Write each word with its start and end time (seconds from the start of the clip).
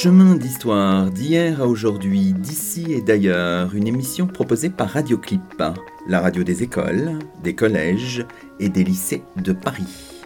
Chemin 0.00 0.36
d'histoire 0.36 1.10
d'hier 1.10 1.60
à 1.60 1.66
aujourd'hui, 1.66 2.32
d'ici 2.32 2.92
et 2.92 3.00
d'ailleurs, 3.00 3.74
une 3.74 3.88
émission 3.88 4.28
proposée 4.28 4.70
par 4.70 4.90
Radioclip, 4.90 5.60
la 6.06 6.20
radio 6.20 6.44
des 6.44 6.62
écoles, 6.62 7.18
des 7.42 7.56
collèges 7.56 8.24
et 8.60 8.68
des 8.68 8.84
lycées 8.84 9.24
de 9.42 9.52
Paris. 9.52 10.17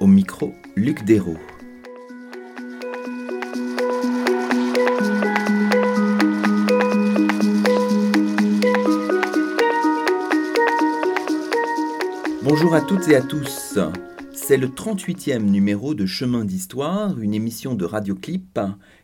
Au 0.00 0.06
micro, 0.06 0.54
Luc 0.76 1.04
Dérault. 1.04 1.36
Bonjour 12.42 12.74
à 12.74 12.80
toutes 12.80 13.08
et 13.08 13.14
à 13.14 13.20
tous. 13.20 13.78
C'est 14.32 14.56
le 14.56 14.68
38e 14.68 15.42
numéro 15.42 15.94
de 15.94 16.06
Chemin 16.06 16.46
d'Histoire, 16.46 17.20
une 17.20 17.34
émission 17.34 17.74
de 17.74 17.84
Radioclip, 17.84 18.58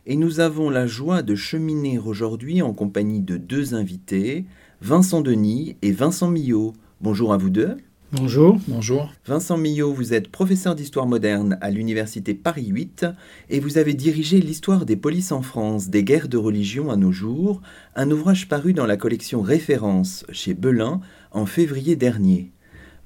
et 0.07 0.15
nous 0.15 0.39
avons 0.39 0.71
la 0.71 0.87
joie 0.87 1.21
de 1.21 1.35
cheminer 1.35 1.99
aujourd'hui 1.99 2.63
en 2.63 2.73
compagnie 2.73 3.21
de 3.21 3.37
deux 3.37 3.75
invités, 3.75 4.45
Vincent 4.81 5.21
Denis 5.21 5.77
et 5.83 5.91
Vincent 5.91 6.31
Millot. 6.31 6.73
Bonjour 7.01 7.33
à 7.33 7.37
vous 7.37 7.51
deux. 7.51 7.77
Bonjour, 8.19 8.57
bonjour. 8.67 9.13
Vincent 9.27 9.57
Millot, 9.57 9.93
vous 9.93 10.13
êtes 10.13 10.29
professeur 10.29 10.73
d'histoire 10.73 11.05
moderne 11.05 11.57
à 11.61 11.69
l'université 11.69 12.33
Paris 12.33 12.67
8 12.67 13.05
et 13.49 13.59
vous 13.59 13.77
avez 13.77 13.93
dirigé 13.93 14.39
l'histoire 14.39 14.85
des 14.85 14.95
polices 14.95 15.31
en 15.31 15.43
France, 15.43 15.89
des 15.89 16.03
guerres 16.03 16.27
de 16.27 16.37
religion 16.37 16.89
à 16.89 16.95
nos 16.95 17.11
jours, 17.11 17.61
un 17.95 18.09
ouvrage 18.09 18.47
paru 18.47 18.73
dans 18.73 18.87
la 18.87 18.97
collection 18.97 19.41
Référence 19.41 20.25
chez 20.31 20.55
Belin 20.55 20.99
en 21.31 21.45
février 21.45 21.95
dernier. 21.95 22.51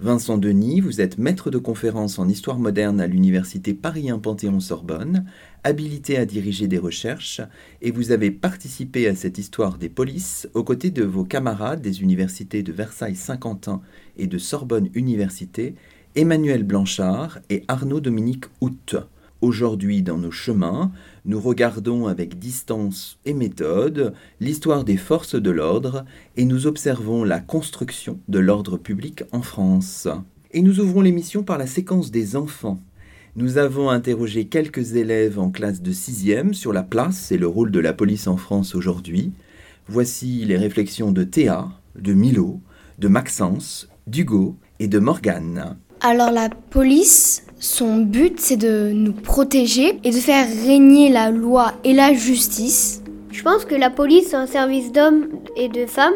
Vincent 0.02 0.40
Denis, 0.40 0.80
vous 0.80 1.00
êtes 1.00 1.20
maître 1.20 1.52
de 1.52 1.60
conférence 1.60 2.18
en 2.18 2.28
histoire 2.28 2.58
moderne 2.58 3.00
à 3.00 3.06
l'université 3.06 3.76
Paris 3.76 4.10
1 4.10 4.18
Panthéon-Sorbonne, 4.18 5.26
habilité 5.64 6.18
à 6.18 6.26
diriger 6.26 6.68
des 6.68 6.80
recherches, 6.80 7.40
et 7.84 7.92
vous 7.92 8.12
avez 8.12 8.32
participé 8.32 9.08
à 9.08 9.14
cette 9.14 9.38
histoire 9.38 9.78
des 9.78 9.90
polices 9.90 10.50
aux 10.56 10.64
côtés 10.64 10.90
de 10.90 11.04
vos 11.04 11.24
camarades 11.24 11.84
des 11.84 12.02
universités 12.02 12.64
de 12.64 12.72
Versailles-Saint-Quentin 12.74 13.84
et 14.18 14.26
de 14.26 14.40
Sorbonne 14.40 14.90
Université, 14.96 15.76
Emmanuel 16.16 16.64
Blanchard 16.64 17.38
et 17.52 17.64
Arnaud 17.68 18.00
Dominique 18.00 18.46
Hout. 18.60 18.96
Aujourd'hui, 19.42 20.04
dans 20.04 20.20
nos 20.20 20.30
chemins, 20.30 20.92
nous 21.26 21.40
regardons 21.40 22.06
avec 22.06 22.38
distance 22.38 23.18
et 23.26 23.34
méthode 23.34 24.14
l'histoire 24.40 24.84
des 24.84 24.98
forces 24.98 25.34
de 25.34 25.50
l'ordre 25.50 26.06
et 26.38 26.46
nous 26.46 26.68
observons 26.68 27.24
la 27.24 27.40
construction 27.40 28.20
de 28.28 28.38
l'ordre 28.38 28.78
public 28.78 29.24
en 29.32 29.42
France. 29.42 30.08
Et 30.52 30.62
nous 30.62 30.80
ouvrons 30.80 31.02
l'émission 31.02 31.42
par 31.42 31.58
la 31.58 31.66
séquence 31.66 32.12
des 32.12 32.36
enfants. 32.36 32.80
Nous 33.36 33.58
avons 33.58 33.90
interrogé 33.90 34.46
quelques 34.46 34.94
élèves 34.94 35.40
en 35.40 35.50
classe 35.50 35.82
de 35.82 35.92
6e 35.92 36.54
sur 36.54 36.72
la 36.72 36.84
place 36.84 37.32
et 37.32 37.40
le 37.40 37.48
rôle 37.48 37.72
de 37.72 37.80
la 37.80 37.94
police 37.94 38.28
en 38.28 38.38
France 38.38 38.76
aujourd'hui. 38.76 39.32
Voici 39.88 40.46
les 40.46 40.58
réflexions 40.58 41.12
de 41.12 41.24
Théa, 41.24 41.68
de 41.96 42.14
Milo, 42.14 42.60
de 43.00 43.08
Maxence, 43.08 43.90
d'Hugo 44.06 44.56
et 44.80 44.88
de 44.88 45.00
Morgane. 45.00 45.78
Alors 46.02 46.32
la 46.32 46.50
police, 46.50 47.44
son 47.62 47.98
but 47.98 48.40
c'est 48.40 48.58
de 48.58 48.92
nous 48.92 49.14
protéger 49.14 50.00
et 50.04 50.10
de 50.10 50.18
faire 50.18 50.48
régner 50.66 51.10
la 51.10 51.30
loi 51.30 51.74
et 51.84 51.94
la 51.94 52.12
justice. 52.12 53.04
Je 53.32 53.44
pense 53.44 53.66
que 53.66 53.76
la 53.76 53.92
police 53.92 54.34
est 54.34 54.36
un 54.36 54.48
service 54.48 54.92
d'hommes 54.92 55.28
et 55.56 55.70
de 55.70 55.86
femmes 55.86 56.16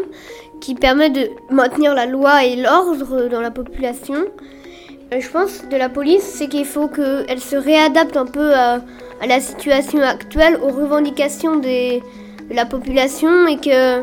qui 0.59 0.73
permet 0.73 1.11
de 1.11 1.29
maintenir 1.51 1.93
la 1.93 2.07
loi 2.07 2.43
et 2.43 2.55
l'ordre 2.55 3.29
dans 3.29 3.41
la 3.41 3.51
population. 3.51 4.15
Euh, 5.13 5.19
Je 5.19 5.29
pense 5.29 5.69
de 5.69 5.77
la 5.77 5.87
police, 5.87 6.23
c'est 6.23 6.47
qu'il 6.47 6.65
faut 6.65 6.87
qu'elle 6.87 7.39
se 7.39 7.55
réadapte 7.55 8.17
un 8.17 8.25
peu 8.25 8.53
à, 8.55 8.81
la 9.25 9.39
situation 9.39 10.01
actuelle, 10.01 10.57
aux 10.63 10.71
revendications 10.71 11.57
de 11.57 11.99
la 12.53 12.65
population 12.65 13.47
et 13.47 13.57
que 13.57 14.01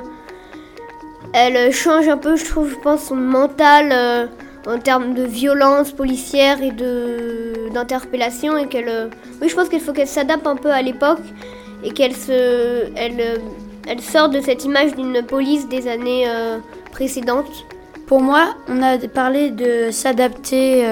elle 1.35 1.73
change 1.73 2.09
un 2.09 2.19
peu, 2.19 2.37
je 2.37 2.45
trouve, 2.45 2.71
je 2.71 2.77
pense, 2.77 3.05
son 3.05 3.17
mental 3.17 3.91
euh, 3.91 4.27
en 4.67 4.79
termes 4.79 5.15
de 5.15 5.23
violence 5.23 5.93
policière 5.93 6.63
et 6.63 6.73
d'interpellation 7.73 8.57
et 8.57 8.67
qu'elle, 8.67 8.89
euh, 8.89 9.09
oui, 9.41 9.49
je 9.49 9.55
pense 9.55 9.69
qu'il 9.69 9.81
faut 9.81 9.93
qu'elle 9.93 10.09
s'adapte 10.09 10.47
un 10.47 10.57
peu 10.57 10.71
à 10.71 10.83
l'époque 10.83 11.23
et 11.85 11.91
qu'elle 11.91 12.15
se, 12.15 12.87
elle, 12.95 13.21
euh, 13.21 13.37
elle 13.89 14.01
sort 14.01 14.29
de 14.29 14.41
cette 14.41 14.65
image 14.65 14.95
d'une 14.95 15.23
police 15.23 15.69
des 15.69 15.89
années 15.89 16.25
euh, 16.29 16.59
précédentes. 16.93 17.67
Pour 18.07 18.21
moi, 18.21 18.55
on 18.69 18.83
a 18.83 18.99
parlé 18.99 19.51
de 19.51 19.91
s'adapter, 19.91 20.85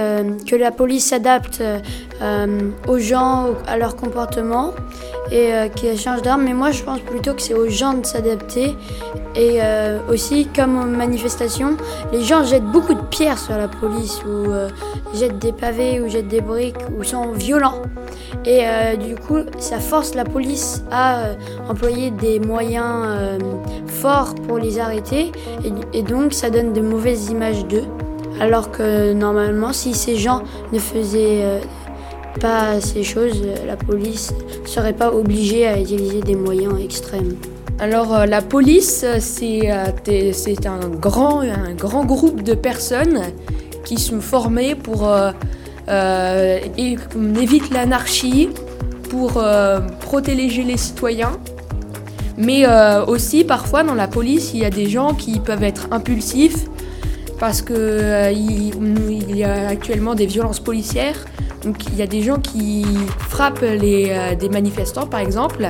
que 0.48 0.56
la 0.56 0.70
police 0.70 1.06
s'adapte 1.06 1.62
euh, 2.22 2.70
aux 2.88 2.98
gens, 2.98 3.48
à 3.66 3.76
leur 3.76 3.97
comportement 3.97 4.72
et 5.31 5.53
euh, 5.53 5.69
qu'elle 5.69 5.98
change 5.98 6.22
d'arme. 6.22 6.42
Mais 6.42 6.54
moi, 6.54 6.70
je 6.70 6.82
pense 6.82 7.00
plutôt 7.00 7.34
que 7.34 7.42
c'est 7.42 7.54
aux 7.54 7.69
gens 7.69 7.94
de 7.94 8.04
s'adapter. 8.06 8.76
Et 9.36 9.58
euh, 9.60 9.98
aussi, 10.10 10.48
comme 10.54 10.78
aux 10.78 10.86
manifestations, 10.86 11.76
les 12.12 12.22
gens 12.22 12.44
jettent 12.44 12.64
beaucoup 12.64 12.94
de 12.94 13.03
pierres 13.10 13.38
sur 13.38 13.56
la 13.56 13.69
police 13.69 14.20
ou 14.25 14.50
euh, 14.50 14.69
jettent 15.14 15.38
des 15.38 15.53
pavés 15.53 16.00
ou 16.00 16.09
jettent 16.09 16.28
des 16.28 16.41
briques 16.41 16.76
ou 16.98 17.04
sont 17.04 17.32
violents. 17.32 17.82
Et 18.47 18.62
du 18.97 19.16
coup, 19.16 19.41
ça 19.59 19.80
force 19.80 20.14
la 20.14 20.25
police 20.25 20.82
à 20.91 21.25
employer 21.69 22.10
des 22.10 22.41
moyens 22.41 23.38
forts 23.86 24.34
pour 24.47 24.56
les 24.56 24.78
arrêter. 24.78 25.30
Et, 25.92 26.03
donc, 26.03 26.32
ça 26.32 26.48
donne 26.48 26.72
de 26.72 26.80
mauvaises 26.80 27.28
images 27.28 27.66
d'eux. 27.66 27.84
Alors 28.41 28.70
que 28.70 29.12
normalement, 29.12 29.75
si 29.75 29.92
ces 29.92 30.16
gens 30.16 30.42
ne 30.72 30.78
faisaient 30.78 31.60
pas 32.38 32.80
ces 32.80 33.02
choses, 33.02 33.42
la 33.66 33.76
police 33.76 34.32
ne 34.62 34.66
serait 34.66 34.92
pas 34.92 35.12
obligée 35.12 35.66
à 35.66 35.80
utiliser 35.80 36.20
des 36.20 36.36
moyens 36.36 36.74
extrêmes. 36.82 37.36
Alors 37.80 38.14
euh, 38.14 38.26
la 38.26 38.42
police, 38.42 39.04
euh, 39.04 39.18
c'est 39.20 40.66
un 40.66 40.88
grand, 40.91 41.41
un 41.41 41.72
grand 41.74 42.04
groupe 42.04 42.42
de 42.42 42.52
personnes 42.52 43.22
qui 43.84 43.96
sont 43.96 44.20
formées 44.20 44.74
pour 44.74 45.08
euh, 45.08 45.32
euh, 45.88 46.60
l'anarchie, 47.72 48.50
pour 49.08 49.42
protéger 50.00 50.62
les 50.62 50.76
citoyens. 50.76 51.32
Mais 52.36 52.64
aussi 53.06 53.44
parfois 53.44 53.82
dans 53.82 53.94
la 53.94 54.08
police, 54.08 54.52
il 54.54 54.60
y 54.60 54.64
a 54.64 54.70
des 54.70 54.88
gens 54.88 55.14
qui 55.14 55.41
peuvent 55.41 55.64
être 55.64 55.88
impulsifs 55.91 56.66
parce 57.40 57.62
que 57.62 57.72
euh, 57.74 58.30
y 58.30 59.42
a 59.42 59.68
actuellement 59.68 60.14
des 60.14 60.26
violences 60.26 60.60
policières. 60.60 61.16
Donc 61.64 61.86
il 61.86 61.96
y 61.96 62.02
a 62.02 62.06
des 62.06 62.22
gens 62.22 62.38
qui 62.38 62.84
frappent 63.28 63.62
les, 63.62 64.10
euh, 64.10 64.34
des 64.36 64.50
manifestants 64.50 65.06
par 65.06 65.20
exemple. 65.20 65.68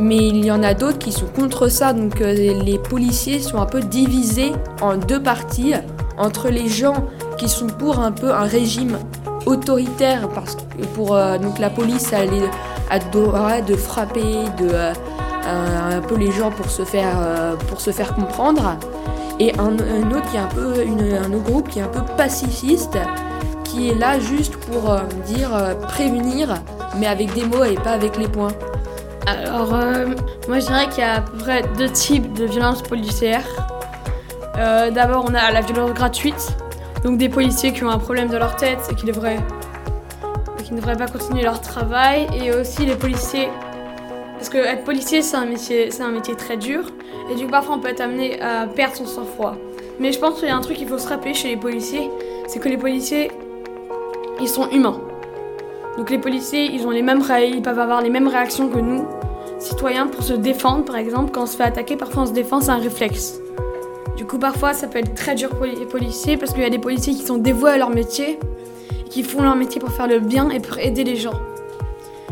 Mais 0.00 0.28
il 0.28 0.44
y 0.44 0.50
en 0.50 0.62
a 0.62 0.74
d'autres 0.74 0.98
qui 0.98 1.12
sont 1.12 1.26
contre 1.26 1.68
ça, 1.68 1.92
donc 1.92 2.20
euh, 2.20 2.32
les 2.32 2.78
policiers 2.78 3.40
sont 3.40 3.58
un 3.58 3.66
peu 3.66 3.80
divisés 3.80 4.52
en 4.80 4.96
deux 4.96 5.20
parties, 5.20 5.74
entre 6.16 6.48
les 6.50 6.68
gens 6.68 7.04
qui 7.36 7.48
sont 7.48 7.66
pour 7.66 7.98
un 7.98 8.12
peu 8.12 8.32
un 8.32 8.44
régime 8.44 8.96
autoritaire, 9.44 10.28
parce 10.28 10.54
que 10.54 10.86
pour 10.94 11.18
donc 11.40 11.58
la 11.58 11.70
police 11.70 12.12
a 12.12 12.26
le 12.26 13.10
droit 13.10 13.60
de 13.60 13.74
frapper, 13.74 14.44
de 14.58 14.92
un, 15.48 15.96
un 15.98 16.00
peu 16.00 16.16
les 16.16 16.30
gens 16.30 16.50
pour 16.50 16.70
se 16.70 16.84
faire 16.84 17.16
euh, 17.18 17.56
pour 17.56 17.80
se 17.80 17.90
faire 17.90 18.14
comprendre, 18.14 18.76
et 19.40 19.52
un, 19.58 19.72
autre 20.10 20.30
qui 20.30 20.36
est 20.36 20.40
un 20.40 20.46
peu 20.46 20.74
un 20.80 21.32
autre 21.32 21.44
groupe 21.44 21.68
qui 21.68 21.78
est 21.78 21.82
un 21.82 21.88
peu 21.88 22.02
pacifiste, 22.16 22.98
qui 23.64 23.90
est 23.90 23.94
là 23.94 24.18
juste 24.18 24.56
pour 24.56 24.90
euh, 24.90 25.00
dire 25.26 25.54
euh, 25.54 25.74
prévenir, 25.74 26.54
mais 26.98 27.06
avec 27.06 27.32
des 27.34 27.44
mots 27.44 27.64
et 27.64 27.74
pas 27.74 27.92
avec 27.92 28.16
les 28.16 28.28
poings. 28.28 28.52
Alors, 29.26 29.74
euh, 29.74 30.06
moi 30.48 30.58
je 30.58 30.66
dirais 30.66 30.88
qu'il 30.88 31.00
y 31.00 31.06
a 31.06 31.16
à 31.16 31.20
peu 31.20 31.36
près 31.36 31.62
deux 31.76 31.90
types 31.90 32.32
de 32.32 32.46
violences 32.46 32.82
policières. 32.82 33.44
Euh, 34.56 34.90
D'abord, 34.90 35.26
on 35.28 35.34
a 35.34 35.50
la 35.50 35.60
violence 35.60 35.92
gratuite, 35.92 36.56
donc 37.04 37.18
des 37.18 37.28
policiers 37.28 37.72
qui 37.72 37.84
ont 37.84 37.90
un 37.90 37.98
problème 37.98 38.28
de 38.28 38.36
leur 38.38 38.56
tête 38.56 38.80
et 38.90 38.94
qui 38.94 39.06
devraient, 39.06 39.38
qui 40.64 40.72
ne 40.72 40.80
devraient 40.80 40.96
pas 40.96 41.06
continuer 41.06 41.42
leur 41.42 41.60
travail, 41.60 42.26
et 42.34 42.52
aussi 42.52 42.86
les 42.86 42.96
policiers. 42.96 43.48
Parce 44.38 44.48
que 44.48 44.58
être 44.58 44.84
policier, 44.84 45.20
c'est 45.22 45.36
un 45.36 45.46
métier, 45.46 45.90
c'est 45.90 46.02
un 46.02 46.10
métier 46.10 46.34
très 46.36 46.56
dur, 46.56 46.84
et 47.30 47.34
du 47.34 47.44
coup 47.44 47.50
parfois 47.50 47.74
on 47.74 47.80
peut 47.80 47.88
être 47.88 48.00
amené 48.00 48.40
à 48.40 48.66
perdre 48.66 48.96
son 48.96 49.06
sang-froid. 49.06 49.56
Mais 49.98 50.12
je 50.12 50.18
pense 50.20 50.38
qu'il 50.38 50.48
y 50.48 50.50
a 50.50 50.56
un 50.56 50.60
truc 50.60 50.76
qu'il 50.76 50.86
faut 50.86 50.98
se 50.98 51.08
rappeler 51.08 51.34
chez 51.34 51.48
les 51.48 51.56
policiers, 51.56 52.08
c'est 52.46 52.60
que 52.60 52.68
les 52.68 52.76
policiers, 52.76 53.30
ils 54.40 54.48
sont 54.48 54.70
humains. 54.70 55.00
Donc 55.96 56.10
les 56.10 56.18
policiers, 56.18 56.70
ils 56.72 56.86
ont 56.86 56.90
les 56.90 57.02
mêmes 57.02 57.22
ils 57.52 57.62
peuvent 57.62 57.80
avoir 57.80 58.00
les 58.00 58.10
mêmes 58.10 58.28
réactions 58.28 58.68
que 58.68 58.78
nous, 58.78 59.04
citoyens, 59.58 60.06
pour 60.06 60.22
se 60.22 60.34
défendre. 60.34 60.84
Par 60.84 60.96
exemple, 60.96 61.32
quand 61.32 61.42
on 61.42 61.46
se 61.46 61.56
fait 61.56 61.64
attaquer, 61.64 61.96
parfois 61.96 62.22
on 62.22 62.26
se 62.26 62.32
défend, 62.32 62.60
c'est 62.60 62.70
un 62.70 62.76
réflexe. 62.76 63.40
Du 64.16 64.24
coup, 64.24 64.38
parfois, 64.38 64.72
ça 64.72 64.86
peut 64.86 64.98
être 64.98 65.14
très 65.14 65.34
dur 65.34 65.48
pour 65.50 65.66
les 65.66 65.86
policiers 65.86 66.36
parce 66.36 66.52
qu'il 66.52 66.62
y 66.62 66.66
a 66.66 66.70
des 66.70 66.78
policiers 66.78 67.14
qui 67.14 67.22
sont 67.22 67.38
dévoués 67.38 67.72
à 67.72 67.78
leur 67.78 67.90
métier 67.90 68.38
qui 69.08 69.22
font 69.22 69.42
leur 69.42 69.56
métier 69.56 69.80
pour 69.80 69.90
faire 69.90 70.06
le 70.06 70.20
bien 70.20 70.50
et 70.50 70.60
pour 70.60 70.78
aider 70.78 71.02
les 71.02 71.16
gens. 71.16 71.34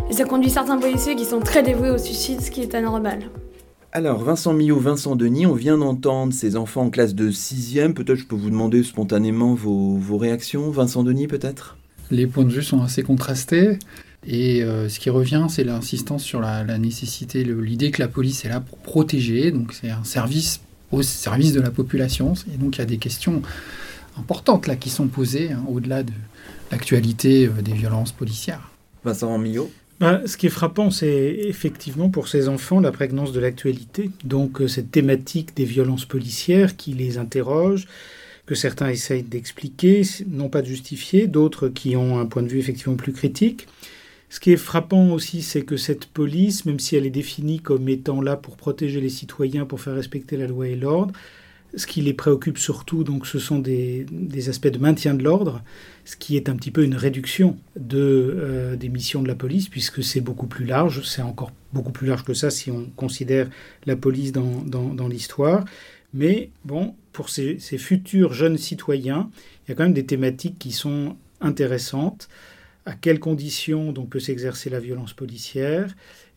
Et 0.08 0.12
ça 0.12 0.24
conduit 0.24 0.50
certains 0.50 0.78
policiers 0.78 1.16
qui 1.16 1.24
sont 1.24 1.40
très 1.40 1.64
dévoués 1.64 1.90
au 1.90 1.98
suicide, 1.98 2.40
ce 2.40 2.52
qui 2.52 2.62
est 2.62 2.74
anormal. 2.76 3.28
Alors, 3.90 4.22
Vincent 4.22 4.52
Millot, 4.52 4.78
Vincent 4.78 5.16
Denis, 5.16 5.46
on 5.46 5.54
vient 5.54 5.78
d'entendre 5.78 6.32
ces 6.32 6.54
enfants 6.54 6.82
en 6.82 6.90
classe 6.90 7.14
de 7.14 7.30
6e. 7.30 7.92
Peut-être 7.92 8.18
je 8.18 8.26
peux 8.26 8.36
vous 8.36 8.50
demander 8.50 8.84
spontanément 8.84 9.54
vos, 9.54 10.16
réactions. 10.16 10.70
Vincent 10.70 11.02
Denis, 11.02 11.26
peut-être? 11.26 11.76
Les 12.12 12.28
points 12.28 12.44
de 12.44 12.50
vue 12.50 12.62
sont 12.62 12.82
assez 12.82 13.02
contrastés. 13.02 13.78
Et 14.24 14.62
euh, 14.62 14.88
ce 14.88 15.00
qui 15.00 15.10
revient, 15.10 15.46
c'est 15.48 15.64
l'insistance 15.64 16.22
sur 16.22 16.40
la, 16.40 16.78
nécessité, 16.78 17.42
l'idée 17.42 17.90
que 17.90 18.00
la 18.00 18.08
police 18.08 18.44
est 18.44 18.48
là 18.48 18.60
pour 18.60 18.78
protéger. 18.78 19.50
Donc, 19.50 19.72
c'est 19.72 19.90
un 19.90 20.04
service 20.04 20.60
au 20.92 21.02
service 21.02 21.52
de 21.52 21.60
la 21.60 21.70
population. 21.70 22.34
Et 22.54 22.58
donc, 22.58 22.76
il 22.76 22.78
y 22.78 22.82
a 22.82 22.86
des 22.86 22.98
questions 22.98 23.42
importantes 24.16 24.68
là 24.68 24.76
qui 24.76 24.90
sont 24.90 25.08
posées, 25.08 25.50
hein, 25.52 25.64
au-delà 25.68 26.04
de 26.04 26.12
l'actualité 26.70 27.46
euh, 27.46 27.60
des 27.60 27.72
violences 27.72 28.12
policières. 28.12 28.70
Vincent 29.04 29.36
Millot? 29.38 29.70
Bah, 29.98 30.20
ce 30.26 30.36
qui 30.36 30.46
est 30.46 30.50
frappant, 30.50 30.90
c'est 30.90 31.36
effectivement 31.44 32.10
pour 32.10 32.28
ces 32.28 32.48
enfants 32.48 32.80
la 32.80 32.92
prégnance 32.92 33.32
de 33.32 33.40
l'actualité. 33.40 34.10
Donc 34.24 34.60
euh, 34.60 34.68
cette 34.68 34.90
thématique 34.90 35.56
des 35.56 35.64
violences 35.64 36.04
policières 36.04 36.76
qui 36.76 36.92
les 36.92 37.16
interroge, 37.16 37.86
que 38.44 38.54
certains 38.54 38.90
essayent 38.90 39.22
d'expliquer, 39.22 40.02
non 40.28 40.48
pas 40.48 40.62
de 40.62 40.66
justifier, 40.66 41.26
d'autres 41.26 41.68
qui 41.68 41.96
ont 41.96 42.18
un 42.18 42.26
point 42.26 42.42
de 42.42 42.48
vue 42.48 42.58
effectivement 42.58 42.96
plus 42.96 43.12
critique. 43.12 43.66
Ce 44.28 44.38
qui 44.40 44.52
est 44.52 44.56
frappant 44.56 45.10
aussi, 45.10 45.40
c'est 45.40 45.62
que 45.62 45.76
cette 45.76 46.06
police, 46.06 46.66
même 46.66 46.80
si 46.80 46.96
elle 46.96 47.06
est 47.06 47.10
définie 47.10 47.60
comme 47.60 47.88
étant 47.88 48.20
là 48.20 48.36
pour 48.36 48.56
protéger 48.56 49.00
les 49.00 49.08
citoyens, 49.08 49.64
pour 49.64 49.80
faire 49.80 49.94
respecter 49.94 50.36
la 50.36 50.46
loi 50.46 50.68
et 50.68 50.76
l'ordre, 50.76 51.14
ce 51.76 51.86
qui 51.86 52.00
les 52.00 52.14
préoccupe 52.14 52.56
surtout, 52.58 53.04
donc, 53.04 53.26
ce 53.26 53.38
sont 53.38 53.58
des, 53.58 54.06
aspects 54.48 54.68
de 54.68 54.78
maintien 54.78 55.14
de 55.14 55.22
l'ordre, 55.22 55.62
ce 56.04 56.16
qui 56.16 56.36
est 56.36 56.48
un 56.48 56.56
petit 56.56 56.70
peu 56.70 56.82
une 56.82 56.94
réduction 56.94 57.58
de, 57.78 57.98
euh, 58.00 58.76
des 58.76 58.88
missions 58.88 59.22
de 59.22 59.28
la 59.28 59.34
police, 59.34 59.68
puisque 59.68 60.02
c'est 60.02 60.22
beaucoup 60.22 60.46
plus 60.46 60.64
large, 60.64 61.02
c'est 61.06 61.22
encore 61.22 61.52
beaucoup 61.72 61.92
plus 61.92 62.06
large 62.06 62.24
que 62.24 62.32
ça 62.32 62.48
si 62.48 62.70
on 62.70 62.86
considère 62.96 63.50
la 63.84 63.94
police 63.94 64.32
dans, 64.32 64.62
dans, 64.62 65.08
l'histoire. 65.08 65.64
Mais 66.14 66.50
bon, 66.64 66.94
pour 67.12 67.28
ces, 67.28 67.58
ces, 67.58 67.76
futurs 67.76 68.32
jeunes 68.32 68.56
citoyens, 68.56 69.30
il 69.66 69.70
y 69.70 69.72
a 69.72 69.74
quand 69.74 69.84
même 69.84 69.92
des 69.92 70.06
thématiques 70.06 70.58
qui 70.58 70.72
sont 70.72 71.16
intéressantes. 71.42 72.28
À 72.86 72.94
quelles 72.94 73.20
conditions 73.20 73.92
donc 73.92 74.10
peut 74.10 74.20
s'exercer 74.20 74.70
la 74.70 74.80
violence 74.80 75.12
policière 75.12 75.94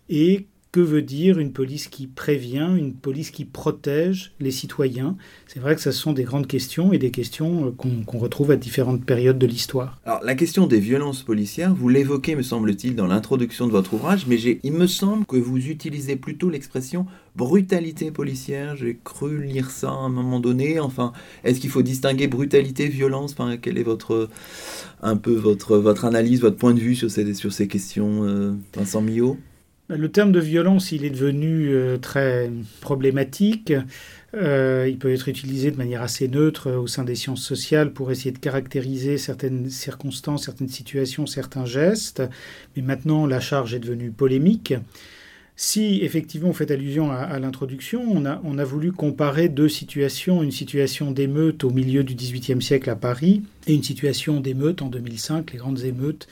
et 0.10 0.48
que 0.72 0.80
veut 0.80 1.02
dire 1.02 1.40
une 1.40 1.52
police 1.52 1.88
qui 1.88 2.08
prévient, 2.08 2.70
une 2.78 2.94
police 2.94 3.32
qui 3.32 3.46
protège 3.46 4.34
les 4.40 4.52
citoyens? 4.52 5.16
C'est 5.48 5.60
vrai 5.60 5.76
que 5.76 5.82
ce 5.82 5.92
sont 5.92 6.14
des 6.14 6.24
grandes 6.24 6.48
questions 6.48 6.94
et 6.94 6.98
des 6.98 7.12
questions 7.12 7.68
euh, 7.68 7.72
qu'on 7.72 8.18
retrouve 8.20 8.52
à 8.52 8.56
différentes 8.56 9.06
périodes 9.06 9.40
de 9.40 9.48
l'histoire. 9.48 10.00
Alors 10.06 10.24
la 10.24 10.36
question 10.36 10.68
des 10.68 10.80
violences 10.80 11.24
policières, 11.24 11.74
vous 11.74 11.90
l'évoquez, 11.90 12.36
me 12.36 12.44
semble-t-il, 12.44 12.96
dans 12.96 13.08
l'introduction 13.08 13.68
de 13.68 13.72
votre 13.72 13.94
ouvrage, 13.94 14.28
mais 14.28 14.38
il 14.38 14.74
me 14.74 14.88
semble 14.88 15.26
que 15.26 15.38
vous 15.38 15.58
utilisez 15.58 16.16
plutôt 16.16 16.50
l'expression 16.50 17.06
brutalité 17.36 18.12
policière. 18.12 18.76
J'ai 18.76 19.00
cru 19.04 19.44
lire 19.44 19.72
ça 19.72 19.90
à 19.90 19.94
un 19.94 20.10
moment 20.10 20.40
donné. 20.40 20.80
Enfin, 20.80 21.14
est-ce 21.44 21.60
qu'il 21.60 21.70
faut 21.70 21.82
distinguer 21.82 22.28
brutalité, 22.28 22.88
violence? 22.88 23.32
Enfin, 23.32 23.58
quelle 23.58 23.78
est 23.78 23.84
votre 23.84 24.30
un 25.02 25.16
peu 25.16 25.34
votre 25.34 25.78
votre 25.78 26.06
analyse, 26.06 26.42
votre 26.42 26.58
point 26.58 26.74
de 26.74 26.80
vue 26.80 26.96
sur 26.96 27.10
ces 27.10 27.34
sur 27.34 27.54
ces 27.54 27.68
questions, 27.68 28.24
euh, 28.24 28.54
Vincent 28.76 29.02
Millot? 29.02 29.38
Le 29.90 30.10
terme 30.10 30.32
de 30.32 30.40
violence, 30.40 30.92
il 30.92 31.04
est 31.04 31.10
devenu 31.10 31.70
euh, 31.70 31.98
très 31.98 32.52
problématique. 32.80 33.74
Euh, 34.36 34.88
il 34.88 35.00
peut 35.00 35.12
être 35.12 35.28
utilisé 35.28 35.72
de 35.72 35.78
manière 35.78 36.04
assez 36.04 36.28
neutre 36.28 36.68
euh, 36.68 36.78
au 36.78 36.86
sein 36.86 37.04
des 37.04 37.16
sciences 37.16 37.42
sociales 37.42 37.92
pour 37.92 38.12
essayer 38.12 38.32
de 38.32 38.38
caractériser 38.38 39.18
certaines 39.18 39.70
circonstances, 39.72 40.46
certaines 40.46 40.68
situations, 40.68 41.26
certains 41.26 41.66
gestes. 41.66 42.22
Mais 42.76 42.84
maintenant, 42.84 43.26
la 43.26 43.40
charge 43.40 43.74
est 43.74 43.80
devenue 43.80 44.12
polémique. 44.12 44.76
Si 45.56 46.00
effectivement 46.04 46.50
on 46.50 46.54
fait 46.54 46.72
allusion 46.72 47.12
à, 47.12 47.38
l'introduction, 47.38 48.02
on 48.10 48.26
a, 48.26 48.40
on 48.46 48.60
a, 48.60 48.64
voulu 48.64 48.94
comparer 48.94 49.50
deux 49.50 49.68
situations, 49.68 50.42
une 50.42 50.52
situation 50.52 51.12
d'émeute 51.12 51.66
au 51.66 51.70
milieu 51.70 52.06
du 52.06 52.16
XVIIIe 52.16 52.62
siècle 52.62 52.90
à 52.90 52.96
Paris 52.96 53.44
et 53.68 53.74
une 53.74 53.84
situation 53.84 54.40
d'émeute 54.40 54.82
en 54.82 54.88
2005, 54.88 55.52
les 55.52 55.58
grandes 55.58 55.84
émeutes 55.84 56.30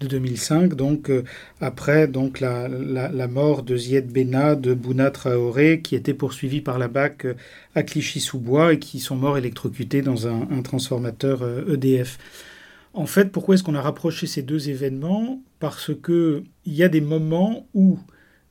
de 0.00 0.06
2005, 0.06 0.74
donc 0.74 1.10
euh, 1.10 1.24
après 1.60 2.08
donc 2.08 2.40
la, 2.40 2.68
la, 2.68 3.28
mort 3.28 3.62
de 3.62 3.76
Zied 3.76 4.12
Bena, 4.12 4.54
de 4.54 4.74
Bouna 4.74 5.10
Traoré, 5.10 5.80
qui 5.82 5.94
était 5.94 6.14
poursuivi 6.14 6.60
par 6.60 6.78
la 6.78 6.88
BAC 6.88 7.24
euh, 7.24 7.34
à 7.74 7.82
Clichy-sous-Bois 7.82 8.74
et 8.74 8.78
qui 8.78 9.00
sont 9.00 9.16
morts 9.16 9.38
électrocutés 9.38 10.02
dans 10.02 10.28
un, 10.28 10.48
un 10.50 10.62
transformateur 10.62 11.42
EDF. 11.68 12.18
Euh, 12.18 12.22
e 12.22 13.00
en 13.00 13.06
fait, 13.06 13.30
pourquoi 13.30 13.54
est-ce 13.54 13.62
qu'on 13.62 13.74
a 13.74 13.82
rapproché 13.82 14.26
ces 14.26 14.42
deux 14.42 14.70
événements? 14.70 15.42
Parce 15.60 15.92
que 15.94 16.42
il 16.64 16.74
y 16.74 16.82
a 16.82 16.88
des 16.88 17.00
moments 17.00 17.66
où 17.74 17.98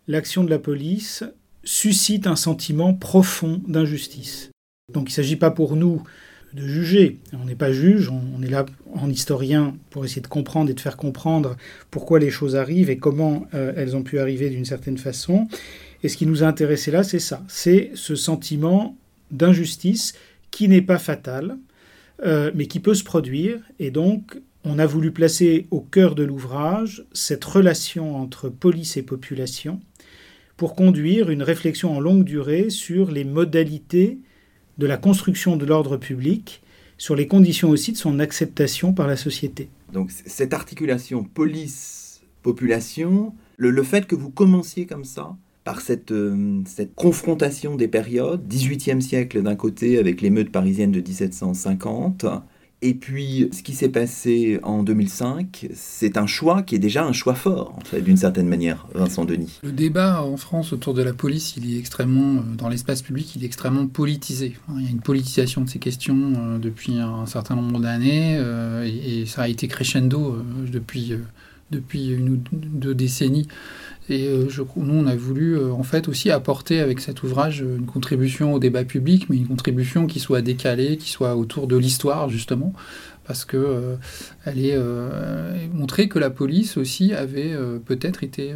l'action 0.08 0.44
de 0.44 0.50
la 0.50 0.60
police 0.60 1.24
suscite 1.64 2.28
un 2.28 2.36
sentiment 2.36 2.94
profond 2.94 3.62
d'injustice. 3.68 4.52
Donc 4.94 5.10
il 5.10 5.12
ne 5.12 5.16
s'agit 5.16 5.36
pas 5.36 5.52
pour 5.52 5.76
nous 5.76 6.02
de 6.58 6.68
juger. 6.68 7.20
On 7.34 7.46
n'est 7.46 7.56
pas 7.56 7.72
juge, 7.72 8.10
on, 8.10 8.42
est 8.42 8.50
là 8.50 8.66
en 8.94 9.10
historien 9.10 9.78
pour 9.92 10.04
essayer 10.04 10.22
de 10.22 10.28
comprendre 10.28 10.70
et 10.70 10.74
de 10.74 10.80
faire 10.80 10.98
comprendre 10.98 11.56
pourquoi 11.92 12.20
les 12.20 12.32
choses 12.32 12.56
arrivent 12.56 12.90
et 12.90 12.98
comment 12.98 13.48
euh, 13.54 13.72
elles 13.78 13.96
ont 13.96 14.04
pu 14.04 14.20
arriver 14.20 14.50
d'une 14.50 14.66
certaine 14.66 14.98
façon. 14.98 15.48
Et 16.04 16.10
ce 16.10 16.18
qui 16.18 16.26
nous 16.26 16.44
a 16.44 16.48
intéressé 16.48 16.92
là, 16.92 17.04
c'est 17.04 17.20
ça, 17.20 17.44
c'est 17.48 17.92
ce 17.94 18.16
sentiment 18.16 18.98
d'injustice 19.32 20.14
qui 20.52 20.68
n'est 20.68 20.82
pas 20.82 20.98
fatal, 20.98 21.58
euh, 22.26 22.52
mais 22.56 22.66
qui 22.66 22.80
peut 22.80 22.96
se 22.96 23.04
produire. 23.04 23.60
Et 23.80 23.92
donc, 23.92 24.38
on 24.64 24.80
a 24.80 24.86
voulu 24.86 25.12
placer 25.12 25.68
au 25.72 25.82
cœur 25.82 26.16
de 26.16 26.24
l'ouvrage 26.24 27.06
cette 27.14 27.46
relation 27.46 28.18
entre 28.18 28.50
police 28.50 28.98
et 28.98 29.04
population 29.04 29.80
pour 30.58 30.76
conduire 30.76 31.30
une 31.30 31.44
réflexion 31.44 31.96
en 31.96 32.00
longue 32.00 32.24
durée 32.24 32.72
sur 32.72 33.12
les 33.12 33.24
modalités 33.24 34.18
de 34.78 34.88
la 34.88 34.98
construction 34.98 35.58
de 35.58 35.66
l'ordre 35.66 35.98
public, 35.98 36.62
sur 36.98 37.16
les 37.16 37.28
conditions 37.28 37.70
aussi 37.70 37.92
de 37.92 37.98
son 37.98 38.20
acceptation 38.20 38.94
par 38.94 39.08
la 39.08 39.16
société. 39.16 39.70
Donc 39.94 40.12
cette 40.12 40.54
articulation 40.54 41.24
police-population, 41.24 43.34
le, 43.58 43.84
fait 43.84 44.08
que 44.08 44.16
vous 44.16 44.30
commenciez 44.30 44.86
comme 44.86 45.06
ça, 45.06 45.36
par 45.64 45.82
cette, 45.82 46.12
euh, 46.12 46.62
cette 46.66 46.96
confrontation 46.96 47.76
des 47.76 47.88
périodes, 47.88 48.48
18e 48.48 49.02
siècle 49.02 49.44
d'un 49.44 49.56
côté 49.56 50.00
avec 50.00 50.22
l'émeute 50.22 50.52
parisienne 50.52 50.92
de 50.92 51.02
1750, 51.02 52.26
et 52.84 52.94
puis, 52.94 53.50
ce 53.54 53.64
qui 53.64 53.74
s'est 53.74 53.90
passé 53.90 54.60
en 54.62 54.84
2005, 54.84 55.68
c'est 55.74 56.16
un 56.16 56.28
choix 56.28 56.62
qui 56.62 56.76
est 56.76 56.80
déjà 56.80 57.04
un 57.04 57.12
choix 57.12 57.34
fort, 57.34 57.80
d'une 58.06 58.18
certaine 58.18 58.48
manière, 58.48 58.86
Vincent 58.94 59.26
Denis. 59.26 59.60
Le 59.64 59.72
débat 59.72 60.22
en 60.22 60.38
France 60.38 60.74
autour 60.74 60.94
de 60.94 61.02
la 61.02 61.14
police, 61.14 61.56
il 61.58 61.74
est 61.74 61.80
extrêmement, 61.80 62.36
euh, 62.36 62.56
dans 62.56 62.70
l'espace 62.70 63.02
public, 63.02 63.36
il 63.36 63.44
est 63.44 63.48
extrêmement 63.48 63.88
politisé. 63.88 64.58
Il 64.76 64.84
y 64.84 64.88
a 64.88 64.92
une 64.92 65.02
politisation 65.02 65.62
de 65.62 65.70
ces 65.70 65.80
questions 65.80 66.34
euh, 66.38 66.60
depuis 66.60 67.00
un 67.00 67.26
certain 67.26 67.56
nombre 67.56 67.80
d'années, 67.80 68.38
euh, 68.38 68.86
et, 68.86 69.26
ça 69.26 69.44
a 69.44 69.48
été 69.48 69.68
crescendo 69.68 70.38
depuis, 70.72 71.14
depuis 71.72 72.10
une 72.10 72.30
ou 72.30 72.40
deux 72.54 72.94
décennies. 72.94 73.48
Et 74.10 74.28
euh, 74.28 74.50
je, 74.50 74.62
nous, 74.78 74.94
on 74.94 75.08
a 75.08 75.16
voulu 75.16 75.58
euh, 75.58 75.72
en 75.72 75.84
fait 75.84 76.08
aussi 76.08 76.32
apporter 76.32 76.80
avec 76.80 77.00
cet 77.00 77.24
ouvrage 77.24 77.60
une 77.60 77.86
contribution 77.86 78.54
au 78.54 78.60
débat 78.60 78.84
public, 78.84 79.28
mais 79.30 79.38
une 79.38 79.48
contribution 79.48 80.08
qui 80.08 80.20
soit 80.20 80.42
décalée, 80.42 80.98
qui 80.98 81.10
soit 81.10 81.36
autour 81.36 81.68
de 81.68 81.76
l'histoire 81.76 82.30
justement, 82.30 82.74
parce 83.26 83.44
que 83.44 83.58
euh, 83.58 83.96
elle 84.46 84.64
est 84.64 84.78
montrée 85.74 86.08
que 86.08 86.20
la 86.20 86.30
police 86.30 86.78
aussi 86.78 87.14
avait 87.14 87.54
peut-être 87.86 88.24
été 88.24 88.54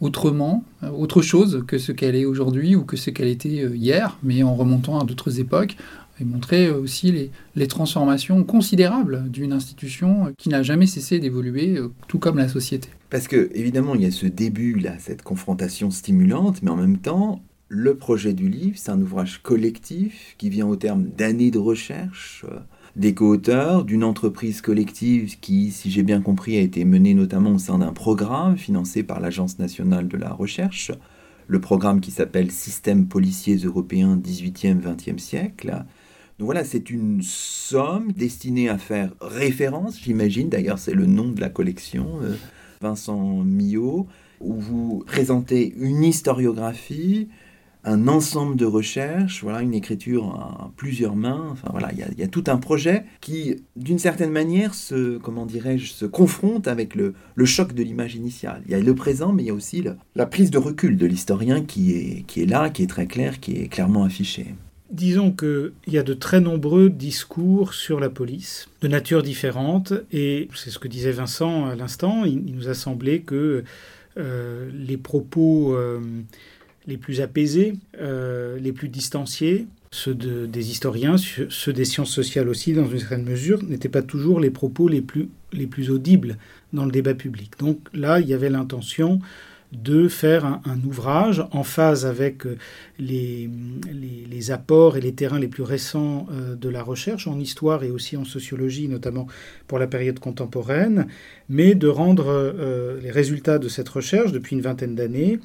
autrement, 0.00 0.64
autre 0.94 1.22
chose 1.22 1.64
que 1.66 1.78
ce 1.78 1.90
qu'elle 1.90 2.14
est 2.14 2.24
aujourd'hui 2.24 2.76
ou 2.76 2.84
que 2.84 2.96
ce 2.96 3.10
qu'elle 3.10 3.28
était 3.28 3.66
hier, 3.74 4.18
mais 4.22 4.42
en 4.42 4.54
remontant 4.54 5.00
à 5.00 5.04
d'autres 5.04 5.40
époques, 5.40 5.76
et 6.20 6.24
montrer 6.24 6.70
aussi 6.70 7.30
les, 7.54 7.66
transformations 7.66 8.44
considérables 8.44 9.30
d'une 9.30 9.52
institution 9.52 10.32
qui 10.38 10.48
n'a 10.48 10.62
jamais 10.62 10.86
cessé 10.86 11.18
d'évoluer, 11.18 11.78
tout 12.08 12.18
comme 12.18 12.38
la 12.38 12.48
société. 12.48 12.88
Parce 13.10 13.28
que, 13.28 13.50
évidemment, 13.54 13.94
il 13.94 14.02
y 14.02 14.06
a 14.06 14.10
ce 14.10 14.26
début, 14.26 14.74
là, 14.74 14.98
cette 14.98 15.22
confrontation 15.22 15.90
stimulante, 15.90 16.62
mais 16.62 16.70
en 16.70 16.76
même 16.76 16.98
temps, 16.98 17.42
le 17.68 17.96
projet 17.96 18.32
du 18.32 18.48
livre, 18.48 18.76
c'est 18.78 18.90
un 18.90 19.00
ouvrage 19.00 19.42
collectif 19.42 20.34
qui 20.38 20.50
vient 20.50 20.66
au 20.66 20.76
terme 20.76 21.04
d'années 21.04 21.50
de 21.50 21.58
recherche, 21.58 22.44
euh, 22.50 22.58
des 22.94 23.12
co-auteurs, 23.12 23.84
d'une 23.84 24.04
entreprise 24.04 24.60
collective 24.60 25.38
qui, 25.40 25.70
si 25.70 25.90
j'ai 25.90 26.02
bien 26.02 26.20
compris, 26.20 26.56
a 26.56 26.60
été 26.60 26.84
menée 26.84 27.14
notamment 27.14 27.52
au 27.52 27.58
sein 27.58 27.78
d'un 27.78 27.92
programme 27.92 28.56
financé 28.56 29.02
par 29.02 29.20
l'Agence 29.20 29.58
nationale 29.58 30.08
de 30.08 30.16
la 30.16 30.32
recherche, 30.32 30.92
le 31.48 31.60
programme 31.60 32.00
qui 32.00 32.10
s'appelle 32.10 32.50
Système 32.50 33.06
policiers 33.06 33.56
européens 33.56 34.16
18e-20e 34.16 35.18
siècle. 35.18 35.84
Donc 36.38 36.46
voilà, 36.46 36.64
c'est 36.64 36.90
une 36.90 37.22
somme 37.22 38.12
destinée 38.12 38.68
à 38.68 38.76
faire 38.76 39.12
référence, 39.22 39.98
j'imagine, 39.98 40.50
d'ailleurs 40.50 40.78
c'est 40.78 40.92
le 40.92 41.06
nom 41.06 41.30
de 41.30 41.40
la 41.40 41.48
collection, 41.48 42.18
euh, 42.22 42.34
Vincent 42.82 43.42
Millot, 43.42 44.06
où 44.40 44.54
vous 44.54 45.02
présentez 45.06 45.74
une 45.78 46.04
historiographie, 46.04 47.28
un 47.84 48.08
ensemble 48.08 48.56
de 48.56 48.66
recherches, 48.66 49.42
voilà, 49.42 49.62
une 49.62 49.72
écriture 49.72 50.26
à 50.34 50.72
plusieurs 50.76 51.14
mains. 51.14 51.48
Enfin 51.52 51.68
voilà, 51.70 51.90
il 51.92 52.18
y, 52.18 52.22
a 52.22 52.28
tout 52.28 52.44
un 52.48 52.56
projet 52.56 53.04
qui, 53.20 53.62
d'une 53.76 54.00
certaine 54.00 54.32
manière, 54.32 54.74
se, 54.74 55.18
comment 55.18 55.46
dirais-je, 55.46 55.92
se 55.92 56.04
confronte 56.04 56.66
avec 56.66 56.96
le, 56.96 57.14
choc 57.44 57.72
de 57.74 57.84
l'image 57.84 58.16
initiale. 58.16 58.60
Il 58.66 58.72
y 58.72 58.74
a 58.74 58.80
le 58.80 58.94
présent, 58.94 59.32
mais 59.32 59.44
il 59.44 59.46
y 59.46 59.50
a 59.50 59.54
aussi 59.54 59.84
la 60.16 60.26
prise 60.26 60.50
de 60.50 60.58
recul 60.58 60.96
de 60.96 61.06
l'historien 61.06 61.62
qui 61.62 61.92
est, 61.92 62.22
qui 62.26 62.42
est 62.42 62.46
là, 62.46 62.70
qui 62.70 62.82
est 62.82 62.88
très 62.88 63.06
clair, 63.06 63.38
qui 63.38 63.52
est 63.52 63.68
clairement 63.68 64.02
affiché. 64.02 64.56
Disons 64.90 65.32
qu'il 65.32 65.72
y 65.88 65.98
a 65.98 66.04
de 66.04 66.14
très 66.14 66.40
nombreux 66.40 66.90
discours 66.90 67.74
sur 67.74 67.98
la 67.98 68.08
police, 68.08 68.68
de 68.82 68.88
nature 68.88 69.22
différente, 69.22 69.92
et 70.12 70.48
c'est 70.54 70.70
ce 70.70 70.78
que 70.78 70.86
disait 70.86 71.10
Vincent 71.10 71.66
à 71.66 71.74
l'instant, 71.74 72.24
il, 72.24 72.54
nous 72.54 72.68
a 72.68 72.74
semblé 72.74 73.22
que 73.22 73.64
euh, 74.16 74.70
les 74.72 74.96
propos 74.96 75.74
euh, 75.74 76.00
les 76.86 76.98
plus 76.98 77.20
apaisés, 77.20 77.74
euh, 78.00 78.60
les 78.60 78.72
plus 78.72 78.88
distanciés, 78.88 79.66
ceux 79.90 80.14
des 80.14 80.70
historiens, 80.70 81.16
ceux 81.16 81.72
des 81.72 81.84
sciences 81.84 82.10
sociales 82.10 82.48
aussi, 82.48 82.72
dans 82.72 82.88
une 82.88 82.98
certaine 82.98 83.24
mesure, 83.24 83.62
n'étaient 83.64 83.88
pas 83.88 84.02
toujours 84.02 84.38
les 84.38 84.50
propos 84.50 84.88
les 84.88 85.00
plus, 85.00 85.28
les 85.52 85.66
plus 85.66 85.90
audibles 85.90 86.36
dans 86.72 86.84
le 86.84 86.92
débat 86.92 87.14
public. 87.14 87.52
Donc 87.58 87.80
là, 87.92 88.20
il 88.20 88.28
y 88.28 88.34
avait 88.34 88.50
l'intention 88.50 89.20
de 89.72 90.08
faire 90.08 90.44
un, 90.44 90.80
ouvrage 90.86 91.44
en 91.50 91.64
phase 91.64 92.06
avec 92.06 92.46
euh, 92.46 92.56
les, 92.98 93.50
les, 94.30 94.50
apports 94.50 94.96
et 94.96 95.00
les 95.00 95.12
terrains 95.12 95.38
les 95.38 95.48
plus 95.48 95.62
récents 95.62 96.26
euh, 96.30 96.54
de 96.54 96.68
la 96.68 96.82
recherche 96.82 97.26
en 97.26 97.38
histoire 97.40 97.82
et 97.82 97.90
aussi 97.90 98.16
en 98.16 98.24
sociologie, 98.24 98.88
notamment 98.88 99.26
pour 99.66 99.78
la 99.78 99.86
période 99.86 100.18
contemporaine, 100.20 101.06
mais 101.48 101.74
de 101.74 101.88
rendre 101.88 102.26
euh, 102.28 103.00
les 103.02 103.10
résultats 103.10 103.58
de 103.58 103.68
cette 103.68 103.88
recherche 103.88 104.32
depuis 104.32 104.54
une 104.54 104.62
vingtaine 104.62 104.94
d'années 104.94 105.40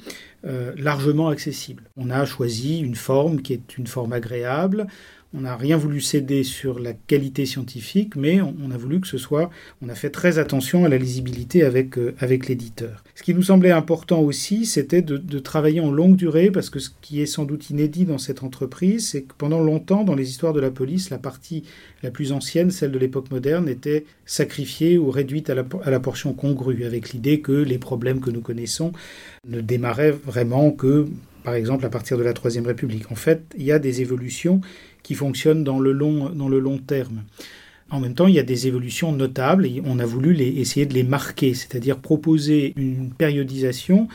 largement 0.76 1.28
accessibles. 1.28 1.84
On 1.96 2.10
a 2.10 2.24
choisi 2.24 2.80
une 2.80 2.96
forme 2.96 3.42
qui 3.42 3.52
est 3.52 3.78
une 3.78 3.86
forme 3.86 4.12
agréable. 4.12 4.88
On 5.34 5.40
n'a 5.40 5.56
rien 5.56 5.78
voulu 5.78 6.02
céder 6.02 6.42
sur 6.42 6.78
la 6.78 6.92
qualité 6.92 7.46
scientifique, 7.46 8.16
mais 8.16 8.42
on, 8.42 8.70
a 8.70 8.76
voulu 8.76 9.00
que 9.00 9.06
ce 9.06 9.16
soit, 9.16 9.48
on 9.80 9.88
a 9.88 9.94
fait 9.94 10.10
très 10.10 10.38
attention 10.38 10.84
à 10.84 10.90
la 10.90 10.98
lisibilité 10.98 11.62
avec, 11.62 11.96
euh, 11.96 12.14
avec 12.18 12.48
l'éditeur. 12.48 13.02
Ce 13.14 13.22
qui 13.22 13.32
nous 13.34 13.42
semblait 13.42 13.70
important 13.70 14.20
aussi, 14.20 14.66
c'était 14.66 15.00
de, 15.00 15.38
travailler 15.38 15.80
en 15.80 15.90
longue 15.90 16.16
durée, 16.16 16.50
parce 16.50 16.68
que 16.68 16.78
ce 16.78 16.90
qui 17.00 17.22
est 17.22 17.26
sans 17.26 17.44
doute 17.44 17.70
inédit 17.70 18.04
dans 18.04 18.18
cette 18.18 18.42
entreprise, 18.42 19.08
c'est 19.08 19.22
que 19.22 19.32
pendant 19.38 19.60
longtemps, 19.62 20.04
dans 20.04 20.14
les 20.14 20.28
histoires 20.28 20.52
de 20.52 20.60
la 20.60 20.70
police, 20.70 21.08
la 21.08 21.18
partie 21.18 21.64
la 22.02 22.10
plus 22.10 22.32
ancienne, 22.32 22.70
celle 22.70 22.92
de 22.92 22.98
l'époque 22.98 23.30
moderne, 23.30 23.70
était 23.70 24.04
sacrifiée 24.26 24.98
ou 24.98 25.10
réduite 25.10 25.48
à 25.48 25.54
la, 25.54 25.64
à 25.82 25.90
la 25.90 26.00
portion 26.00 26.34
congrue, 26.34 26.84
avec 26.84 27.14
l'idée 27.14 27.40
que 27.40 27.52
les 27.52 27.78
problèmes 27.78 28.20
que 28.20 28.30
nous 28.30 28.42
connaissons 28.42 28.92
ne 29.48 29.62
démarraient 29.62 30.12
vraiment 30.12 30.70
que 30.72 31.06
par 31.42 31.54
exemple 31.54 31.84
à 31.84 31.88
partir 31.88 32.16
de 32.16 32.22
la 32.22 32.32
Troisième 32.32 32.66
République. 32.66 33.10
En 33.10 33.14
fait, 33.14 33.42
il 33.56 33.64
y 33.64 33.72
a 33.72 33.78
des 33.78 34.00
évolutions 34.00 34.60
qui 35.02 35.14
fonctionnent 35.14 35.64
dans 35.64 35.78
le 35.78 35.92
long, 35.92 36.30
dans 36.30 36.48
le 36.48 36.58
long 36.58 36.78
terme. 36.78 37.22
En 37.90 38.00
même 38.00 38.14
temps, 38.14 38.26
il 38.26 38.34
y 38.34 38.38
a 38.38 38.42
des 38.42 38.66
évolutions 38.66 39.12
notables 39.12 39.66
et 39.66 39.82
on 39.84 39.98
a 39.98 40.06
voulu 40.06 40.40
essayer 40.40 40.86
de 40.86 40.94
les 40.94 41.02
marquer, 41.02 41.52
c'est-à-dire 41.52 41.98
proposer 41.98 42.72
une 42.76 43.10
périodisation 43.10 44.08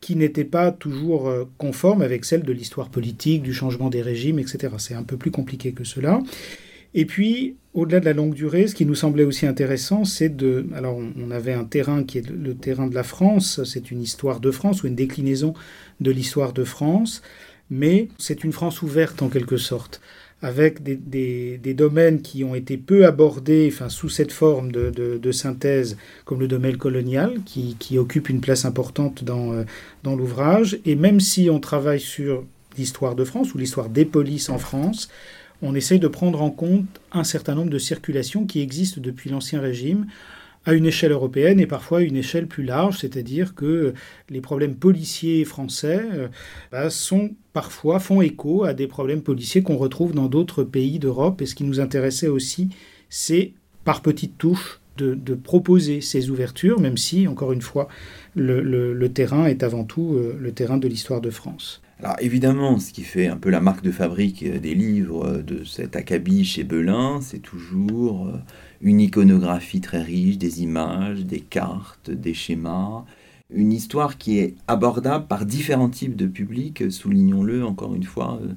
qui 0.00 0.16
n'était 0.16 0.44
pas 0.44 0.72
toujours 0.72 1.28
euh, 1.28 1.44
conforme 1.58 2.02
avec 2.02 2.24
celle 2.24 2.42
de 2.42 2.52
l'histoire 2.52 2.88
politique, 2.88 3.42
du 3.42 3.52
changement 3.52 3.90
des 3.90 4.00
régimes, 4.00 4.38
etc. 4.38 4.74
C'est 4.78 4.94
un 4.94 5.02
peu 5.02 5.16
plus 5.16 5.30
compliqué 5.30 5.72
que 5.72 5.84
cela. 5.84 6.22
Et 6.94 7.04
puis, 7.04 7.56
au-delà 7.74 8.00
de 8.00 8.06
la 8.06 8.14
longue 8.14 8.32
durée, 8.32 8.66
ce 8.66 8.74
qui 8.74 8.86
nous 8.86 8.94
semblait 8.94 9.24
aussi 9.24 9.44
intéressant, 9.44 10.04
c'est 10.04 10.34
de... 10.34 10.66
Alors, 10.74 10.96
on 10.96 11.30
avait 11.30 11.52
un 11.52 11.64
terrain 11.64 12.04
qui 12.04 12.18
est 12.18 12.30
le 12.30 12.54
terrain 12.54 12.86
de 12.86 12.94
la 12.94 13.02
France, 13.02 13.62
c'est 13.64 13.90
une 13.90 14.00
histoire 14.00 14.40
de 14.40 14.50
France 14.50 14.82
ou 14.82 14.86
une 14.86 14.94
déclinaison 14.94 15.52
de 16.00 16.10
l'histoire 16.10 16.52
de 16.54 16.64
France, 16.64 17.20
mais 17.68 18.08
c'est 18.18 18.42
une 18.42 18.52
France 18.52 18.80
ouverte 18.80 19.20
en 19.20 19.28
quelque 19.28 19.58
sorte 19.58 20.00
avec 20.40 20.82
des, 20.82 21.74
domaines 21.74 22.22
qui 22.22 22.44
ont 22.44 22.54
été 22.54 22.76
peu 22.76 23.06
abordés 23.06 23.70
enfin, 23.72 23.88
sous 23.88 24.08
cette 24.08 24.32
forme 24.32 24.70
de, 24.70 25.32
synthèse, 25.32 25.96
comme 26.24 26.40
le 26.40 26.48
domaine 26.48 26.76
colonial, 26.76 27.40
qui, 27.44 27.76
qui 27.78 27.98
occupe 27.98 28.28
une 28.28 28.40
place 28.40 28.64
importante 28.64 29.24
dans, 29.24 29.52
euh, 29.52 29.64
dans 30.04 30.14
l'ouvrage. 30.14 30.78
Et 30.84 30.94
même 30.94 31.20
si 31.20 31.50
on 31.50 31.60
travaille 31.60 32.00
sur 32.00 32.44
l'histoire 32.76 33.16
de 33.16 33.24
France 33.24 33.54
ou 33.54 33.58
l'histoire 33.58 33.88
des 33.88 34.04
polices 34.04 34.48
en 34.48 34.58
France, 34.58 35.08
on 35.60 35.74
essaye 35.74 35.98
de 35.98 36.08
prendre 36.08 36.40
en 36.40 36.50
compte 36.50 36.86
un 37.12 37.24
certain 37.24 37.54
nombre 37.56 37.70
de 37.70 37.78
circulations 37.78 38.46
qui 38.46 38.60
existent 38.60 39.00
depuis 39.02 39.30
l'Ancien 39.30 39.60
Régime 39.60 40.06
à 40.68 40.74
une 40.74 40.84
échelle 40.84 41.12
européenne 41.12 41.60
et 41.60 41.66
parfois 41.66 42.00
à 42.00 42.02
une 42.02 42.16
échelle 42.16 42.46
plus 42.46 42.62
large, 42.62 42.98
c'est-à-dire 42.98 43.54
que 43.54 43.94
les 44.28 44.42
problèmes 44.42 44.74
policiers 44.74 45.46
français 45.46 46.02
euh, 46.12 46.28
bah, 46.70 46.90
sont 46.90 47.30
parfois 47.54 48.00
font 48.00 48.20
écho 48.20 48.64
à 48.64 48.74
des 48.74 48.86
problèmes 48.86 49.22
policiers 49.22 49.62
qu'on 49.62 49.78
retrouve 49.78 50.12
dans 50.12 50.26
d'autres 50.26 50.64
pays 50.64 50.98
d'Europe. 50.98 51.40
Et 51.40 51.46
ce 51.46 51.54
qui 51.54 51.64
nous 51.64 51.80
intéressait 51.80 52.28
aussi, 52.28 52.68
c'est 53.08 53.54
par 53.84 54.02
petites 54.02 54.36
touches 54.36 54.80
de, 54.98 55.34
proposer 55.34 56.02
ces 56.02 56.28
ouvertures, 56.28 56.80
même 56.80 56.98
si, 56.98 57.28
encore 57.28 57.52
une 57.52 57.62
fois, 57.62 57.88
le, 58.34 59.06
terrain 59.06 59.46
est 59.46 59.62
avant 59.62 59.84
tout 59.84 60.16
euh, 60.16 60.36
le 60.38 60.52
terrain 60.52 60.76
de 60.76 60.86
l'histoire 60.86 61.22
de 61.22 61.30
France. 61.30 61.80
Alors 62.00 62.16
évidemment, 62.20 62.78
ce 62.78 62.92
qui 62.92 63.04
fait 63.04 63.26
un 63.26 63.36
peu 63.36 63.48
la 63.48 63.60
marque 63.60 63.82
de 63.82 63.90
fabrique 63.90 64.44
des 64.60 64.74
livres 64.74 65.38
de 65.38 65.64
cet 65.64 65.96
acabit 65.96 66.44
chez 66.44 66.62
Belin, 66.62 67.20
c'est 67.22 67.38
toujours 67.38 68.26
euh, 68.26 68.32
une 68.80 69.00
iconographie 69.00 69.80
très 69.80 70.02
riche, 70.02 70.38
des 70.38 70.62
images, 70.62 71.24
des 71.24 71.40
cartes, 71.40 72.10
des 72.10 72.34
schémas, 72.34 73.04
une 73.50 73.72
histoire 73.72 74.18
qui 74.18 74.38
est 74.38 74.54
abordable 74.66 75.26
par 75.26 75.46
différents 75.46 75.88
types 75.88 76.16
de 76.16 76.26
publics, 76.26 76.90
soulignons-le 76.92 77.64
encore 77.64 77.94
une 77.94 78.02
fois. 78.02 78.38
Euh, 78.42 78.48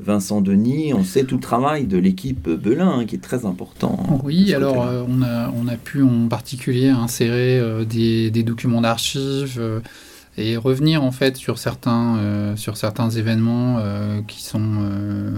Vincent 0.00 0.40
Denis, 0.40 0.94
on 0.94 1.02
sait 1.02 1.24
tout 1.24 1.34
le 1.34 1.40
travail 1.40 1.86
de 1.86 1.98
l'équipe 1.98 2.48
Belin 2.48 3.00
hein, 3.00 3.04
qui 3.04 3.16
est 3.16 3.20
très 3.20 3.44
important. 3.44 4.20
Oui, 4.22 4.54
alors 4.54 4.86
euh, 4.86 5.04
on, 5.08 5.22
a, 5.22 5.50
on 5.50 5.66
a 5.66 5.76
pu 5.76 6.02
en 6.02 6.28
particulier 6.28 6.88
insérer 6.88 7.58
euh, 7.58 7.84
des, 7.84 8.30
des, 8.30 8.44
documents 8.44 8.80
d'archives 8.80 9.60
et 10.38 10.56
revenir 10.56 11.02
en 11.02 11.10
fait 11.10 11.36
sur 11.36 11.58
certains, 11.58 12.54
sur 12.56 12.76
certains 12.76 13.10
événements 13.10 13.82
qui 14.26 14.42
sont 14.42 14.88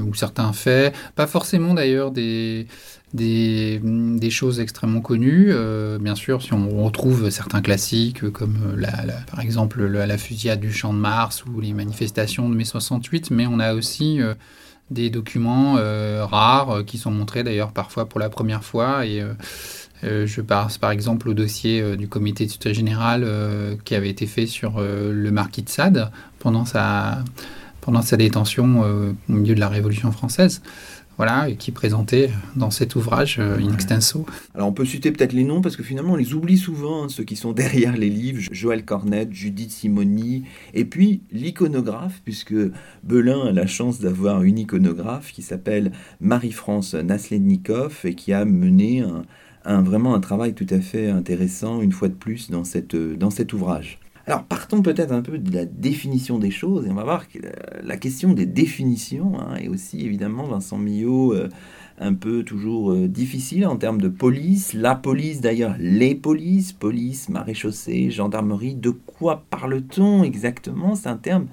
ou 0.06 0.14
certains 0.14 0.52
faits, 0.52 0.94
pas 1.16 1.26
forcément 1.26 1.74
d'ailleurs 1.74 2.10
des 2.10 2.66
des, 3.12 4.30
choses 4.30 4.60
extrêmement 4.60 5.00
connues. 5.00 5.48
Euh, 5.50 5.98
bien 5.98 6.14
sûr, 6.14 6.42
si 6.42 6.52
on 6.52 6.84
retrouve 6.84 7.30
certains 7.30 7.60
classiques 7.60 8.30
comme 8.30 8.58
euh, 8.64 8.76
la, 8.76 8.90
par 9.30 9.40
exemple 9.40 9.84
la, 9.84 10.18
fusillade 10.18 10.60
du 10.60 10.72
champ 10.72 10.92
de 10.92 10.98
Mars 10.98 11.44
ou 11.44 11.60
les 11.60 11.72
manifestations 11.72 12.48
de 12.48 12.54
mai 12.54 12.64
68, 12.64 13.30
mais 13.30 13.46
on 13.46 13.58
a 13.58 13.74
aussi 13.74 14.20
euh, 14.20 14.34
des 14.90 15.10
documents 15.10 15.74
rares 15.74 16.84
qui 16.84 16.98
sont 16.98 17.12
montrés 17.12 17.44
d'ailleurs 17.44 17.72
parfois 17.72 18.08
pour 18.08 18.18
la 18.18 18.28
première 18.28 18.64
fois. 18.64 19.06
Et 19.06 19.22
je 20.02 20.40
pense 20.40 20.78
par 20.78 20.90
exemple 20.90 21.28
au 21.28 21.34
dossier 21.34 21.96
du 21.96 22.08
comité 22.08 22.46
d'études 22.46 22.74
général 22.74 23.26
qui 23.84 23.94
avait 23.94 24.10
été 24.10 24.26
fait 24.26 24.46
sur 24.46 24.80
le 24.80 25.30
marquis 25.30 25.62
de 25.62 25.68
Sade 25.68 26.10
pendant 26.38 26.64
sa, 26.64 27.22
pendant 27.80 28.02
sa 28.02 28.16
détention 28.16 28.80
au 28.80 29.32
milieu 29.32 29.54
de 29.54 29.60
la 29.60 29.68
Révolution 29.68 30.12
française. 30.12 30.62
Voilà, 31.20 31.52
qui 31.52 31.70
présentait 31.70 32.30
dans 32.56 32.70
cet 32.70 32.96
ouvrage 32.96 33.36
euh, 33.38 33.58
in 33.58 33.74
extenso. 33.74 34.24
Alors 34.54 34.68
on 34.68 34.72
peut 34.72 34.86
citer 34.86 35.12
peut-être 35.12 35.34
les 35.34 35.44
noms 35.44 35.60
parce 35.60 35.76
que 35.76 35.82
finalement 35.82 36.14
on 36.14 36.16
les 36.16 36.32
oublie 36.32 36.56
souvent, 36.56 37.04
hein, 37.04 37.08
ceux 37.10 37.24
qui 37.24 37.36
sont 37.36 37.52
derrière 37.52 37.94
les 37.94 38.08
livres, 38.08 38.40
Joël 38.50 38.86
Cornette, 38.86 39.30
Judith 39.30 39.70
Simoni, 39.70 40.44
et 40.72 40.86
puis 40.86 41.20
l'iconographe, 41.30 42.22
puisque 42.24 42.54
Belin 43.04 43.48
a 43.48 43.52
la 43.52 43.66
chance 43.66 44.00
d'avoir 44.00 44.44
une 44.44 44.60
iconographe 44.60 45.32
qui 45.32 45.42
s'appelle 45.42 45.92
Marie-France 46.22 46.94
Naslednikov 46.94 48.00
et 48.04 48.14
qui 48.14 48.32
a 48.32 48.46
mené 48.46 49.02
un, 49.02 49.24
vraiment 49.64 50.14
un 50.14 50.20
travail 50.20 50.54
tout 50.54 50.66
à 50.70 50.80
fait 50.80 51.08
intéressant 51.08 51.82
une 51.82 51.92
fois 51.92 52.08
de 52.08 52.14
plus 52.14 52.50
dans 52.50 52.64
cet 52.64 53.52
ouvrage. 53.52 53.98
Alors 54.26 54.44
partons 54.44 54.82
peut-être 54.82 55.12
un 55.12 55.22
peu 55.22 55.38
de 55.38 55.52
la 55.52 55.64
définition 55.64 56.38
des 56.38 56.52
choses 56.52 56.86
et 56.86 56.90
on 56.90 56.94
va 56.94 57.04
voir 57.04 57.28
que 57.28 57.38
la 57.82 57.96
question 57.96 58.32
des 58.32 58.46
définitions 58.46 59.32
hein, 59.40 59.56
est 59.56 59.68
aussi 59.68 60.04
évidemment 60.04 60.44
Vincent 60.44 60.78
Millot 60.78 61.32
euh, 61.32 61.48
un 61.98 62.14
peu 62.14 62.44
toujours 62.44 62.92
euh, 62.92 63.08
difficile 63.08 63.66
en 63.66 63.76
termes 63.76 64.00
de 64.00 64.08
police. 64.08 64.72
La 64.74 64.94
police 64.94 65.40
d'ailleurs, 65.40 65.74
les 65.80 66.14
polices, 66.14 66.72
police, 66.72 67.28
maréchaussée, 67.28 68.10
gendarmerie, 68.10 68.74
de 68.74 68.90
quoi 68.90 69.44
parle-t-on 69.50 70.22
exactement? 70.22 70.94
C'est 70.94 71.08
un 71.08 71.16
terme 71.16 71.46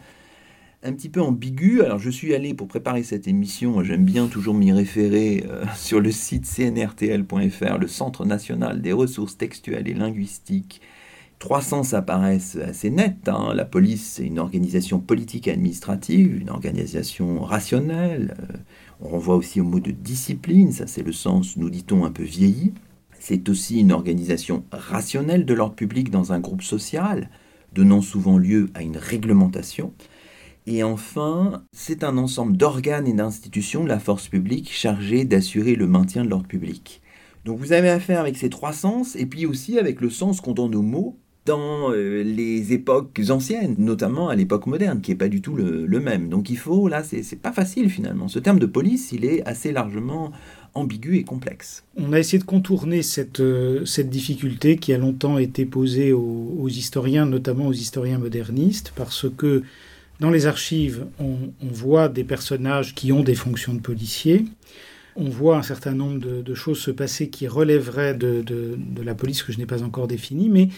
un 0.83 0.93
petit 0.93 1.09
peu 1.09 1.21
ambigu. 1.21 1.81
Alors 1.81 1.99
je 1.99 2.09
suis 2.09 2.33
allé 2.33 2.53
pour 2.53 2.67
préparer 2.67 3.03
cette 3.03 3.27
émission, 3.27 3.83
j'aime 3.83 4.05
bien 4.05 4.27
toujours 4.27 4.53
m'y 4.53 4.71
référer 4.71 5.45
euh, 5.47 5.65
sur 5.75 5.99
le 5.99 6.11
site 6.11 6.45
cnrtl.fr, 6.45 7.77
le 7.77 7.87
Centre 7.87 8.25
national 8.25 8.81
des 8.81 8.93
ressources 8.93 9.37
textuelles 9.37 9.87
et 9.87 9.93
linguistiques 9.93 10.81
Trois 11.39 11.61
sens 11.61 11.93
apparaissent 11.93 12.55
assez 12.55 12.89
nets. 12.89 13.27
Hein. 13.27 13.53
La 13.53 13.65
police, 13.65 14.13
c'est 14.13 14.25
une 14.25 14.39
organisation 14.39 14.99
politique 14.99 15.47
et 15.47 15.51
administrative, 15.51 16.41
une 16.41 16.49
organisation 16.49 17.41
rationnelle. 17.41 18.35
Euh, 18.39 18.57
on 19.01 19.09
renvoie 19.09 19.35
aussi 19.35 19.61
au 19.61 19.63
mot 19.63 19.79
de 19.79 19.91
discipline, 19.91 20.71
ça 20.71 20.87
c'est 20.87 21.03
le 21.03 21.11
sens, 21.11 21.55
nous 21.55 21.69
dit-on, 21.69 22.05
un 22.05 22.11
peu 22.11 22.23
vieilli. 22.23 22.73
C'est 23.19 23.49
aussi 23.49 23.79
une 23.81 23.91
organisation 23.91 24.63
rationnelle 24.71 25.45
de 25.45 25.53
l'ordre 25.53 25.75
public 25.75 26.09
dans 26.09 26.33
un 26.33 26.39
groupe 26.39 26.63
social, 26.63 27.29
donnant 27.71 28.01
souvent 28.01 28.39
lieu 28.39 28.69
à 28.73 28.81
une 28.81 28.97
réglementation. 28.97 29.93
Et 30.69 30.83
enfin, 30.83 31.63
c'est 31.71 32.03
un 32.03 32.17
ensemble 32.17 32.57
d'organes 32.57 33.07
et 33.07 33.13
d'institutions 33.13 33.85
de 33.85 33.89
la 33.89 33.99
force 33.99 34.27
publique 34.27 34.69
chargés 34.69 35.23
d'assurer 35.23 35.75
le 35.75 35.87
maintien 35.87 36.25
de 36.25 36.29
l'ordre 36.29 36.45
public. 36.45 37.01
Donc 37.45 37.57
vous 37.57 37.71
avez 37.71 37.89
affaire 37.89 38.19
avec 38.19 38.35
ces 38.35 38.49
trois 38.49 38.73
sens, 38.73 39.15
et 39.15 39.25
puis 39.25 39.45
aussi 39.45 39.79
avec 39.79 40.01
le 40.01 40.09
sens 40.09 40.41
qu'on 40.41 40.51
donne 40.51 40.75
aux 40.75 40.81
mots 40.81 41.17
dans 41.45 41.93
euh, 41.93 42.21
les 42.21 42.73
époques 42.73 43.21
anciennes, 43.29 43.75
notamment 43.77 44.27
à 44.27 44.35
l'époque 44.35 44.67
moderne, 44.67 44.99
qui 44.99 45.11
n'est 45.11 45.17
pas 45.17 45.29
du 45.29 45.41
tout 45.41 45.55
le, 45.55 45.99
même. 46.01 46.27
Donc 46.27 46.49
il 46.49 46.57
faut, 46.57 46.89
là, 46.89 47.01
c'est 47.01 47.41
pas 47.41 47.53
facile 47.53 47.89
finalement. 47.89 48.27
Ce 48.27 48.37
terme 48.37 48.59
de 48.59 48.65
police, 48.65 49.13
il 49.13 49.23
est 49.23 49.47
assez 49.47 49.71
largement 49.71 50.33
ambigu 50.73 51.15
et 51.15 51.23
complexe. 51.23 51.85
On 51.95 52.11
a 52.11 52.19
essayé 52.19 52.39
de 52.39 52.43
contourner 52.43 53.01
cette, 53.01 53.39
euh, 53.39 53.85
cette 53.85 54.09
difficulté 54.09 54.75
qui 54.75 54.91
a 54.91 54.97
longtemps 54.97 55.37
été 55.37 55.65
posée 55.65 56.11
aux, 56.11 56.67
historiens, 56.67 57.25
notamment 57.25 57.67
aux 57.67 57.73
historiens 57.73 58.19
modernistes, 58.19 58.91
parce 58.97 59.27
que 59.37 59.63
dans 60.19 60.29
les 60.31 60.47
archives, 60.47 61.05
on, 61.19 61.37
voit 61.61 62.09
des 62.09 62.23
personnages 62.23 62.95
qui 62.95 63.11
ont 63.11 63.23
des 63.23 63.35
fonctions 63.35 63.73
de 63.73 63.79
policiers. 63.79 64.45
On 65.15 65.29
voit 65.29 65.57
un 65.57 65.63
certain 65.63 65.93
nombre 65.93 66.19
de, 66.19 66.53
choses 66.53 66.79
se 66.79 66.91
passer 66.91 67.29
qui 67.29 67.47
relèveraient 67.47 68.15
de, 68.15 68.43
la 69.03 69.15
police 69.15 69.43
que 69.43 69.51
je 69.51 69.57
n'ai 69.57 69.65
pas 69.65 69.83
encore 69.83 70.07
définie, 70.07 70.49
mais 70.49 70.69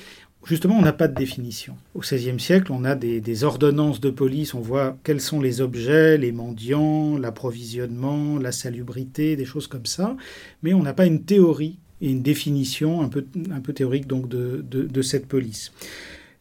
Justement, 0.45 0.77
on 0.77 0.81
n'a 0.81 0.93
pas 0.93 1.09
de 1.09 1.15
définition. 1.15 1.75
Au 1.95 1.99
XVIe 1.99 2.39
siècle, 2.39 2.71
on 2.71 2.85
a 2.85 2.95
des, 2.95 3.43
ordonnances 3.43 3.99
de 3.99 4.09
police, 4.09 4.53
on 4.53 4.61
voit 4.61 4.97
quels 5.03 5.19
sont 5.19 5.41
les 5.41 5.59
objets, 5.59 6.17
les 6.17 6.31
mendiants, 6.31 7.17
l'approvisionnement, 7.17 8.37
la 8.39 8.53
salubrité, 8.53 9.35
des 9.35 9.43
choses 9.43 9.67
comme 9.67 9.85
ça, 9.85 10.15
mais 10.63 10.73
on 10.73 10.81
n'a 10.81 10.93
pas 10.93 11.05
une 11.07 11.23
théorie 11.23 11.77
et 11.99 12.09
une 12.09 12.21
définition 12.21 13.01
un 13.01 13.09
peu, 13.09 13.25
théorique 13.73 14.07
donc 14.07 14.29
de 14.29 15.01
cette 15.01 15.27
police. 15.27 15.73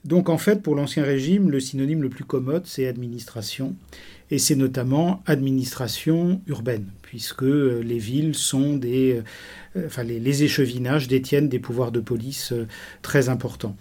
Donc 0.04 0.28
en 0.28 0.38
fait, 0.38 0.62
pour 0.62 0.74
l'Ancien 0.74 1.02
Régime, 1.02 1.50
le 1.50 1.60
synonyme 1.60 2.02
le 2.02 2.08
plus 2.08 2.24
commode, 2.24 2.66
c'est 2.66 2.86
administration, 2.86 3.74
et 4.30 4.38
c'est 4.38 4.54
notamment 4.54 5.22
administration 5.26 6.40
urbaine, 6.46 6.86
puisque 7.02 7.42
les 7.42 7.98
villes 7.98 8.34
sont 8.34 8.76
des, 8.76 9.22
euh, 9.76 9.86
enfin, 9.86 10.04
les, 10.04 10.42
échevinages 10.44 11.08
détiennent 11.08 11.48
des 11.48 11.58
pouvoirs 11.58 11.92
de 11.92 12.00
police 12.00 12.52
euh, 12.52 12.66
très 13.02 13.28
importants. 13.28 13.76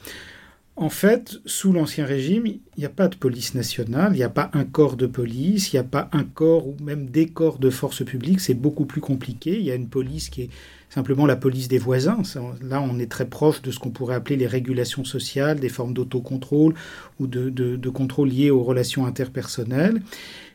En 0.76 0.90
fait, 0.90 1.38
sous 1.46 1.74
l'Ancien 1.74 2.06
Régime, 2.06 2.46
il 2.46 2.60
n'y 2.78 2.86
a 2.86 2.90
pas 2.90 3.08
de 3.08 3.16
police 3.16 3.56
nationale, 3.56 4.12
il 4.14 4.18
n'y 4.18 4.24
a 4.24 4.30
pas 4.30 4.52
un 4.54 4.64
corps 4.64 4.96
de 4.96 5.08
police, 5.08 5.74
il 5.74 5.78
n'y 5.78 5.80
a 5.80 5.84
pas 5.84 6.08
un 6.14 6.24
corps 6.24 6.68
ou 6.68 6.76
même 6.84 7.08
des 7.08 7.28
corps 7.28 7.58
de 7.58 7.72
force 7.72 8.06
publique, 8.06 8.40
c'est 8.40 8.54
beaucoup 8.54 8.86
plus 8.86 9.02
compliqué. 9.02 9.58
Il 9.58 9.66
y 9.66 9.72
a 9.72 9.76
une 9.76 9.90
police 9.90 10.30
qui 10.30 10.44
est 10.44 10.50
simplement 10.98 11.28
la 11.28 11.36
police 11.36 11.68
des 11.68 11.78
voisins. 11.78 12.24
Là, 12.60 12.82
on 12.82 12.98
est 12.98 13.12
très 13.12 13.28
proche 13.28 13.62
de 13.62 13.70
ce 13.70 13.78
qu'on 13.78 13.92
pourrait 13.92 14.16
appeler 14.16 14.36
les 14.36 14.48
régulations 14.48 15.06
sociales, 15.06 15.60
des 15.60 15.70
formes 15.70 15.94
d'autocontrôle 15.94 16.74
ou 17.20 17.28
de, 17.28 17.90
contrôle 17.90 18.30
liés 18.30 18.50
aux 18.50 18.64
relations 18.64 19.06
interpersonnelles. 19.06 20.02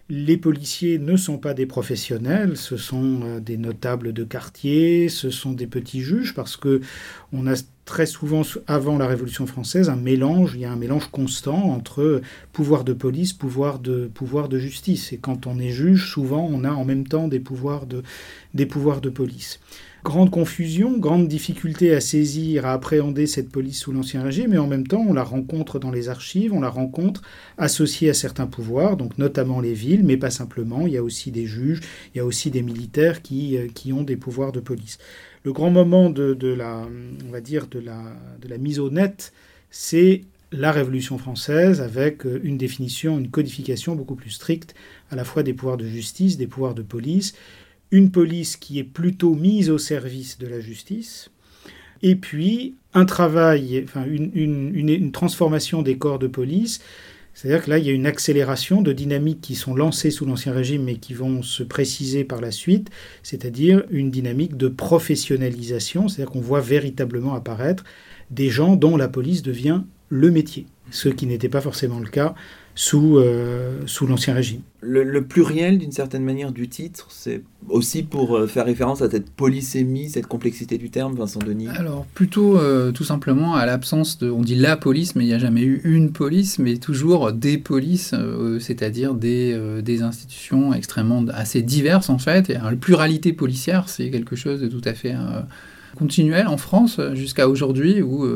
Les 0.08 0.36
policiers 0.36 0.98
ne 0.98 1.16
sont 1.16 1.38
pas 1.38 1.54
des 1.54 1.64
professionnels, 1.64 2.56
ce 2.56 2.76
sont 2.76 3.20
euh, 3.22 3.40
des 3.40 3.56
notables 3.56 4.12
de 4.12 4.24
quartier, 4.24 5.08
ce 5.08 5.30
sont 5.30 5.52
des 5.52 5.68
petits 5.68 6.00
juges, 6.00 6.34
parce 6.34 6.56
que 6.56 6.80
on 7.32 7.46
a 7.46 7.54
très 7.84 8.04
souvent, 8.04 8.42
avant 8.66 8.98
la 8.98 9.06
Révolution 9.06 9.46
française, 9.46 9.88
un 9.88 9.96
mélange, 9.96 10.54
il 10.54 10.62
y 10.62 10.64
a 10.64 10.72
un 10.72 10.76
mélange 10.76 11.06
constant 11.06 11.70
entre 11.70 12.20
pouvoir 12.52 12.82
de 12.82 12.92
police, 12.92 13.32
pouvoir 13.32 13.78
de, 13.78 14.10
pouvoir 14.12 14.48
de 14.48 14.58
justice. 14.58 15.12
Et 15.12 15.18
quand 15.18 15.46
on 15.46 15.60
est 15.60 15.70
juge, 15.70 16.10
souvent, 16.10 16.46
on 16.50 16.64
a 16.64 16.72
en 16.72 16.84
même 16.84 17.06
temps 17.06 17.28
des 17.28 17.40
pouvoirs 17.40 17.86
de, 17.86 18.02
des 18.54 18.66
pouvoirs 18.66 19.00
de 19.00 19.08
police. 19.08 19.60
Grande 20.04 20.32
confusion, 20.32 20.98
grande 20.98 21.28
difficulté 21.28 21.94
à 21.94 22.00
saisir, 22.00 22.66
à 22.66 22.72
appréhender 22.72 23.28
cette 23.28 23.50
police 23.50 23.78
sous 23.78 23.92
l'Ancien 23.92 24.24
Régime, 24.24 24.50
mais 24.50 24.58
en 24.58 24.66
même 24.66 24.84
temps, 24.84 25.04
on 25.08 25.12
la 25.12 25.22
rencontre 25.22 25.78
dans 25.78 25.92
les 25.92 26.08
archives, 26.08 26.52
on 26.52 26.60
la 26.60 26.70
rencontre 26.70 27.22
associée 27.56 28.10
à 28.10 28.14
certains 28.14 28.48
pouvoirs, 28.48 28.96
donc 28.96 29.16
notamment 29.16 29.60
les 29.60 29.74
villes, 29.74 30.02
mais 30.02 30.16
pas 30.16 30.30
simplement. 30.30 30.88
Il 30.88 30.92
y 30.92 30.96
a 30.96 31.04
aussi 31.04 31.30
des 31.30 31.46
juges, 31.46 31.82
il 32.12 32.18
y 32.18 32.20
a 32.20 32.24
aussi 32.24 32.50
des 32.50 32.62
militaires 32.62 33.22
qui, 33.22 33.56
euh, 33.56 33.68
qui 33.72 33.92
ont 33.92 34.02
des 34.02 34.16
pouvoirs 34.16 34.50
de 34.50 34.58
police. 34.58 34.98
Le 35.44 35.52
grand 35.52 35.70
moment 35.70 36.10
de, 36.10 36.34
la, 36.48 36.84
on 37.24 37.30
va 37.30 37.40
dire, 37.40 37.68
de 37.68 37.78
la, 37.78 38.02
de 38.40 38.48
la 38.48 38.58
mise 38.58 38.80
au 38.80 38.90
net, 38.90 39.32
c'est 39.70 40.22
la 40.50 40.72
Révolution 40.72 41.16
française 41.16 41.80
avec 41.80 42.26
euh, 42.26 42.40
une 42.42 42.58
définition, 42.58 43.20
une 43.20 43.30
codification 43.30 43.94
beaucoup 43.94 44.16
plus 44.16 44.30
stricte 44.30 44.74
à 45.10 45.16
la 45.16 45.24
fois 45.24 45.44
des 45.44 45.54
pouvoirs 45.54 45.76
de 45.76 45.86
justice, 45.86 46.36
des 46.36 46.48
pouvoirs 46.48 46.74
de 46.74 46.82
police 46.82 47.34
une 47.92 48.10
police 48.10 48.56
qui 48.56 48.80
est 48.80 48.84
plutôt 48.84 49.34
mise 49.34 49.70
au 49.70 49.78
service 49.78 50.38
de 50.38 50.48
la 50.48 50.60
justice, 50.60 51.30
et 52.02 52.16
puis 52.16 52.74
un 52.94 53.04
travail, 53.04 53.82
enfin 53.84 54.04
une, 54.06 55.12
transformation 55.12 55.82
des 55.82 55.96
corps 55.96 56.18
de 56.18 56.26
police. 56.26 56.80
C'est-à-dire 57.34 57.64
que 57.64 57.70
là, 57.70 57.78
il 57.78 57.86
y 57.86 57.88
a 57.88 57.92
une 57.92 58.06
accélération 58.06 58.82
de 58.82 58.92
dynamiques 58.92 59.40
qui 59.40 59.54
sont 59.54 59.74
lancées 59.74 60.10
sous 60.10 60.26
l'Ancien 60.26 60.52
Régime 60.52 60.84
mais 60.84 60.96
qui 60.96 61.14
vont 61.14 61.42
se 61.42 61.62
préciser 61.62 62.24
par 62.24 62.42
la 62.42 62.50
suite, 62.50 62.90
c'est-à-dire 63.22 63.84
une 63.90 64.10
dynamique 64.10 64.56
de 64.56 64.68
professionnalisation, 64.68 66.08
c'est-à-dire 66.08 66.32
qu'on 66.32 66.40
voit 66.40 66.60
véritablement 66.60 67.34
apparaître 67.34 67.84
des 68.30 68.50
gens 68.50 68.76
dont 68.76 68.98
la 68.98 69.08
police 69.08 69.42
devient 69.42 69.82
le 70.10 70.30
métier, 70.30 70.66
ce 70.90 71.08
qui 71.08 71.26
n'était 71.26 71.48
pas 71.48 71.62
forcément 71.62 72.00
le 72.00 72.08
cas 72.08 72.34
sous, 72.74 73.18
euh, 73.18 73.80
sous 73.86 74.06
l'Ancien 74.06 74.34
Régime. 74.34 74.62
Le, 74.80 75.20
pluriel, 75.20 75.78
d'une 75.78 75.92
certaine 75.92 76.24
manière, 76.24 76.52
du 76.52 76.68
titre, 76.68 77.06
c'est 77.10 77.42
aussi 77.68 78.02
pour 78.02 78.36
euh, 78.36 78.46
faire 78.46 78.64
référence 78.64 79.00
à 79.02 79.10
cette 79.10 79.30
polysémie, 79.30 80.08
cette 80.08 80.26
complexité 80.26 80.78
du 80.78 80.90
terme, 80.90 81.14
Vincent 81.14 81.38
Denis 81.38 81.68
Alors, 81.68 82.04
plutôt 82.14 82.58
euh, 82.58 82.90
tout 82.90 83.04
simplement 83.04 83.54
à 83.54 83.64
l'absence 83.66 84.18
de. 84.18 84.30
On 84.30 84.40
dit 84.40 84.56
la 84.56 84.76
police, 84.76 85.14
mais 85.14 85.24
il 85.24 85.28
n'y 85.28 85.34
a 85.34 85.38
jamais 85.38 85.62
eu 85.62 85.82
une 85.84 86.12
police, 86.12 86.58
mais 86.58 86.78
toujours 86.78 87.32
des 87.32 87.58
polices, 87.58 88.14
c'est-à-dire 88.58 89.14
des, 89.14 89.82
des, 89.82 90.02
institutions 90.02 90.74
extrêmement 90.74 91.24
assez 91.32 91.62
diverses, 91.62 92.10
en 92.10 92.18
fait. 92.18 92.50
Et, 92.50 92.54
la 92.54 92.72
pluralité 92.74 93.32
policière, 93.32 93.88
c'est 93.88 94.10
quelque 94.10 94.34
chose 94.34 94.60
de 94.60 94.68
tout 94.68 94.82
à 94.84 94.94
fait 94.94 95.14
continuel 95.96 96.48
en 96.48 96.56
France 96.56 96.98
jusqu'à 97.14 97.48
aujourd'hui, 97.48 98.02
où 98.02 98.26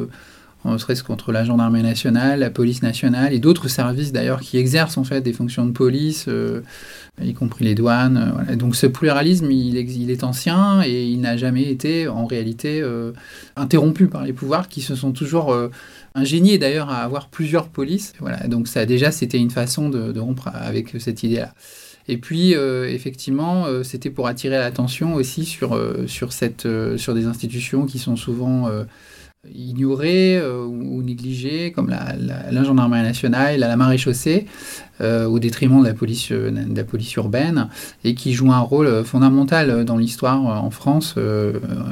ne 0.72 0.79
serait-ce 0.79 1.05
contre 1.05 1.33
la 1.33 1.44
gendarmerie 1.44 1.83
nationale, 1.83 2.40
la 2.40 2.50
police 2.50 2.83
nationale 2.83 3.33
et 3.33 3.38
d'autres 3.38 3.68
services 3.68 4.12
d'ailleurs 4.12 4.40
qui 4.40 4.59
exercent 4.59 4.98
en 4.98 5.05
fait 5.05 5.20
des 5.20 5.33
fonctions 5.33 5.66
de 5.66 5.70
police, 5.70 6.26
euh, 6.29 6.62
y 7.22 7.35
compris 7.35 7.64
les 7.64 7.74
douanes. 7.74 8.35
Euh, 8.48 8.57
Donc 8.57 8.76
ce 8.76 8.87
pluralisme, 8.87 9.50
il, 9.50 9.76
est 10.11 10.24
ancien 10.24 10.83
et 10.83 11.07
il 11.07 11.20
n'a 11.20 11.37
jamais 11.37 11.64
été 11.64 12.09
en 12.09 12.26
réalité 12.26 12.81
euh, 12.81 13.12
interrompu 13.57 14.07
par 14.09 14.24
les 14.24 14.33
pouvoirs 14.33 14.68
qui 14.68 14.81
se 14.81 14.94
sont 14.94 15.12
toujours 15.12 15.57
ingéniés 16.14 16.59
d'ailleurs 16.59 16.90
à 16.90 16.98
avoir 16.98 17.29
plusieurs 17.29 17.68
polices. 17.68 18.14
Donc 18.46 18.68
ça 18.68 18.87
déjà 18.87 19.11
c'était 19.11 19.38
une 19.38 19.50
façon 19.50 19.88
de, 19.88 20.18
rompre 20.18 20.48
avec 20.52 20.94
cette 20.98 21.22
idée-là. 21.22 21.55
Et 22.09 22.18
puis, 22.18 22.52
effectivement, 22.52 23.66
c'était 23.83 24.11
pour 24.11 24.29
attirer 24.29 24.57
l'attention 24.59 25.14
aussi 25.14 25.44
sur, 25.44 25.79
sur 26.07 27.14
des 27.14 27.26
institutions 27.26 27.85
qui 27.85 27.98
sont 27.98 28.14
souvent 28.14 28.68
ignorés 29.54 30.38
euh, 30.38 30.64
ou, 30.64 31.02
négligés, 31.02 31.72
comme 31.72 31.88
la, 31.88 32.64
gendarmerie 32.64 33.02
nationale, 33.02 33.59
la, 33.59 33.68
la 33.68 33.76
maréchaussée, 33.76 34.46
euh, 35.00 35.26
au 35.26 35.38
détriment 35.38 35.80
de 35.80 35.87
la, 35.87 35.94
police, 35.94 36.30
euh, 36.32 36.50
de 36.50 36.76
la 36.76 36.85
police 36.85 37.14
urbaine, 37.14 37.68
et 38.04 38.14
qui 38.14 38.32
jouent 38.32 38.52
un 38.52 38.61
rôle 38.61 39.04
fondamental 39.04 39.85
dans 39.85 39.96
l'histoire 39.96 40.42
en 40.42 40.70
France, 40.70 41.16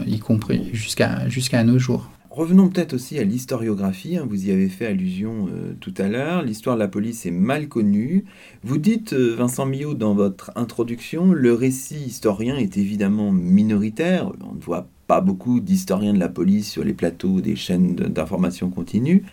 y 0.07 0.19
compris 0.19 0.71
jusqu'à 0.73 1.29
jusqu'à 1.29 1.63
nos 1.65 1.79
jours. 1.79 2.11
Revenons 2.31 2.69
peut-être 2.69 2.95
aussi 2.95 3.19
à 3.21 3.25
l'historiographie, 3.25 4.17
hein. 4.17 4.27
vous 4.29 4.49
y 4.49 4.51
avez 4.51 4.69
fait 4.69 4.87
allusion 4.87 5.49
tout 5.81 5.95
à 5.99 6.09
l'heure, 6.09 6.43
l'histoire 6.43 6.75
de 6.75 6.81
la 6.81 6.89
police 6.89 7.27
est 7.27 7.31
mal 7.31 7.69
connue. 7.69 8.25
Vous 8.65 8.79
dites, 8.79 9.13
Vincent 9.13 9.67
Millot, 9.67 9.95
dans 9.95 10.15
votre 10.15 10.51
introduction, 10.57 11.33
le 11.33 11.53
récit 11.53 12.03
historien 12.07 12.57
est 12.57 12.77
évidemment 12.77 13.31
minoritaire, 13.31 14.33
on 14.43 14.57
ne 14.57 14.61
voit 14.61 14.89
pas 15.07 15.21
beaucoup 15.21 15.61
d'historiens 15.61 16.15
de 16.15 16.19
la 16.19 16.29
police 16.29 16.71
sur 16.71 16.85
les 16.85 16.95
plateaux 16.95 17.41
des 17.41 17.57
chaînes 17.57 17.95
d'information 17.95 18.71
continue. 18.71 19.25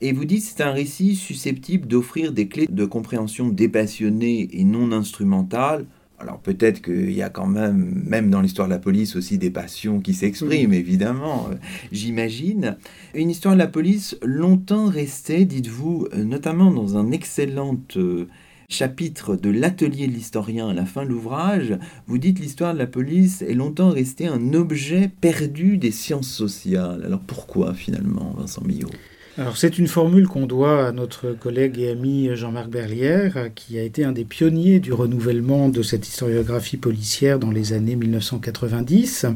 Et 0.00 0.12
vous 0.12 0.24
dites 0.24 0.42
c'est 0.42 0.62
un 0.62 0.72
récit 0.72 1.14
susceptible 1.14 1.86
d'offrir 1.86 2.32
des 2.32 2.48
clés 2.48 2.66
de 2.70 2.84
compréhension 2.84 3.48
dépassionnées 3.48 4.48
et 4.52 4.64
non 4.64 4.92
instrumentales. 4.92 5.84
Alors 6.18 6.38
peut-être 6.38 6.82
qu'il 6.82 7.12
y 7.12 7.22
a 7.22 7.30
quand 7.30 7.46
même, 7.46 8.02
même 8.06 8.30
dans 8.30 8.42
l'histoire 8.42 8.68
de 8.68 8.72
la 8.74 8.78
police, 8.78 9.16
aussi 9.16 9.38
des 9.38 9.50
passions 9.50 10.00
qui 10.00 10.12
s'expriment, 10.12 10.74
évidemment, 10.74 11.48
euh, 11.50 11.54
j'imagine. 11.92 12.76
Une 13.14 13.30
histoire 13.30 13.54
de 13.54 13.58
la 13.58 13.66
police 13.66 14.18
longtemps 14.22 14.86
restée, 14.86 15.46
dites-vous, 15.46 16.08
euh, 16.12 16.24
notamment 16.24 16.70
dans 16.70 16.98
un 16.98 17.10
excellent 17.10 17.78
euh, 17.96 18.26
chapitre 18.70 19.36
de 19.36 19.50
l'atelier 19.50 20.06
de 20.06 20.12
l'historien 20.12 20.68
à 20.68 20.72
la 20.72 20.86
fin 20.86 21.04
de 21.04 21.10
l'ouvrage, 21.10 21.76
vous 22.06 22.18
dites 22.18 22.38
l'histoire 22.38 22.72
de 22.72 22.78
la 22.78 22.86
police 22.86 23.42
est 23.42 23.54
longtemps 23.54 23.90
restée 23.90 24.26
un 24.26 24.54
objet 24.54 25.10
perdu 25.20 25.76
des 25.76 25.90
sciences 25.90 26.30
sociales. 26.30 27.02
Alors 27.04 27.20
pourquoi 27.20 27.74
finalement, 27.74 28.34
Vincent 28.38 28.62
Millot? 28.64 28.88
Alors 29.36 29.56
c'est 29.56 29.78
une 29.78 29.86
formule 29.86 30.28
qu'on 30.28 30.46
doit 30.46 30.86
à 30.86 30.92
notre 30.92 31.32
collègue 31.32 31.78
et 31.78 31.90
ami 31.90 32.30
Jean-Marc 32.34 32.70
Berlière, 32.70 33.50
qui 33.54 33.78
a 33.78 33.82
été 33.82 34.04
un 34.04 34.12
des 34.12 34.24
pionniers 34.24 34.80
du 34.80 34.92
renouvellement 34.92 35.68
de 35.68 35.82
cette 35.82 36.06
historiographie 36.06 36.76
policière 36.76 37.38
dans 37.38 37.50
les 37.50 37.72
années 37.72 37.96
1990. 37.96 39.26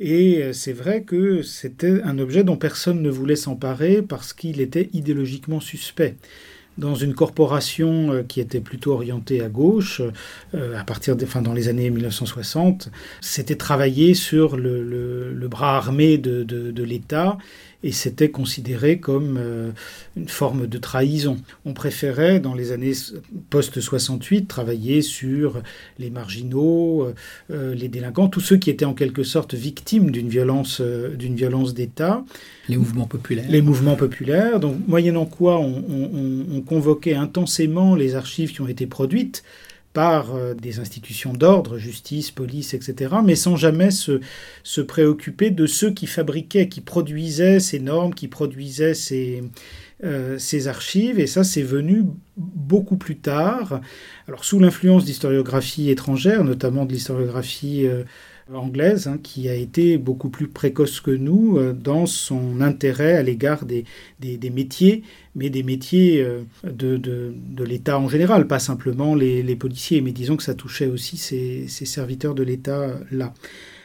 Et 0.00 0.50
c'est 0.52 0.72
vrai 0.72 1.02
que 1.02 1.42
c'était 1.42 2.00
un 2.02 2.18
objet 2.18 2.44
dont 2.44 2.56
personne 2.56 3.02
ne 3.02 3.10
voulait 3.10 3.36
s'emparer 3.36 4.02
parce 4.02 4.32
qu'il 4.32 4.60
était 4.60 4.88
idéologiquement 4.92 5.60
suspect. 5.60 6.16
Dans 6.78 6.94
une 6.94 7.14
corporation 7.14 8.12
euh, 8.12 8.22
qui 8.22 8.40
était 8.40 8.60
plutôt 8.60 8.92
orientée 8.92 9.42
à 9.42 9.48
gauche, 9.48 10.00
à 10.54 10.84
partir 10.84 11.16
de, 11.16 11.24
enfin, 11.24 11.42
dans 11.42 11.52
les 11.52 11.68
années 11.68 11.90
1960, 11.90 12.90
c'était 13.20 13.56
travailler 13.56 14.14
sur 14.14 14.56
le, 14.56 15.48
bras 15.48 15.76
armé 15.76 16.18
de, 16.18 16.42
de 16.44 16.82
l'État 16.82 17.38
et 17.84 17.92
c'était 17.92 18.30
considéré 18.30 18.98
comme 18.98 19.36
euh, 19.38 19.70
une 20.16 20.28
forme 20.28 20.66
de 20.66 20.78
trahison. 20.78 21.38
On 21.64 21.74
préférait, 21.74 22.40
dans 22.40 22.54
les 22.54 22.72
années 22.72 22.92
post-68, 23.50 24.46
travailler 24.46 25.00
sur 25.00 25.62
les 25.98 26.10
marginaux, 26.10 27.04
euh, 27.04 27.14
euh, 27.52 27.74
les 27.74 27.88
délinquants, 27.88 28.28
tous 28.28 28.40
ceux 28.40 28.56
qui 28.56 28.70
étaient 28.70 28.84
en 28.84 28.94
quelque 28.94 29.22
sorte 29.22 29.54
victimes 29.54 30.10
d'une 30.10 30.28
violence, 30.28 30.80
d'une 30.80 31.36
violence 31.36 31.72
d'État. 31.72 32.24
Les 32.68 32.76
mouvements 32.76 33.06
populaires. 33.06 33.46
Les 33.48 33.62
mouvements 33.62 33.96
populaires. 33.96 34.58
Donc, 34.58 34.76
moyennant 34.88 35.26
quoi, 35.26 35.60
on, 35.60 35.84
on 36.52 36.60
convoquait 36.62 37.14
intensément 37.14 37.94
les 37.94 38.16
archives 38.16 38.52
qui 38.52 38.60
ont 38.60 38.68
été 38.68 38.86
produites 38.86 39.44
par 39.98 40.32
euh, 40.36 40.54
des 40.54 40.78
institutions 40.78 41.32
d'ordre, 41.32 41.76
justice, 41.76 42.30
police, 42.30 42.72
etc., 42.72 43.16
mais 43.24 43.34
sans 43.34 43.56
jamais 43.56 43.90
se, 43.90 44.20
se, 44.62 44.80
préoccuper 44.80 45.50
de 45.50 45.66
ceux 45.66 45.90
qui 45.90 46.06
fabriquaient, 46.06 46.68
qui 46.68 46.80
produisaient 46.80 47.58
ces 47.58 47.80
normes, 47.80 48.14
qui 48.14 48.28
produisaient 48.28 48.94
ces, 48.94 49.42
euh, 50.04 50.38
ces 50.38 50.68
archives, 50.68 51.18
et 51.18 51.26
ça 51.26 51.42
c'est 51.42 51.64
venu 51.64 52.04
beaucoup 52.36 52.96
plus 52.96 53.16
tard, 53.16 53.80
alors 54.28 54.44
sous 54.44 54.60
l'influence 54.60 55.04
d'historiographie 55.04 55.90
étrangère, 55.90 56.44
notamment 56.44 56.84
de 56.84 56.92
l'historiographie 56.92 57.84
euh, 57.84 58.04
anglaise, 58.54 59.06
hein, 59.06 59.18
qui 59.22 59.48
a 59.48 59.54
été 59.54 59.98
beaucoup 59.98 60.30
plus 60.30 60.48
précoce 60.48 61.00
que 61.00 61.10
nous 61.10 61.58
euh, 61.58 61.72
dans 61.72 62.06
son 62.06 62.60
intérêt 62.60 63.16
à 63.16 63.22
l'égard 63.22 63.64
des, 63.64 63.84
métiers, 64.50 65.02
mais 65.34 65.50
des 65.50 65.62
métiers 65.62 66.22
euh, 66.22 66.42
de, 66.64 67.64
l'État 67.64 67.98
en 67.98 68.08
général, 68.08 68.46
pas 68.46 68.58
simplement 68.58 69.14
les, 69.14 69.56
policiers, 69.56 70.00
mais 70.00 70.12
disons 70.12 70.36
que 70.36 70.42
ça 70.42 70.54
touchait 70.54 70.86
aussi 70.86 71.16
ces, 71.16 71.68
serviteurs 71.68 72.34
de 72.34 72.42
l'État-là. 72.42 73.34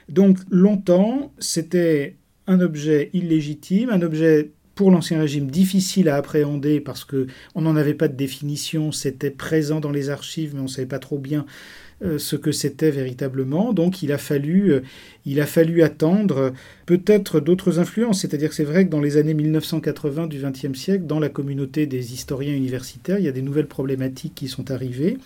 Donc 0.09 0.37
longtemps, 0.49 1.31
c'était 1.39 2.15
un 2.47 2.59
objet 2.59 3.09
illégitime, 3.13 3.89
un 3.89 4.01
objet 4.01 4.51
pour 4.75 4.91
l'Ancien 4.91 5.19
Régime 5.19 5.51
difficile 5.51 6.09
à 6.09 6.15
appréhender 6.15 6.79
parce 6.79 7.05
que 7.05 7.27
on 7.55 7.61
n'en 7.61 7.75
avait 7.75 7.93
pas 7.93 8.07
de 8.07 8.15
définition, 8.15 8.91
c'était 8.91 9.29
présent 9.29 9.79
dans 9.79 9.91
les 9.91 10.09
archives, 10.09 10.53
mais 10.55 10.61
on 10.61 10.63
ne 10.63 10.67
savait 10.67 10.87
pas 10.87 10.99
trop 10.99 11.19
bien 11.19 11.41
euh, 11.41 11.92
ce 12.17 12.35
que 12.35 12.51
c'était 12.51 12.91
véritablement. 12.91 13.73
Donc 13.73 14.03
il 14.03 14.11
a 14.11 14.17
fallu, 14.17 14.73
euh, 14.73 14.81
il 15.25 15.39
a 15.39 15.45
fallu 15.45 15.83
attendre 15.83 16.53
peut-être 16.85 17.39
d'autres 17.39 17.79
influences. 17.79 18.21
C'est-à-dire 18.21 18.49
que 18.49 18.55
c'est 18.55 18.63
vrai 18.63 18.85
que 18.85 18.89
dans 18.89 19.01
les 19.01 19.17
années 19.17 19.33
1980 19.33 20.27
du 20.27 20.39
XXe 20.39 20.77
siècle, 20.77 21.05
dans 21.05 21.19
la 21.19 21.29
communauté 21.29 21.85
des 21.85 22.13
historiens 22.13 22.53
universitaires, 22.53 23.19
il 23.19 23.25
y 23.25 23.29
a 23.29 23.31
des 23.31 23.41
nouvelles 23.41 23.67
problématiques 23.67 24.35
qui 24.35 24.47
sont 24.47 24.71
arrivées 24.71 25.17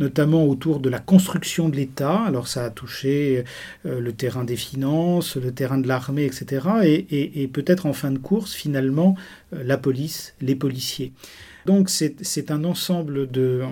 notamment 0.00 0.46
autour 0.46 0.78
de 0.78 0.88
la 0.88 1.00
construction 1.00 1.68
de 1.68 1.74
l'État. 1.74 2.20
Alors 2.20 2.46
ça 2.46 2.64
a 2.64 2.70
touché 2.70 3.44
euh, 3.84 3.98
le 3.98 4.12
terrain 4.12 4.44
des 4.44 4.54
finances, 4.54 5.36
le 5.36 5.50
terrain 5.50 5.78
de 5.78 5.88
l'armée, 5.88 6.24
etc. 6.24 6.68
Et, 7.10 7.48
peut-être 7.48 7.86
en 7.86 7.92
fin 7.92 8.12
de 8.12 8.18
course, 8.18 8.54
finalement, 8.54 9.16
la 9.50 9.76
police, 9.76 10.34
les 10.40 10.54
policiers. 10.54 11.12
Donc 11.68 11.90
c'est 11.90 12.50
un 12.50 12.64
ensemble 12.64 13.30
de, 13.30 13.62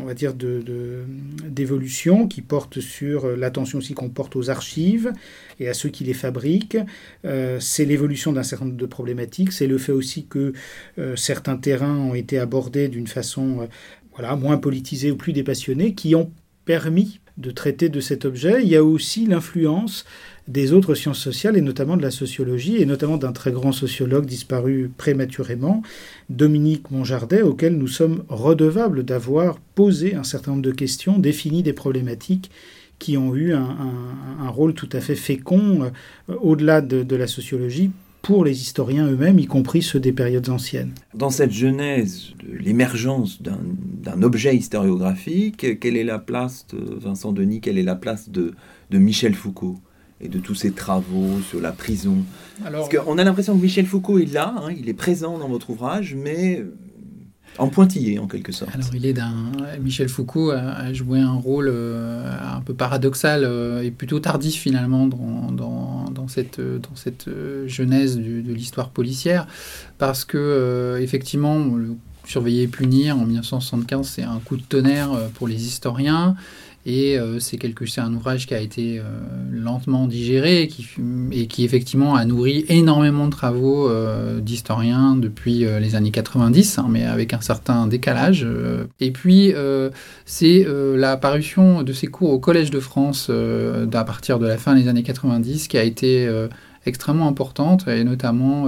d'évolutions 1.48 2.28
qui 2.28 2.42
portent 2.42 2.78
sur 2.78 3.24
euh, 3.24 3.36
l'attention 3.36 3.78
aussi 3.78 3.94
qu'on 3.94 4.10
porte 4.10 4.36
aux 4.36 4.50
archives 4.50 5.14
et 5.60 5.70
à 5.70 5.72
ceux 5.72 5.88
qui 5.88 6.04
les 6.04 6.12
fabriquent. 6.12 6.76
Euh, 7.24 7.58
c'est 7.58 7.86
l'évolution 7.86 8.34
d'un 8.34 8.42
certain 8.42 8.66
nombre 8.66 8.76
de 8.76 8.84
problématiques. 8.84 9.50
C'est 9.50 9.66
le 9.66 9.78
fait 9.78 9.92
aussi 9.92 10.26
que 10.26 10.52
euh, 10.98 11.16
certains 11.16 11.56
terrains 11.56 11.96
ont 11.96 12.14
été 12.14 12.38
abordés 12.38 12.88
d'une 12.88 13.06
façon 13.06 13.66
moins 14.36 14.58
politisée 14.58 15.10
ou 15.10 15.16
plus 15.16 15.32
dépassionnée, 15.32 15.94
qui 15.94 16.14
ont 16.14 16.30
permis 16.66 17.20
de 17.38 17.50
traiter 17.50 17.88
de 17.88 18.00
cet 18.00 18.26
objet. 18.26 18.62
Il 18.62 18.68
y 18.68 18.76
a 18.76 18.84
aussi 18.84 19.24
l'influence 19.24 20.04
des 20.48 20.72
autres 20.72 20.94
sciences 20.94 21.18
sociales 21.18 21.56
et 21.56 21.60
notamment 21.60 21.96
de 21.96 22.02
la 22.02 22.10
sociologie 22.10 22.76
et 22.76 22.86
notamment 22.86 23.16
d'un 23.16 23.32
très 23.32 23.52
grand 23.52 23.72
sociologue 23.72 24.26
disparu 24.26 24.90
prématurément, 24.96 25.82
Dominique 26.30 26.90
Monjardet, 26.90 27.42
auquel 27.42 27.76
nous 27.76 27.88
sommes 27.88 28.24
redevables 28.28 29.04
d'avoir 29.04 29.58
posé 29.74 30.14
un 30.14 30.24
certain 30.24 30.52
nombre 30.52 30.62
de 30.62 30.72
questions, 30.72 31.18
défini 31.18 31.62
des 31.62 31.72
problématiques 31.72 32.50
qui 32.98 33.16
ont 33.16 33.34
eu 33.34 33.52
un, 33.52 34.48
rôle 34.48 34.72
tout 34.72 34.88
à 34.92 35.00
fait 35.00 35.16
fécond 35.16 35.82
euh, 36.30 36.34
au-delà 36.40 36.80
de, 36.80 37.16
la 37.16 37.26
sociologie 37.26 37.90
pour 38.22 38.42
les 38.42 38.62
historiens 38.62 39.06
eux-mêmes, 39.06 39.38
y 39.38 39.46
compris 39.46 39.82
ceux 39.82 40.00
des 40.00 40.12
périodes 40.12 40.48
anciennes. 40.48 40.92
Dans 41.14 41.28
cette 41.28 41.52
genèse 41.52 42.30
de 42.42 42.56
l'émergence 42.56 43.42
d'un 43.42 44.22
objet 44.22 44.56
historiographique, 44.56 45.78
quelle 45.78 45.96
est 45.96 46.04
la 46.04 46.18
place 46.18 46.66
de 46.72 46.78
Vincent 46.98 47.32
Denis, 47.32 47.60
quelle 47.60 47.76
est 47.76 47.82
la 47.82 47.96
place 47.96 48.30
de 48.30 48.54
Michel 48.90 49.34
Foucault? 49.34 49.78
Et 50.20 50.28
de 50.28 50.38
tous 50.38 50.54
ses 50.54 50.72
travaux 50.72 51.40
sur 51.48 51.60
la 51.60 51.72
prison. 51.72 52.18
Alors, 52.64 52.88
Parce 52.88 53.04
qu'on 53.04 53.18
a 53.18 53.24
l'impression 53.24 53.56
que 53.56 53.62
Michel 53.62 53.86
Foucault 53.86 54.18
est 54.18 54.32
là, 54.32 54.54
hein, 54.58 54.70
il 54.76 54.88
est 54.88 54.94
présent 54.94 55.38
dans 55.38 55.48
votre 55.48 55.70
ouvrage, 55.70 56.14
mais 56.14 56.64
en 57.58 57.68
pointillé 57.68 58.18
en 58.18 58.26
quelque 58.26 58.52
sorte. 58.52 58.74
Alors 58.74 58.94
il 58.94 59.06
est 59.06 59.12
d'un 59.12 59.34
Michel 59.80 60.08
Foucault 60.08 60.50
a, 60.50 60.92
joué 60.92 61.20
un 61.20 61.32
rôle 61.32 61.68
euh, 61.68 62.30
un 62.54 62.60
peu 62.60 62.74
paradoxal 62.74 63.44
euh, 63.44 63.82
et 63.82 63.90
plutôt 63.90 64.20
tardif 64.20 64.60
finalement 64.60 65.06
dans, 65.06 65.50
dans, 65.52 66.04
dans 66.10 66.28
cette 66.28 66.60
dans 66.60 66.94
cette 66.94 67.28
euh, 67.28 67.66
genèse 67.66 68.16
de 68.18 68.52
l'histoire 68.52 68.90
policière 68.90 69.46
parce 69.98 70.24
que 70.24 70.98
effectivement 71.00 71.74
le 71.76 71.96
surveiller 72.26 72.62
et 72.62 72.68
punir 72.68 73.16
en 73.16 73.24
1975 73.24 74.06
c'est 74.06 74.22
un 74.22 74.40
coup 74.44 74.56
de 74.56 74.62
tonnerre 74.62 75.10
pour 75.34 75.48
les 75.48 75.66
historiens 75.66 76.36
et 76.88 77.18
euh, 77.18 77.40
c'est 77.40 77.58
un 77.98 78.14
ouvrage 78.14 78.46
qui 78.46 78.54
a 78.54 78.60
été 78.60 79.00
euh, 79.00 79.02
lentement 79.50 80.06
digéré 80.06 80.62
et 80.62 80.68
qui, 80.68 80.86
et 81.32 81.48
qui 81.48 81.64
effectivement 81.64 82.14
a 82.14 82.24
nourri 82.24 82.64
énormément 82.68 83.26
de 83.26 83.32
travaux 83.32 83.90
euh, 83.90 84.38
d'historiens 84.38 85.16
depuis 85.16 85.66
les 85.80 85.96
années 85.96 86.12
90, 86.12 86.78
hein, 86.78 86.86
mais 86.88 87.04
avec 87.04 87.34
un 87.34 87.40
certain 87.40 87.88
décalage. 87.88 88.46
Et 89.00 89.10
puis 89.10 89.52
c'est 90.24 90.66
la 90.68 91.16
parution 91.16 91.82
de 91.82 91.92
ces 91.92 92.06
cours 92.06 92.30
au 92.30 92.38
Collège 92.38 92.70
de 92.70 92.78
France 92.78 93.30
à 93.30 94.04
partir 94.04 94.38
de 94.38 94.46
la 94.46 94.56
fin 94.56 94.76
des 94.76 94.86
années 94.86 95.02
90 95.02 95.66
qui 95.66 95.78
a 95.78 95.82
été 95.82 96.28
extrêmement 96.86 97.28
importante, 97.28 97.88
et 97.88 98.04
notamment 98.04 98.66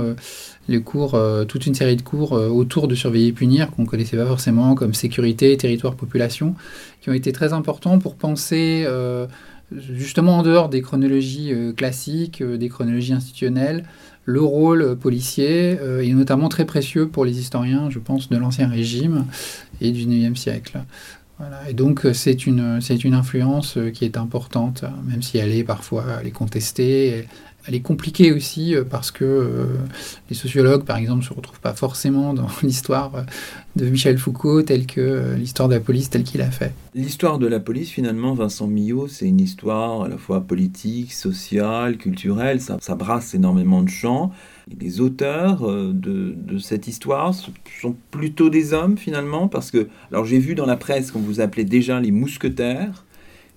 les 0.68 0.82
cours, 0.82 1.14
euh, 1.14 1.44
toute 1.44 1.66
une 1.66 1.74
série 1.74 1.96
de 1.96 2.02
cours 2.02 2.34
euh, 2.34 2.48
autour 2.48 2.88
de 2.88 2.94
surveiller 2.94 3.28
et 3.28 3.32
punir 3.32 3.70
qu'on 3.70 3.82
ne 3.82 3.86
connaissait 3.86 4.16
pas 4.16 4.26
forcément, 4.26 4.74
comme 4.74 4.94
sécurité, 4.94 5.56
territoire, 5.56 5.94
population, 5.94 6.54
qui 7.00 7.10
ont 7.10 7.14
été 7.14 7.32
très 7.32 7.52
importants 7.52 7.98
pour 7.98 8.16
penser 8.16 8.84
euh, 8.86 9.26
justement 9.72 10.38
en 10.38 10.42
dehors 10.42 10.68
des 10.68 10.82
chronologies 10.82 11.52
classiques, 11.76 12.42
des 12.42 12.68
chronologies 12.68 13.12
institutionnelles, 13.12 13.84
le 14.24 14.42
rôle 14.42 14.96
policier 14.96 15.72
est 15.72 16.12
notamment 16.12 16.50
très 16.50 16.66
précieux 16.66 17.08
pour 17.08 17.24
les 17.24 17.38
historiens, 17.38 17.88
je 17.88 17.98
pense, 17.98 18.28
de 18.28 18.36
l'Ancien 18.36 18.68
Régime 18.68 19.24
et 19.80 19.90
du 19.90 20.06
XIXe 20.06 20.38
siècle. 20.38 20.78
Voilà. 21.38 21.68
Et 21.68 21.74
donc 21.74 22.06
c'est 22.14 22.46
une, 22.46 22.80
une 23.04 23.14
influence 23.14 23.78
qui 23.94 24.04
est 24.06 24.16
importante, 24.16 24.84
même 25.06 25.22
si 25.22 25.36
elle 25.38 25.52
est 25.52 25.64
parfois 25.64 26.04
contestée, 26.32 27.26
elle 27.68 27.74
est 27.74 27.80
compliquée 27.80 28.32
aussi 28.32 28.74
euh, 28.74 28.82
parce 28.82 29.10
que 29.10 29.24
euh, 29.24 29.66
les 30.30 30.34
sociologues, 30.34 30.84
par 30.84 30.96
exemple, 30.96 31.20
ne 31.20 31.28
se 31.28 31.34
retrouvent 31.34 31.60
pas 31.60 31.74
forcément 31.74 32.32
dans 32.32 32.48
l'histoire 32.62 33.14
euh, 33.14 33.22
de 33.76 33.86
Michel 33.90 34.16
Foucault 34.16 34.62
telle 34.62 34.86
que 34.86 35.34
l'histoire 35.36 35.68
de 35.68 35.74
la 35.74 35.80
police 35.80 36.08
telle 36.08 36.24
qu'il 36.24 36.40
a 36.40 36.50
fait. 36.50 36.72
L'histoire 36.94 37.38
de 37.38 37.46
la 37.46 37.60
police, 37.60 37.90
finalement, 37.90 38.32
Vincent 38.32 38.66
Millot, 38.66 39.06
c'est 39.06 39.26
une 39.26 39.40
histoire 39.40 40.02
à 40.02 40.08
la 40.08 40.16
fois 40.16 40.40
politique, 40.40 41.12
sociale, 41.12 41.98
culturelle, 41.98 42.60
ça, 42.60 42.78
ça 42.80 42.94
brasse 42.94 43.34
énormément 43.34 43.82
de 43.82 43.90
champs. 43.90 44.32
les 44.80 45.00
auteurs 45.00 45.60
de, 45.62 46.34
de, 46.36 46.58
cette 46.58 46.88
histoire 46.88 47.34
sont 47.34 47.94
plutôt 48.10 48.48
des 48.50 48.72
hommes, 48.72 48.96
finalement, 48.96 49.46
parce 49.46 49.70
que, 49.70 49.88
alors 50.10 50.24
j'ai 50.24 50.38
vu 50.38 50.54
dans 50.54 50.66
la 50.66 50.76
presse 50.76 51.12
qu'on 51.12 51.20
vous 51.20 51.40
appelait 51.40 51.64
déjà 51.64 52.00
les 52.00 52.10
mousquetaires. 52.10 53.04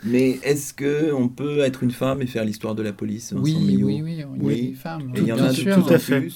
Mais 0.04 0.40
est-ce 0.44 0.74
que 0.74 1.14
on 1.14 1.28
peut 1.28 1.60
être 1.60 1.84
une 1.84 1.92
femme 1.92 2.22
et 2.22 2.28
faire 2.28 2.44
l'histoire 2.44 2.74
de 2.74 2.82
la 2.82 2.92
police 2.92 3.34
Oui, 3.38 3.56
oui, 3.60 4.02
oui, 4.04 4.26
oui. 4.40 4.70
Des 4.70 4.74
femmes. 4.74 5.12
Et 5.16 5.20
il 5.20 5.28
y 5.28 5.32
en 5.32 5.38
a 5.38 5.54
sûr, 5.54 5.84
tout 5.84 5.94
à 5.94 6.00
fait. 6.00 6.28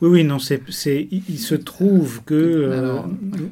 Oui, 0.00 0.08
oui, 0.08 0.24
non, 0.24 0.38
c'est, 0.38 0.62
c'est, 0.70 1.08
il 1.10 1.38
se 1.38 1.54
trouve 1.54 2.22
que. 2.24 2.34
Euh, 2.34 2.98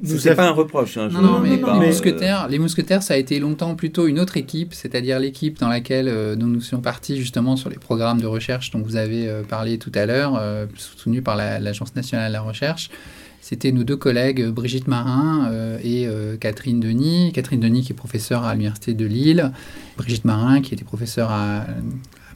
c'est 0.05 0.35
pas 0.35 0.49
un 0.49 0.53
reproche. 0.53 0.97
Hein, 0.97 1.09
non, 1.13 1.21
non, 1.21 1.41
mais, 1.41 1.57
les, 1.57 1.87
mousquetaires, 1.87 2.49
les 2.49 2.59
mousquetaires, 2.59 3.03
ça 3.03 3.15
a 3.15 3.17
été 3.19 3.39
longtemps 3.41 3.75
plutôt 3.75 4.07
une 4.07 4.21
autre 4.21 4.39
équipe, 4.39 4.73
c'est-à-dire 4.73 5.21
l'équipe 5.21 5.59
dans 5.59 5.69
laquelle 5.69 6.09
euh, 6.09 6.35
nous 6.35 6.49
nous 6.49 6.63
sommes 6.63 6.83
partis 6.83 7.19
justement 7.19 7.57
sur 7.57 7.69
les 7.69 7.79
programmes 7.79 8.21
de 8.21 8.27
recherche 8.27 8.71
dont 8.71 8.81
vous 8.81 8.97
avez 8.97 9.29
euh, 9.29 9.43
parlé 9.43 9.77
tout 9.79 9.93
à 9.95 10.07
l'heure, 10.07 10.41
soutenus 10.77 11.23
par 11.23 11.37
l'Agence 11.37 11.95
nationale 11.95 12.29
de 12.29 12.33
la 12.33 12.41
recherche 12.41 12.91
c'était 13.43 13.73
nos 13.73 13.83
deux 13.83 13.97
collègues 13.97 14.47
Brigitte 14.51 14.87
Marin 14.87 15.49
euh, 15.51 15.77
et 15.83 16.07
euh, 16.07 16.37
Catherine 16.37 16.79
Denis. 16.79 17.33
Catherine 17.35 17.59
Denis 17.59 17.83
qui 17.83 17.93
est 17.93 17.97
professeure 17.97 18.45
à 18.45 18.55
l'Université 18.55 18.95
de 18.95 19.05
Lille, 19.05 19.51
Brigitte 19.97 20.25
Marin 20.25 20.63
qui 20.63 20.73
était 20.73 20.85
professeure 20.85 21.31
à, 21.31 21.67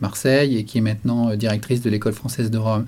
Marseille 0.03 0.59
et 0.59 0.65
qui 0.65 0.77
est 0.77 0.83
maintenant 0.83 1.31
euh, 1.31 1.37
directrice 1.37 1.81
de 1.81 1.89
l'École 1.89 2.13
française 2.13 2.51
de 2.51 2.59
Rome. 2.59 2.85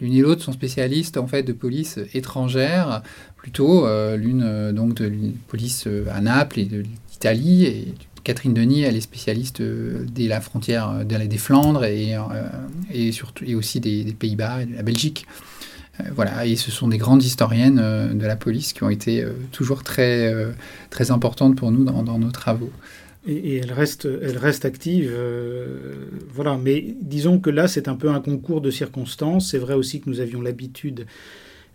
L'une 0.00 0.12
et 0.14 0.20
l'autre 0.20 0.42
sont 0.42 0.52
spécialistes 0.52 1.16
en 1.16 1.28
fait 1.28 1.44
de 1.44 1.52
police 1.52 2.00
étrangère, 2.12 3.02
plutôt 3.36 3.86
l'une 4.16 4.72
donc 4.72 4.94
de 4.94 5.12
police 5.46 5.86
à 6.10 6.22
Naples 6.22 6.60
et 6.60 6.64
de 6.64 6.82
l'Italie 7.12 7.94
Catherine 8.24 8.54
Denis, 8.54 8.82
elle 8.82 8.96
est 8.96 9.02
spécialiste 9.02 9.60
de 9.60 10.28
la 10.28 10.40
frontière 10.40 11.04
des 11.04 11.38
Flandres 11.38 11.84
et, 11.84 13.12
surtout, 13.12 13.44
et 13.46 13.54
aussi 13.54 13.80
des 13.80 14.14
Pays-Bas 14.18 14.62
et 14.62 14.66
de 14.66 14.74
la 14.74 14.82
Belgique. 14.82 15.26
Voilà, 16.14 16.46
et 16.46 16.56
ce 16.56 16.70
sont 16.70 16.88
des 16.88 16.98
grandes 16.98 17.22
historiennes 17.22 17.76
de 18.12 18.26
la 18.26 18.36
police 18.36 18.72
qui 18.72 18.82
ont 18.82 18.90
été 18.90 19.24
toujours 19.52 19.82
très, 19.82 20.32
très 20.90 21.10
importantes 21.10 21.56
pour 21.56 21.70
nous 21.70 21.84
dans, 21.84 22.18
nos 22.18 22.30
travaux 22.30 22.70
et, 23.26 23.58
elle, 23.58 23.72
reste, 23.72 24.06
elle 24.06 24.38
reste 24.38 24.64
active. 24.64 25.10
Euh, 25.12 26.06
voilà, 26.32 26.56
mais 26.56 26.94
disons 27.00 27.38
que 27.38 27.50
là, 27.50 27.68
c'est 27.68 27.88
un 27.88 27.94
peu 27.94 28.10
un 28.10 28.20
concours 28.20 28.60
de 28.60 28.70
circonstances. 28.70 29.50
C'est 29.50 29.58
vrai 29.58 29.74
aussi 29.74 30.00
que 30.00 30.08
nous 30.08 30.20
avions 30.20 30.40
l'habitude 30.40 31.06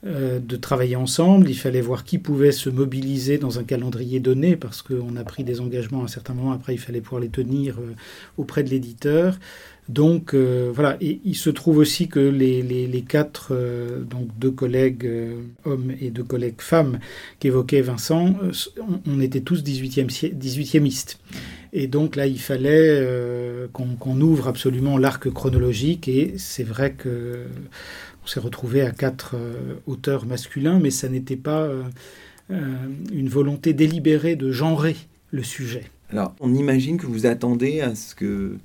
euh, 0.08 0.38
de 0.40 0.56
travailler 0.56 0.96
ensemble. 0.96 1.50
Il 1.50 1.58
fallait 1.58 1.82
voir 1.82 2.04
qui 2.04 2.20
pouvait 2.20 2.52
se 2.52 2.70
mobiliser 2.70 3.40
dans 3.40 3.58
un 3.58 3.64
calendrier 3.64 4.20
donné, 4.20 4.56
parce 4.56 4.84
qu'on 4.84 5.16
a 5.16 5.24
pris 5.24 5.44
des 5.44 5.62
engagements 5.62 6.02
à 6.02 6.04
un 6.04 6.08
certain 6.08 6.36
moment. 6.36 6.52
Après, 6.52 6.76
il 6.76 6.78
fallait 6.78 7.02
pouvoir 7.02 7.22
les 7.22 7.30
tenir 7.30 7.80
euh, 7.80 7.96
auprès 8.38 8.62
de 8.62 8.70
l'éditeur. 8.70 9.40
Donc 9.90 10.36
euh, 10.36 10.72
voilà, 10.72 10.98
et 11.02 11.22
il 11.26 11.36
se 11.36 11.50
trouve 11.50 11.78
aussi 11.78 12.08
que 12.08 12.20
les, 12.20 12.62
les, 12.62 13.02
quatre, 13.02 13.56
donc 14.08 14.28
deux 14.38 14.52
collègues 14.52 15.08
hommes 15.64 15.92
et 16.02 16.10
deux 16.10 16.24
collègues 16.24 16.60
femmes 16.60 17.00
qu'évoquait 17.40 17.82
Vincent, 17.82 18.36
on, 19.06 19.22
était 19.22 19.42
tous 19.42 19.62
18e, 19.64 20.08
18e 20.08 21.18
Et 21.74 21.86
donc 21.86 22.16
là, 22.16 22.26
il 22.26 22.40
fallait 22.40 23.08
qu'on 23.74 24.22
ouvre 24.22 24.48
absolument 24.48 24.98
l'arc 24.98 25.30
chronologique, 25.30 26.08
et 26.08 26.34
c'est 26.38 26.64
vrai 26.64 26.94
que 26.94 27.46
on 28.26 28.28
s'est 28.28 28.40
retrouvé 28.40 28.82
à 28.82 28.92
quatre 28.92 29.36
auteurs 29.88 30.26
masculins, 30.26 30.80
mais 30.80 30.90
ça 30.90 31.08
n'était 31.08 31.38
pas 31.38 31.70
une 32.50 33.30
volonté 33.30 33.74
délibérée 33.74 34.36
de 34.36 34.52
genrer 34.52 34.96
le 35.32 35.44
sujet. 35.44 35.86
Alors, 36.10 36.36
on 36.40 36.54
imagine 36.54 36.98
que 36.98 37.06
vous 37.06 37.26
attendez 37.28 37.82
à 37.82 37.96
ce 37.96 38.16
que 38.16 38.58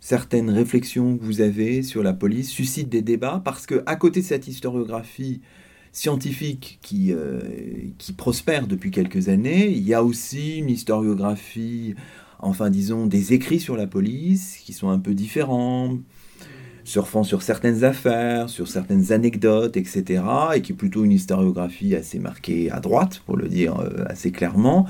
certaines 0.00 0.50
réflexions 0.50 1.16
que 1.16 1.24
vous 1.24 1.40
avez 1.40 1.82
sur 1.82 2.02
la 2.02 2.12
police 2.12 2.50
suscitent 2.50 2.88
des 2.88 3.02
débats 3.02 3.42
parce 3.44 3.66
que 3.66 3.82
à 3.86 3.96
côté 3.96 4.20
de 4.20 4.26
cette 4.26 4.48
historiographie 4.48 5.40
scientifique 5.92 6.78
qui, 6.82 7.12
euh, 7.12 7.40
qui 7.98 8.12
prospère 8.12 8.66
depuis 8.66 8.90
quelques 8.90 9.28
années, 9.28 9.68
il 9.68 9.82
y 9.86 9.94
a 9.94 10.04
aussi 10.04 10.58
une 10.58 10.70
historiographie, 10.70 11.94
enfin 12.38 12.70
disons, 12.70 13.06
des 13.06 13.32
écrits 13.32 13.60
sur 13.60 13.76
la 13.76 13.86
police 13.86 14.58
qui 14.64 14.72
sont 14.72 14.90
un 14.90 14.98
peu 14.98 15.14
différents, 15.14 15.98
surfant 16.88 17.22
sur 17.22 17.42
certaines 17.42 17.84
affaires, 17.84 18.48
sur 18.48 18.66
certaines 18.66 19.12
anecdotes, 19.12 19.76
etc., 19.76 20.22
et 20.54 20.62
qui 20.62 20.72
est 20.72 20.74
plutôt 20.74 21.04
une 21.04 21.12
historiographie 21.12 21.94
assez 21.94 22.18
marquée 22.18 22.70
à 22.70 22.80
droite, 22.80 23.22
pour 23.26 23.36
le 23.36 23.48
dire 23.48 23.78
euh, 23.78 24.04
assez 24.06 24.32
clairement, 24.32 24.86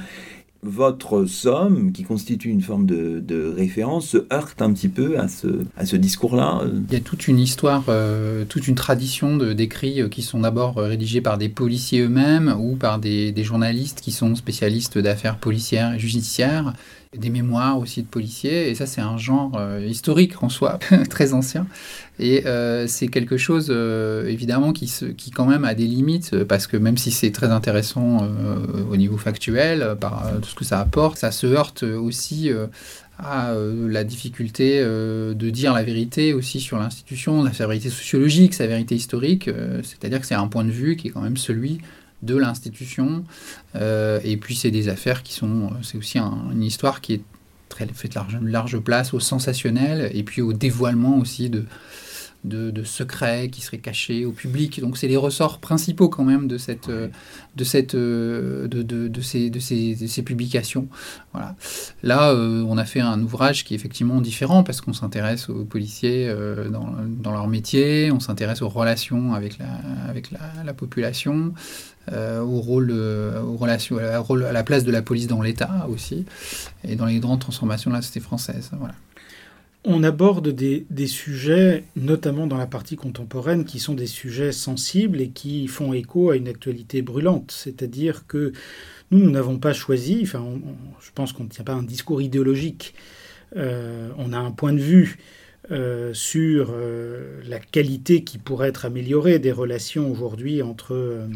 votre 0.63 1.25
somme, 1.27 1.93
qui 1.93 2.03
constitue 2.03 2.51
une 2.51 2.63
forme 2.63 2.85
de, 2.85 3.55
référence, 3.57 4.09
se 4.09 4.19
heurte 4.33 4.61
un 4.61 4.73
petit 4.73 4.89
peu 4.89 5.19
à 5.19 5.29
ce, 5.29 5.47
à 5.77 5.87
ce 5.87 5.95
discours-là 5.95 6.63
Il 6.89 6.93
y 6.93 6.97
a 6.97 7.01
toute 7.01 7.29
une 7.29 7.39
histoire, 7.39 7.85
euh, 7.89 8.45
toute 8.45 8.67
une 8.67 8.75
tradition 8.75 9.37
d'écrits 9.37 10.03
euh, 10.03 10.09
qui 10.09 10.23
sont 10.23 10.41
d'abord 10.41 10.77
rédigés 10.77 11.21
par 11.21 11.39
des 11.39 11.49
policiers 11.49 12.01
eux-mêmes 12.01 12.55
ou 12.59 12.75
par 12.75 12.99
des, 12.99 13.31
des, 13.31 13.45
journalistes 13.45 14.01
qui 14.01 14.11
sont 14.11 14.35
spécialistes 14.35 14.99
d'affaires 14.99 15.37
policières 15.37 15.95
et 15.95 15.99
judiciaires 15.99 16.73
des 17.17 17.31
mémoires 17.31 17.79
aussi 17.79 18.03
de 18.03 18.07
policiers, 18.07 18.69
et 18.69 18.75
ça 18.75 18.87
c'est 18.87 19.01
un 19.01 19.17
genre 19.17 19.57
euh, 19.57 19.81
historique 19.81 20.43
en 20.43 20.49
soi, 20.49 20.79
très 21.11 21.33
ancien, 21.33 21.67
et 22.19 22.47
euh, 22.47 22.87
c'est 22.87 23.09
quelque 23.09 23.39
chose 23.39 23.69
euh, 23.71 24.27
évidemment 24.27 24.73
qui, 24.73 24.89
se, 24.89 25.07
qui 25.07 25.31
quand 25.31 25.47
même 25.47 25.65
a 25.65 25.75
des 25.75 25.87
limites, 25.87 26.45
parce 26.45 26.67
que 26.67 26.77
même 26.77 26.99
si 26.99 27.11
c'est 27.11 27.31
très 27.31 27.51
intéressant 27.51 28.29
au 28.91 28.97
niveau 28.97 29.17
factuel, 29.17 29.97
par 30.01 30.33
tout 30.43 30.49
ce 30.49 30.55
que 30.55 30.65
ça 30.65 30.81
apporte, 30.81 31.19
ça 31.19 31.31
se 31.31 31.47
heurte 31.47 31.83
aussi 31.83 32.51
à 33.19 33.53
la 33.89 34.05
difficulté 34.05 34.81
de 34.83 35.51
dire 35.51 35.73
la 35.73 35.83
vérité 35.83 36.35
aussi 36.35 36.61
sur 36.61 36.79
l'institution, 36.79 37.51
sa 37.53 37.67
vérité 37.67 37.91
sociologique, 37.91 38.55
sa 38.55 38.67
vérité 38.67 38.95
historique, 38.95 39.51
c'est-à-dire 39.83 40.21
que 40.21 40.27
c'est 40.27 40.35
un 40.35 40.49
point 40.49 40.65
de 40.65 40.71
vue 40.71 40.97
qui 40.97 41.09
est 41.09 41.11
quand 41.11 41.23
même 41.23 41.37
celui 41.37 41.81
de 42.23 42.37
l'institution. 42.37 43.25
Euh, 43.77 44.21
et 44.25 44.37
puis 44.37 44.57
c'est 44.57 44.71
des 44.71 44.89
affaires 44.89 45.23
qui 45.23 45.33
sont, 45.33 45.71
c'est 45.83 45.99
aussi 45.99 46.19
une 46.19 46.63
histoire 46.63 47.01
qui 47.01 47.15
est 47.15 47.23
très 47.69 47.87
fait 47.87 48.15
large, 48.15 48.39
large 48.43 48.79
place 48.79 49.15
au 49.15 49.21
sensationnel 49.21 50.11
et 50.15 50.23
puis 50.23 50.43
au 50.43 50.53
dévoilement 50.53 51.19
aussi 51.19 51.51
de, 51.51 51.65
de, 52.45 52.83
secrets 52.85 53.49
qui 53.49 53.61
seraient 53.61 53.79
cachés 53.79 54.25
au 54.25 54.33
public. 54.33 54.81
Donc 54.81 54.97
c'est 54.97 55.09
les 55.09 55.17
ressorts 55.17 55.59
principaux 55.59 56.09
quand 56.09 56.25
même 56.25 56.49
de, 56.49 56.59
cette, 56.59 56.89
de, 56.89 57.65
cette, 57.65 57.95
de, 57.95 58.67
de, 58.67 59.21
ces, 59.21 59.51
de, 59.51 59.59
ces, 59.61 60.23
publications. 60.23 60.89
Voilà. 61.33 61.57
Là, 62.03 62.31
euh, 62.31 62.65
on 62.69 62.79
a 62.79 62.85
fait 62.85 63.01
un 63.01 63.21
ouvrage 63.23 63.65
qui 63.65 63.75
est 63.75 63.77
effectivement 63.77 64.21
différent 64.21 64.63
parce 64.63 64.81
qu'on 64.81 64.93
s'intéresse 64.93 65.49
aux 65.49 65.65
policiers 65.65 66.29
euh, 66.29 66.69
dans, 66.69 66.95
dans, 67.07 67.33
leur 67.33 67.49
métier, 67.49 68.11
on 68.13 68.21
s'intéresse 68.21 68.63
aux 68.63 68.69
relations 68.69 69.35
avec 69.35 69.59
la, 69.59 69.67
avec 70.09 70.31
la, 70.31 70.41
la 70.65 70.75
population. 70.75 71.53
Euh, 72.13 72.41
au 72.41 72.61
rôle, 72.61 72.91
euh, 72.91 73.43
aux 73.43 73.57
relations, 73.57 73.99
à, 73.99 74.19
rôle, 74.19 74.45
à 74.45 74.53
la 74.53 74.63
place 74.63 74.85
de 74.85 74.91
la 74.91 75.03
police 75.03 75.27
dans 75.27 75.43
l'État 75.43 75.87
aussi, 75.91 76.25
et 76.85 76.97
dans 76.97 77.05
les 77.05 77.19
grandes 77.19 77.41
transformations 77.41 77.91
de 77.91 77.97
la 77.97 78.03
société 78.03 78.21
française. 78.21 78.71
Voilà. 78.79 78.95
On 79.91 80.03
aborde 80.03 80.51
des, 80.51 81.07
sujets, 81.07 81.85
notamment 81.97 82.47
dans 82.47 82.59
la 82.59 82.67
partie 82.67 82.95
contemporaine, 82.95 83.65
qui 83.65 83.79
sont 83.79 83.95
des 83.95 84.07
sujets 84.07 84.53
sensibles 84.53 85.19
et 85.19 85.31
qui 85.31 85.67
font 85.67 85.95
écho 85.95 86.29
à 86.29 86.37
une 86.37 86.47
actualité 86.47 87.01
brûlante. 87.01 87.51
C'est-à-dire 87.53 88.27
que 88.27 88.53
nous, 89.11 89.19
nous 89.19 89.31
n'avons 89.31 89.57
pas 89.57 89.73
choisi, 89.73 90.21
enfin, 90.23 90.45
je 91.01 91.11
pense 91.15 91.33
qu'on 91.33 91.45
ne 91.45 91.49
tient 91.49 91.65
pas 91.65 91.73
un 91.73 91.83
discours 91.83 92.21
idéologique, 92.21 92.93
euh, 93.57 94.11
on 94.19 94.35
a 94.35 94.39
un 94.39 94.51
point 94.51 94.75
de 94.75 94.79
vue 94.79 95.17
euh, 95.71 96.15
sur 96.15 96.71
euh, 96.73 97.43
la 97.47 97.59
qualité 97.59 98.25
qui 98.25 98.39
pourrait 98.39 98.71
être 98.71 98.87
améliorée 98.87 99.39
des 99.39 99.53
relations 99.53 100.11
aujourd'hui 100.11 100.63
entre, 100.63 100.95
euh, 100.95 101.27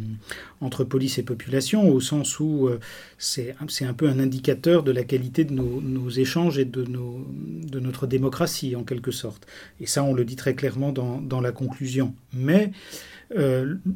entre 0.63 0.85
police 0.85 1.19
et 1.19 1.23
population, 1.23 1.91
au 1.91 2.01
sens 2.01 2.41
où 2.41 2.71
c'est 3.19 3.55
un 3.83 3.93
peu 3.93 4.09
un 4.09 4.19
indicateur 4.19 4.85
de 4.85 4.91
la 4.91 5.05
qualité 5.05 5.45
de 5.45 5.53
nos, 5.53 5.83
nos, 5.83 6.09
échanges 6.09 6.59
et 6.59 6.65
de, 6.65 6.83
nos, 6.85 7.27
de 7.31 7.79
notre 7.79 8.07
démocratie, 8.07 8.75
en 8.75 8.85
quelque 8.85 9.11
sorte. 9.11 9.47
Et 9.81 9.87
ça, 9.87 10.03
on 10.03 10.15
le 10.15 10.25
dit 10.25 10.37
très 10.37 10.55
clairement 10.55 10.93
dans, 10.93 11.21
dans 11.21 11.43
la 11.43 11.53
conclusion. 11.53 12.15
Mais 12.33 12.73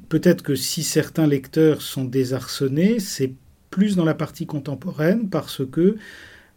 peut-être 0.08 0.42
que 0.42 0.54
si 0.54 0.82
certains 0.82 1.26
lecteurs 1.26 1.80
sont 1.80 2.04
désarçonnés, 2.04 3.00
c'est 3.00 3.32
plus 3.70 3.96
dans 3.96 4.04
la 4.04 4.14
partie 4.14 4.46
contemporaine, 4.46 5.28
parce 5.30 5.62
que 5.66 5.96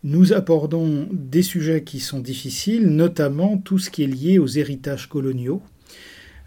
nous 0.03 0.33
abordons 0.33 1.07
des 1.12 1.41
sujets 1.43 1.83
qui 1.83 1.99
sont 1.99 2.19
difficiles, 2.19 2.88
notamment 2.88 3.57
tout 3.57 3.79
ce 3.79 3.89
qui 3.89 4.03
est 4.03 4.07
lié 4.07 4.39
aux 4.39 4.47
héritages 4.47 5.07
coloniaux, 5.09 5.62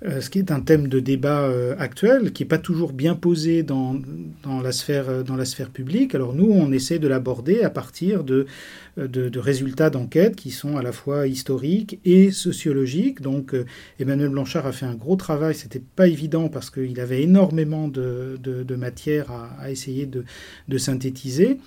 euh, 0.04 0.20
ce 0.20 0.30
qui 0.30 0.40
est 0.40 0.50
un 0.50 0.60
thème 0.60 0.88
de 0.88 0.98
débat 0.98 1.42
euh, 1.42 1.76
actuel, 1.78 2.32
qui 2.32 2.42
n'est 2.42 2.48
pas 2.48 2.58
toujours 2.58 2.92
bien 2.92 3.14
posé 3.14 3.62
dans, 3.62 4.00
la 4.44 4.72
sphère, 4.72 5.08
euh, 5.08 5.22
dans 5.22 5.36
publique. 5.72 6.14
Alors 6.16 6.34
nous, 6.34 6.50
on 6.50 6.72
essaie 6.72 6.98
de 6.98 7.06
l'aborder 7.06 7.62
à 7.62 7.70
partir 7.70 8.24
de, 8.24 8.46
de, 8.96 9.38
résultats 9.38 9.90
d'enquête 9.90 10.34
qui 10.34 10.50
sont 10.50 10.76
à 10.76 10.82
la 10.82 10.90
fois 10.90 11.28
historiques 11.28 12.00
et 12.04 12.32
sociologiques. 12.32 13.20
Donc 13.20 13.54
Emmanuel 14.00 14.30
Blanchard 14.30 14.66
a 14.66 14.72
fait 14.72 14.86
un 14.86 14.94
gros 14.94 15.16
travail, 15.16 15.54
c'était 15.54 15.82
pas 15.94 16.08
évident 16.08 16.48
parce 16.48 16.70
qu'il 16.70 16.98
avait 16.98 17.22
énormément 17.22 17.86
de, 17.86 18.38
de 18.42 18.74
matière 18.74 19.30
à, 19.30 19.50
à 19.60 19.70
essayer 19.70 20.06
de, 20.06 20.24
synthétiser. 20.78 21.58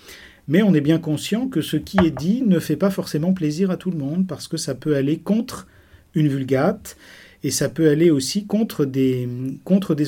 Mais 0.48 0.62
on 0.62 0.74
est 0.74 0.82
bien 0.82 1.00
conscient 1.00 1.48
que 1.48 1.62
ce 1.62 1.78
qui 1.78 1.98
est 2.06 2.12
dit 2.12 2.44
ne 2.46 2.60
fait 2.60 2.76
pas 2.76 2.92
forcément 2.92 3.34
plaisir 3.34 3.72
à 3.72 3.78
tout 3.78 3.92
le 3.92 3.98
monde 3.98 4.28
parce 4.28 4.48
que 4.48 4.58
ça 4.58 4.76
peut 4.76 4.96
aller 4.96 5.18
contre 5.18 5.68
une 6.14 6.28
vulgate 6.28 6.98
et 7.44 7.52
ça 7.52 7.70
peut 7.70 7.90
aller 7.90 8.10
aussi 8.10 8.46
contre 8.46 8.86
des, 8.86 9.28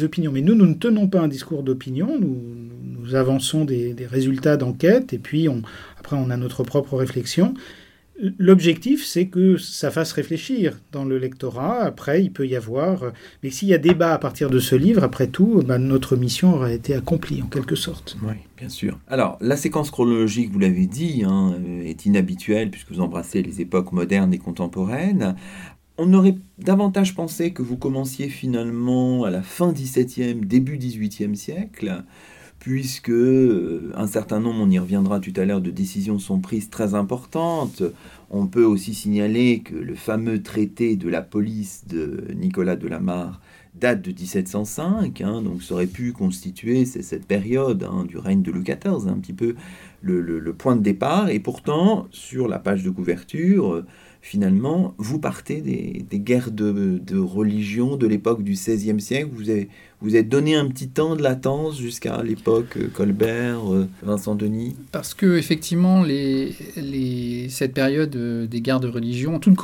opinions. 0.03 0.31
Mais 0.31 0.41
nous, 0.41 0.55
nous 0.55 0.65
ne 0.65 0.73
tenons 0.73 1.07
pas 1.07 1.21
un 1.21 1.27
discours 1.27 1.63
d'opinion, 1.63 2.19
nous, 2.19 3.15
avançons 3.15 3.65
des, 3.65 3.95
résultats 4.09 4.57
d'enquête 4.57 5.13
et 5.13 5.19
puis 5.19 5.47
après 5.99 6.15
on 6.15 6.29
a 6.29 6.37
notre 6.37 6.63
propre 6.63 6.95
réflexion. 6.95 7.53
L'objectif, 8.39 9.05
c'est 9.05 9.27
que 9.27 9.57
ça 9.57 9.91
fasse 9.91 10.11
réfléchir 10.11 10.79
dans 10.91 11.05
le 11.05 11.19
lectorat. 11.19 11.83
Après, 11.83 12.23
il 12.23 12.31
peut 12.31 12.47
y 12.47 12.55
avoir. 12.55 13.11
Mais 13.43 13.51
s'il 13.51 13.67
y 13.67 13.75
a 13.75 13.77
débat 13.77 14.13
à 14.13 14.17
partir 14.17 14.49
de 14.49 14.59
ce 14.59 14.75
livre, 14.75 15.03
après 15.03 15.27
tout, 15.27 15.61
ben, 15.63 15.77
notre 15.77 16.15
mission 16.15 16.55
aura 16.55 16.71
été 16.71 16.95
accomplie 16.95 17.43
en 17.43 17.47
quelque 17.47 17.75
sorte. 17.75 18.17
Oui, 18.23 18.33
bien 18.57 18.69
sûr. 18.69 18.97
Alors, 19.07 19.37
la 19.39 19.55
séquence 19.55 19.91
chronologique, 19.91 20.51
vous 20.51 20.57
l'avez 20.59 20.87
dit, 20.87 21.23
hein, 21.25 21.55
est 21.83 22.07
inhabituelle 22.07 22.71
puisque 22.71 22.91
vous 22.91 23.01
embrassez 23.01 23.43
les 23.43 23.61
époques 23.61 23.91
modernes 23.91 24.33
et 24.33 24.39
contemporaines. 24.39 25.35
On 25.99 26.11
aurait 26.13 26.35
davantage 26.57 27.13
pensé 27.13 27.53
que 27.53 27.61
vous 27.61 27.77
commenciez 27.77 28.29
finalement 28.29 29.25
à 29.25 29.29
la 29.29 29.43
fin 29.43 29.71
17e, 29.71 30.43
début 30.45 30.77
18e 30.77 31.35
siècle 31.35 32.03
puisque 32.59 33.09
euh, 33.09 33.91
un 33.95 34.07
certain 34.07 34.39
nombre, 34.39 34.59
on 34.61 34.69
y 34.69 34.79
reviendra 34.79 35.19
tout 35.19 35.33
à 35.35 35.45
l'heure, 35.45 35.61
de 35.61 35.71
décisions 35.71 36.19
sont 36.19 36.39
prises 36.39 36.69
très 36.69 36.95
importantes. 36.95 37.83
On 38.29 38.47
peut 38.47 38.63
aussi 38.63 38.93
signaler 38.93 39.59
que 39.59 39.75
le 39.75 39.95
fameux 39.95 40.41
traité 40.41 40.95
de 40.95 41.09
la 41.09 41.21
police 41.21 41.85
de 41.87 42.25
Nicolas 42.35 42.75
Delamarre 42.75 43.39
date 43.75 44.01
de 44.01 44.09
1705, 44.11 45.21
hein, 45.21 45.41
donc 45.43 45.61
ça 45.61 45.75
aurait 45.75 45.85
pu 45.85 46.11
constituer 46.11 46.85
cette 46.85 47.25
période 47.25 47.83
hein, 47.83 48.05
du 48.05 48.17
règne 48.17 48.41
de 48.41 48.51
Louis 48.51 48.63
XIV, 48.63 49.07
un 49.07 49.19
petit 49.19 49.33
peu 49.33 49.55
le, 50.01 50.53
point 50.53 50.75
de 50.75 50.81
départ, 50.81 51.29
et 51.29 51.39
pourtant, 51.39 52.07
sur 52.11 52.47
la 52.47 52.59
page 52.59 52.83
de 52.83 52.89
couverture, 52.89 53.83
finalement, 54.27 54.93
vous 54.97 55.19
partez 55.19 55.61
des, 55.61 56.19
guerres 56.19 56.51
de, 56.51 57.17
religion 57.17 57.95
de 57.95 58.07
l'époque 58.07 58.43
du 58.43 58.53
XVIe 58.53 58.99
siècle. 58.99 59.29
Vous 59.31 59.49
avez, 59.49 59.69
vous 60.01 60.15
avez 60.15 60.23
donné 60.23 60.55
un 60.55 60.67
petit 60.67 60.89
temps 60.89 61.15
de 61.15 61.23
latence 61.23 61.79
jusqu'à 61.79 62.21
l'époque 62.23 62.75
euh, 62.75 62.89
Colbert, 62.93 63.73
euh, 63.73 63.87
Vincent 64.03 64.35
Denis 64.35 64.75
Parce 64.91 65.13
que, 65.13 65.37
effectivement, 65.37 66.03
cette 66.03 67.73
période 67.73 68.13
euh, 68.17 68.47
des 68.47 68.59
guerres 68.59 68.81
de 68.81 68.89
religion 68.89 69.39
tout 69.39 69.55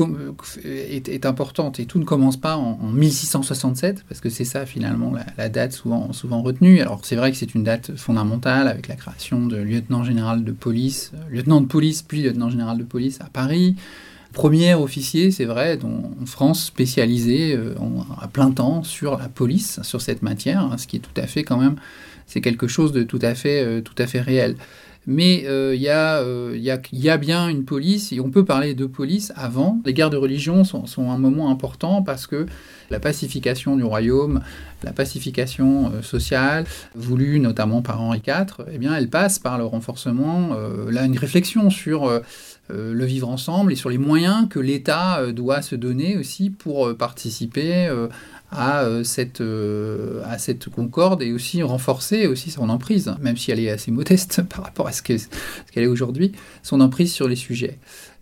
est, 0.64 1.10
est, 1.10 1.26
importante 1.26 1.82
et 1.82 1.86
tout 1.86 2.00
ne 2.00 2.06
commence 2.06 2.38
pas 2.38 2.56
en, 2.56 2.90
1667, 2.90 4.06
parce 4.08 4.22
que 4.22 4.30
c'est 4.30 4.46
ça, 4.46 4.66
finalement, 4.66 5.14
la, 5.38 5.50
date 5.50 5.74
souvent, 5.74 6.14
souvent 6.14 6.42
retenue. 6.42 6.80
Alors, 6.80 7.02
c'est 7.04 7.18
vrai 7.18 7.32
que 7.32 7.38
c'est 7.38 7.54
une 7.54 7.66
date 7.66 7.98
fondamentale 7.98 8.70
avec 8.70 8.88
la 8.88 8.96
création 8.96 9.46
de 9.46 9.58
lieutenant 9.58 10.06
général 10.06 10.46
de 10.46 10.54
police, 10.54 11.12
lieutenant 11.30 11.60
de 11.60 11.68
police, 11.68 12.02
puis 12.02 12.24
lieutenant 12.24 12.50
général 12.50 12.78
de 12.78 12.84
police 12.84 13.20
à 13.20 13.26
Paris 13.26 13.76
premier 14.34 14.74
officier, 14.74 15.32
c'est 15.32 15.46
vrai, 15.46 15.80
en 15.84 16.26
France 16.26 16.66
spécialisé 16.66 17.56
euh, 17.56 17.76
à 18.22 18.28
plein 18.28 18.52
temps 18.52 18.84
sur 18.84 19.18
la 19.18 19.30
police, 19.30 19.80
sur 19.84 20.02
cette 20.02 20.22
matière, 20.22 20.60
hein, 20.60 20.78
ce 20.78 20.88
qui 20.88 20.98
est 20.98 21.00
tout 21.00 21.22
à 21.22 21.28
fait 21.28 21.44
quand 21.44 21.58
même, 21.58 21.76
c'est 22.28 22.42
quelque 22.42 22.68
chose 22.68 22.92
de 22.92 23.04
tout 23.04 23.20
à 23.22 23.36
fait, 23.36 23.64
euh, 23.64 23.82
tout 23.82 23.96
à 23.98 24.08
fait 24.08 24.20
réel. 24.20 24.56
Mais 25.06 25.44
euh, 25.48 25.74
il 25.76 25.82
y, 25.82 26.98
y, 26.98 27.10
a 27.10 27.18
bien 27.18 27.50
une 27.50 27.66
police, 27.66 28.14
et 28.14 28.22
on 28.22 28.32
peut 28.32 28.46
parler 28.46 28.74
de 28.74 28.86
police 28.86 29.34
avant. 29.36 29.82
Les 29.86 29.94
guerres 29.94 30.10
de 30.10 30.18
religion 30.18 30.64
sont, 30.64 30.86
un 30.98 31.18
moment 31.18 31.50
important 31.50 32.02
parce 32.02 32.26
que 32.26 32.46
la 32.90 33.02
pacification 33.02 33.76
du 33.76 33.84
royaume, 33.84 34.40
la 34.82 34.94
pacification 34.94 35.92
sociale, 36.02 36.64
voulue 36.96 37.42
notamment 37.42 37.82
par 37.82 38.02
Henri 38.02 38.22
IV, 38.26 38.66
eh 38.72 38.78
bien, 38.78 38.96
elle 38.96 39.10
passe 39.10 39.40
par 39.40 39.58
le 39.58 39.66
renforcement, 39.66 40.56
là, 40.90 41.04
une 41.04 41.18
réflexion 41.18 41.70
sur 41.70 42.06
euh, 42.06 42.22
le 42.70 43.06
vivre 43.06 43.28
ensemble 43.28 43.74
et 43.74 43.76
sur 43.76 43.90
les 43.90 43.98
moyens 43.98 44.48
que 44.50 44.60
l'État 44.60 45.20
euh, 45.20 45.32
doit 45.32 45.62
se 45.62 45.76
donner 45.76 46.18
aussi 46.18 46.50
pour 46.50 46.88
euh, 46.88 46.94
participer 46.96 47.90
à 48.52 48.86
cette, 49.04 49.42
à 49.42 50.38
cette 50.38 50.70
concorde 50.70 51.24
et 51.24 51.32
aussi 51.32 51.64
renforcer 51.64 52.28
aussi 52.28 52.52
son 52.52 52.70
emprise, 52.70 53.16
même 53.20 53.36
si 53.36 53.50
elle 53.50 53.60
est 53.60 53.72
assez 53.72 53.90
modeste 53.90 54.44
par 54.50 54.64
rapport 54.64 54.88
à 54.88 54.92
ce 54.92 55.02
qu'elle 55.02 55.20
est 55.76 55.88
aujourd'hui, 55.88 56.34
son 56.62 56.80
emprise 56.80 57.12
sur 57.12 57.28
les 57.28 57.36
sujets. 57.36 57.80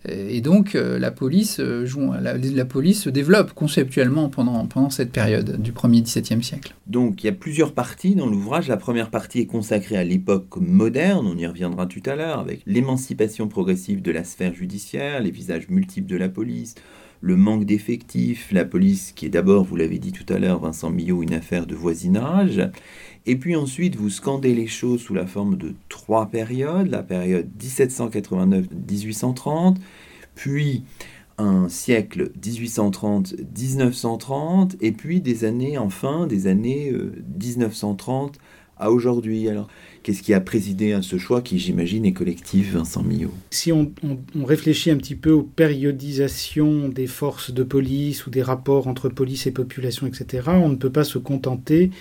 Et 0.07 0.41
donc 0.41 0.73
euh, 0.73 0.97
la 0.97 1.11
police, 1.11 1.59
euh, 1.59 1.85
la, 2.21 2.65
police 2.65 3.03
se 3.03 3.09
développe 3.09 3.53
conceptuellement 3.53 4.29
pendant, 4.29 4.65
pendant 4.65 4.89
cette 4.89 5.11
période 5.11 5.61
du 5.61 5.71
1er 5.71 6.01
XVIIe 6.01 6.43
siècle. 6.43 6.73
Donc 6.87 7.23
il 7.23 7.27
y 7.27 7.29
a 7.29 7.33
plusieurs 7.33 7.73
parties 7.73 8.15
dans 8.15 8.27
l'ouvrage. 8.27 8.67
La 8.67 8.77
première 8.77 9.11
partie 9.11 9.39
est 9.41 9.45
consacrée 9.45 9.97
à 9.97 10.03
l'époque 10.03 10.57
moderne, 10.57 11.27
on 11.27 11.37
y 11.37 11.45
reviendra 11.45 11.85
tout 11.85 12.01
à 12.05 12.15
l'heure, 12.15 12.39
avec 12.39 12.61
l'émancipation 12.65 13.47
progressive 13.47 14.01
de 14.01 14.11
la 14.11 14.23
sphère 14.23 14.55
judiciaire, 14.55 15.21
les 15.21 15.31
visages 15.31 15.69
multiples 15.69 16.09
de 16.09 16.17
la 16.17 16.29
police, 16.29 16.75
le 17.21 17.35
manque 17.35 17.65
d'effectifs, 17.65 18.51
la 18.51 18.65
police 18.65 19.11
qui 19.11 19.27
est 19.27 19.29
d'abord, 19.29 19.63
vous 19.63 19.75
l'avez 19.75 19.99
dit 19.99 20.11
tout 20.11 20.25
à 20.33 20.39
l'heure, 20.39 20.59
Vincent 20.59 20.89
Millot, 20.89 21.21
une 21.21 21.33
affaire 21.33 21.67
de 21.67 21.75
voisinage. 21.75 22.61
Et 23.25 23.35
puis 23.35 23.55
ensuite, 23.55 23.95
vous 23.95 24.09
scandez 24.09 24.55
les 24.55 24.65
choses 24.67 25.01
sous 25.01 25.13
la 25.13 25.27
forme 25.27 25.57
de 25.57 25.73
trois 25.89 26.25
périodes, 26.27 26.87
la 26.87 27.03
période 27.03 27.47
1789-1830, 27.59 29.75
puis 30.35 30.83
un 31.37 31.69
siècle 31.69 32.31
1830-1930, 32.41 34.75
et 34.81 34.91
puis 34.91 35.21
des 35.21 35.45
années, 35.45 35.77
enfin, 35.77 36.27
des 36.27 36.47
années 36.47 36.93
1930 37.39 38.35
euh, 38.35 38.39
à 38.81 38.91
aujourd'hui. 38.91 39.47
Alors, 39.47 39.67
qu'est-ce 40.03 40.23
qui 40.23 40.33
a 40.33 40.41
présidé 40.41 40.93
à 40.93 41.01
ce 41.01 41.17
choix 41.17 41.41
qui, 41.41 41.59
j'imagine, 41.59 42.05
est 42.05 42.13
collectif, 42.13 42.73
Vincent 42.73 43.03
Millot? 43.03 43.31
Si 43.51 43.71
on, 43.71 43.91
réfléchit 44.43 44.91
un 44.91 44.97
petit 44.97 45.15
peu 45.15 45.31
aux 45.31 45.43
périodisations 45.43 46.89
des 46.89 47.07
forces 47.07 47.51
de 47.51 47.63
police 47.63 48.25
ou 48.25 48.29
des 48.29 48.41
rapports 48.41 48.87
entre 48.87 49.09
police 49.09 49.47
et 49.47 49.51
population, 49.51 50.07
etc., 50.07 50.43
on 50.47 50.69
ne 50.69 50.75
peut 50.75 50.91
pas 50.91 51.03
se 51.03 51.19
contenter 51.19 51.91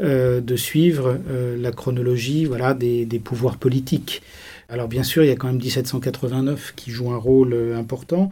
euh, 0.00 0.40
de 0.40 0.54
suivre 0.54 1.18
euh, 1.28 1.60
la 1.60 1.72
chronologie 1.72 2.44
voilà, 2.44 2.72
des, 2.72 3.06
pouvoirs 3.22 3.56
politiques. 3.56 4.22
Alors 4.68 4.86
bien 4.86 5.02
sûr, 5.02 5.24
il 5.24 5.26
y 5.26 5.32
a 5.32 5.34
quand 5.34 5.48
même 5.48 5.56
1789 5.56 6.74
qui 6.76 6.92
joue 6.92 7.10
un 7.10 7.16
rôle 7.16 7.52
euh, 7.52 7.76
important, 7.76 8.30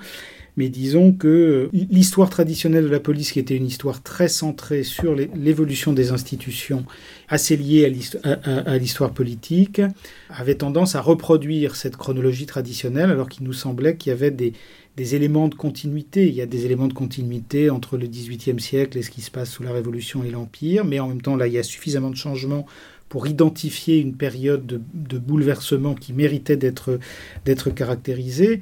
mais 0.57 0.68
disons 0.68 1.12
que 1.12 1.68
l'histoire 1.72 2.31
traditionnelle 2.31 2.85
de 2.85 2.88
la 2.88 3.00
police, 3.00 3.33
qui 3.33 3.40
était 3.40 3.57
une 3.57 3.66
histoire 3.66 4.00
très 4.00 4.29
centrée 4.29 4.85
sur 4.85 5.14
l'évolution 5.14 5.92
des 5.92 6.12
institutions, 6.12 6.85
assez 7.29 7.57
liée 7.57 7.85
à 8.24 8.79
l'histoire 8.79 9.11
politique, 9.12 9.83
avait 10.31 10.55
tendance 10.55 10.94
à 10.94 11.02
reproduire 11.02 11.76
cette 11.76 11.96
chronologie 11.96 12.46
traditionnelle, 12.46 13.11
alors 13.11 13.29
qu'il 13.29 13.44
nous 13.44 13.52
semblait 13.52 13.96
qu'il 13.96 14.11
y 14.11 14.12
avait 14.14 14.31
des, 14.31 14.55
des 14.96 15.14
éléments 15.14 15.48
de 15.48 15.54
continuité. 15.54 16.26
Il 16.26 16.35
y 16.35 16.40
a 16.40 16.46
des 16.46 16.64
éléments 16.64 16.88
de 16.88 16.94
continuité 16.94 17.70
entre 17.70 17.96
le 17.96 18.06
XVIIIe 18.06 18.61
siècle 18.61 18.98
et 18.98 19.02
ce 19.02 19.11
qui 19.11 19.20
se 19.20 19.30
passe 19.30 19.50
sous 19.50 19.62
la 19.62 19.72
Révolution 19.72 20.24
et 20.24 20.30
l'Empire, 20.30 20.85
mais 20.85 21.00
en 21.00 21.09
même 21.09 21.22
temps, 21.22 21.37
là, 21.37 21.46
il 21.46 21.52
y 21.52 21.59
a 21.59 21.62
suffisamment 21.62 22.11
de 22.11 22.16
changements 22.16 22.66
pour 23.09 23.26
identifier 23.26 23.98
une 23.98 24.16
période 24.16 24.66
de, 24.66 25.18
bouleversement 25.18 25.94
qui 25.94 26.12
méritait 26.12 26.56
d'être 26.56 27.70
caractérisée. 27.70 28.61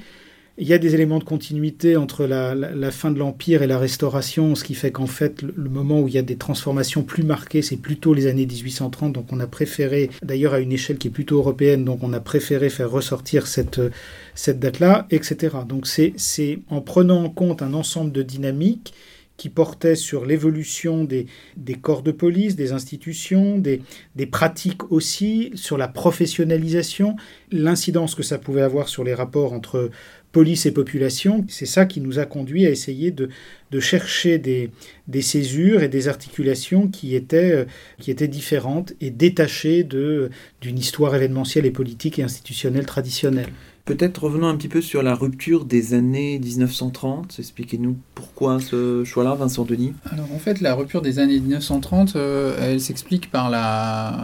Il 0.56 0.68
y 0.68 0.72
a 0.72 0.78
des 0.78 0.94
éléments 0.94 1.18
de 1.18 1.24
continuité 1.24 1.96
entre 1.96 2.26
la, 2.26 2.90
fin 2.92 3.10
de 3.10 3.18
l'Empire 3.18 3.62
et 3.62 3.66
la 3.66 3.76
Restauration, 3.76 4.54
ce 4.54 4.62
qui 4.62 4.74
fait 4.74 4.92
qu'en 4.92 5.08
fait, 5.08 5.42
le, 5.42 5.68
moment 5.68 6.00
où 6.00 6.06
il 6.06 6.14
y 6.14 6.18
a 6.18 6.22
des 6.22 6.36
transformations 6.36 7.02
plus 7.02 7.24
marquées, 7.24 7.60
c'est 7.60 7.76
plutôt 7.76 8.14
les 8.14 8.28
années 8.28 8.46
1830. 8.46 9.12
Donc 9.12 9.32
on 9.32 9.40
a 9.40 9.48
préféré, 9.48 10.10
d'ailleurs 10.22 10.54
à 10.54 10.60
une 10.60 10.70
échelle 10.70 10.98
qui 10.98 11.08
est 11.08 11.10
plutôt 11.10 11.38
européenne, 11.38 11.84
donc 11.84 12.04
on 12.04 12.12
a 12.12 12.20
préféré 12.20 12.70
faire 12.70 12.88
ressortir 12.88 13.48
cette, 13.48 13.80
cette 14.36 14.60
date-là, 14.60 15.08
etc. 15.10 15.56
Donc 15.68 15.88
c'est 15.88 16.58
en 16.70 16.80
prenant 16.80 17.24
en 17.24 17.30
compte 17.30 17.60
un 17.60 17.74
ensemble 17.74 18.12
de 18.12 18.22
dynamiques 18.22 18.94
qui 19.36 19.48
portaient 19.48 19.96
sur 19.96 20.24
l'évolution 20.24 21.04
des, 21.04 21.26
corps 21.80 22.02
de 22.02 22.12
police, 22.12 22.56
des 22.56 22.72
institutions, 22.72 23.58
des, 23.58 23.80
pratiques 24.30 24.90
aussi, 24.92 25.50
sur 25.54 25.76
la 25.76 25.88
professionnalisation, 25.88 27.16
l'incidence 27.50 28.14
que 28.14 28.22
ça 28.22 28.38
pouvait 28.38 28.62
avoir 28.62 28.88
sur 28.88 29.02
les 29.04 29.14
rapports 29.14 29.52
entre 29.52 29.90
police 30.30 30.66
et 30.66 30.72
population. 30.72 31.44
C'est 31.48 31.66
ça 31.66 31.84
qui 31.84 32.00
nous 32.00 32.18
a 32.18 32.26
conduit 32.26 32.66
à 32.66 32.70
essayer 32.70 33.10
de, 33.10 33.28
chercher 33.80 34.38
des, 34.38 34.70
des, 35.08 35.22
césures 35.22 35.82
et 35.82 35.88
des 35.88 36.06
articulations 36.06 36.86
qui 36.86 37.16
étaient, 37.16 37.52
euh, 37.52 37.64
qui 37.98 38.12
étaient 38.12 38.28
différentes 38.28 38.92
et 39.00 39.10
détachées 39.10 39.82
d'une 39.82 40.78
histoire 40.78 41.14
événementielle 41.14 41.66
et 41.66 41.72
politique 41.72 42.20
et 42.20 42.22
institutionnelle 42.22 42.86
traditionnelle. 42.86 43.50
Peut-être 43.84 44.24
revenons 44.24 44.48
un 44.48 44.56
petit 44.56 44.68
peu 44.68 44.80
sur 44.80 45.02
la 45.02 45.14
rupture 45.14 45.66
des 45.66 45.92
années 45.92 46.38
1930. 46.38 47.36
Expliquez-nous 47.38 47.98
pourquoi 48.14 48.58
ce 48.58 49.04
choix-là, 49.04 49.34
Vincent 49.34 49.66
Denis. 49.66 49.92
Alors 50.10 50.32
en 50.32 50.38
fait, 50.38 50.62
la 50.62 50.74
rupture 50.74 51.02
des 51.02 51.18
années 51.18 51.38
1930, 51.38 52.16
euh, 52.16 52.56
elle 52.62 52.80
s'explique 52.80 53.30
par 53.30 53.50
la, 53.50 54.16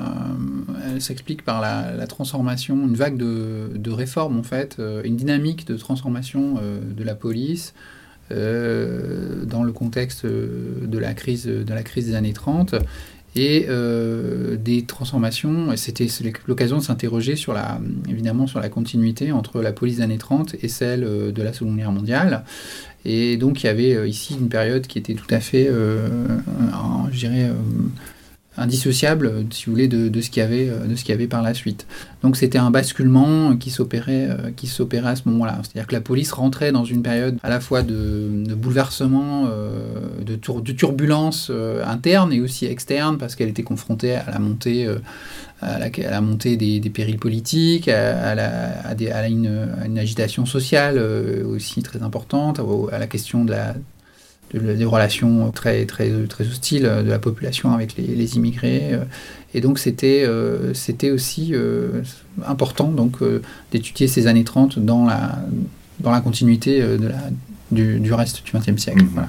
elle 0.86 1.02
s'explique 1.02 1.44
par 1.44 1.60
la, 1.60 2.06
transformation, 2.06 2.74
une 2.74 2.94
vague 2.94 3.18
de, 3.18 3.72
de 3.74 3.90
réformes 3.90 4.38
en 4.38 4.42
fait, 4.42 4.76
euh, 4.78 5.02
une 5.04 5.16
dynamique 5.16 5.66
de 5.66 5.76
transformation 5.76 6.54
euh, 6.62 6.80
de 6.80 7.04
la 7.04 7.14
police. 7.14 7.74
dans 8.30 9.62
le 9.62 9.72
contexte 9.72 10.24
de 10.24 10.98
la 10.98 11.12
crise, 11.12 11.44
de 11.46 11.74
la 11.74 11.82
crise 11.82 12.06
des 12.06 12.14
années 12.14 12.32
30 12.32 12.76
et 13.36 13.66
euh, 13.68 14.56
des 14.56 14.82
transformations. 14.84 15.76
C'était 15.76 16.08
l'occasion 16.46 16.78
de 16.78 16.82
s'interroger 16.82 17.36
sur 17.36 17.52
la, 17.52 17.80
évidemment 18.08 18.46
sur 18.46 18.60
la 18.60 18.68
continuité 18.68 19.32
entre 19.32 19.60
la 19.60 19.72
police 19.72 19.96
des 19.96 20.02
années 20.02 20.18
30 20.18 20.56
et 20.62 20.68
celle 20.68 21.04
euh, 21.04 21.32
de 21.32 21.42
la 21.42 21.52
Seconde 21.52 21.76
Guerre 21.76 21.92
mondiale. 21.92 22.44
Et 23.04 23.36
donc 23.36 23.62
il 23.62 23.66
y 23.66 23.68
avait 23.68 23.94
euh, 23.94 24.06
ici 24.06 24.36
une 24.38 24.48
période 24.48 24.86
qui 24.86 24.98
était 24.98 25.14
tout 25.14 25.32
à 25.32 25.40
fait, 25.40 25.66
je 25.66 27.18
dirais, 27.18 27.50
indissociable, 28.56 29.46
si 29.50 29.66
vous 29.66 29.72
voulez, 29.72 29.88
de, 29.88 30.20
ce 30.20 30.30
qu'il 30.30 30.42
y 30.42 30.44
avait, 30.44 30.66
de 30.66 30.94
ce 30.94 31.04
qu'il 31.04 31.12
y 31.12 31.14
avait 31.14 31.28
par 31.28 31.42
la 31.42 31.54
suite. 31.54 31.86
Donc 32.22 32.36
c'était 32.36 32.58
un 32.58 32.70
basculement 32.70 33.56
qui 33.56 33.70
s'opérait, 33.70 34.28
qui 34.56 34.66
s'opérait 34.66 35.10
à 35.10 35.16
ce 35.16 35.22
moment-là. 35.26 35.60
C'est-à-dire 35.62 35.86
que 35.86 35.94
la 35.94 36.00
police 36.00 36.32
rentrait 36.32 36.72
dans 36.72 36.84
une 36.84 37.02
période 37.02 37.38
à 37.42 37.48
la 37.48 37.60
fois 37.60 37.82
de, 37.82 38.44
bouleversement, 38.54 39.46
de, 39.46 40.36
tour, 40.36 40.62
de 40.62 40.72
turbulence 40.72 41.50
interne 41.84 42.32
et 42.32 42.40
aussi 42.40 42.66
externe, 42.66 43.18
parce 43.18 43.36
qu'elle 43.36 43.48
était 43.48 43.62
confrontée 43.62 44.14
à 44.14 44.30
la 44.30 44.38
montée, 44.40 44.86
des, 46.56 46.90
périls 46.92 47.18
politiques, 47.18 47.88
à, 47.88 49.28
une, 49.28 49.98
agitation 49.98 50.44
sociale 50.44 50.98
aussi 51.46 51.82
très 51.82 52.02
importante, 52.02 52.60
à 52.92 52.98
la 52.98 53.06
question 53.06 53.44
de 53.44 53.52
la 53.52 53.74
des 54.58 54.84
relations 54.84 55.50
très, 55.52 55.86
très, 55.86 56.10
très 56.28 56.46
hostiles 56.46 56.82
de 56.82 57.08
la 57.08 57.18
population 57.18 57.72
avec 57.72 57.96
les, 57.96 58.36
immigrés. 58.36 58.92
Euh, 58.92 59.04
et 59.54 59.60
donc 59.60 59.78
c'était 59.78 60.22
euh, 60.24 60.74
c'était 60.74 61.10
aussi 61.10 61.50
euh, 61.54 62.02
important 62.46 62.88
donc 62.88 63.18
d'étudier 63.72 64.06
ces 64.06 64.26
années 64.26 64.44
30 64.44 64.78
dans 64.78 65.06
la, 65.06 65.40
dans 65.98 66.10
la 66.10 66.20
continuité 66.20 66.80
de 66.80 67.08
la, 67.08 67.30
du, 67.70 68.00
du 68.00 68.12
reste 68.12 68.44
du 68.44 68.52
XXe 68.52 68.80
siècle. 68.80 69.04
Mmh. 69.04 69.26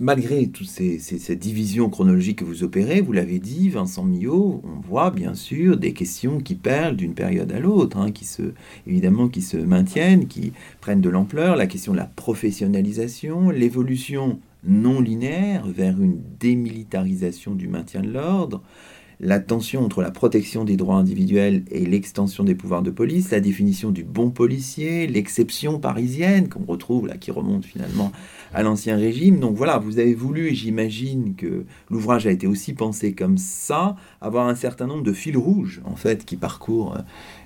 malgré 0.00 0.48
toute 0.48 0.68
ces, 0.68 0.98
cette 0.98 1.38
division 1.38 1.88
chronologique 1.88 2.38
que 2.38 2.44
vous 2.44 2.64
opérez, 2.64 3.00
vous 3.00 3.12
l'avez 3.12 3.38
dit, 3.38 3.68
Vincent 3.68 4.04
Millot, 4.04 4.62
on 4.64 4.80
voit 4.80 5.10
bien 5.10 5.34
sûr 5.34 5.76
des 5.76 5.92
questions 5.92 6.40
qui 6.40 6.54
perlent 6.54 6.96
d'une 6.96 7.14
période 7.14 7.52
à 7.52 7.60
l'autre, 7.60 7.96
hein, 7.96 8.10
qui 8.10 8.24
se, 8.24 8.42
évidemment 8.86 9.28
qui 9.28 9.42
se 9.42 9.56
maintiennent, 9.56 10.26
qui 10.26 10.52
prennent 10.80 11.00
de 11.00 11.10
l'ampleur, 11.10 11.56
la 11.56 11.66
question 11.66 11.92
de 11.92 11.98
la 11.98 12.06
professionnalisation, 12.06 13.50
l'évolution 13.50 14.38
non 14.64 15.00
linéaire 15.00 15.66
vers 15.66 16.00
une 16.00 16.22
démilitarisation 16.38 17.54
du 17.54 17.68
maintien 17.68 18.02
de 18.02 18.10
l'ordre, 18.10 18.62
la 19.20 19.38
tension 19.38 19.84
entre 19.84 20.00
la 20.00 20.10
protection 20.10 20.64
des 20.64 20.76
droits 20.76 20.96
individuels 20.96 21.62
et 21.70 21.84
l'extension 21.84 22.42
des 22.42 22.54
pouvoirs 22.54 22.82
de 22.82 22.90
police, 22.90 23.30
la 23.30 23.40
définition 23.40 23.90
du 23.90 24.02
bon 24.02 24.30
policier, 24.30 25.06
l'exception 25.06 25.78
parisienne 25.78 26.48
qu'on 26.48 26.64
retrouve 26.64 27.06
là, 27.06 27.18
qui 27.18 27.30
remonte 27.30 27.66
finalement 27.66 28.12
à 28.54 28.62
l'ancien 28.62 28.96
régime. 28.96 29.38
Donc 29.38 29.56
voilà, 29.56 29.78
vous 29.78 29.98
avez 29.98 30.14
voulu, 30.14 30.48
et 30.48 30.54
j'imagine 30.54 31.34
que 31.36 31.64
l'ouvrage 31.90 32.26
a 32.26 32.30
été 32.30 32.46
aussi 32.46 32.72
pensé 32.72 33.12
comme 33.12 33.36
ça, 33.36 33.94
avoir 34.22 34.48
un 34.48 34.54
certain 34.54 34.86
nombre 34.86 35.02
de 35.02 35.12
fils 35.12 35.36
rouges 35.36 35.82
en 35.84 35.96
fait 35.96 36.24
qui 36.24 36.36
parcourent 36.36 36.96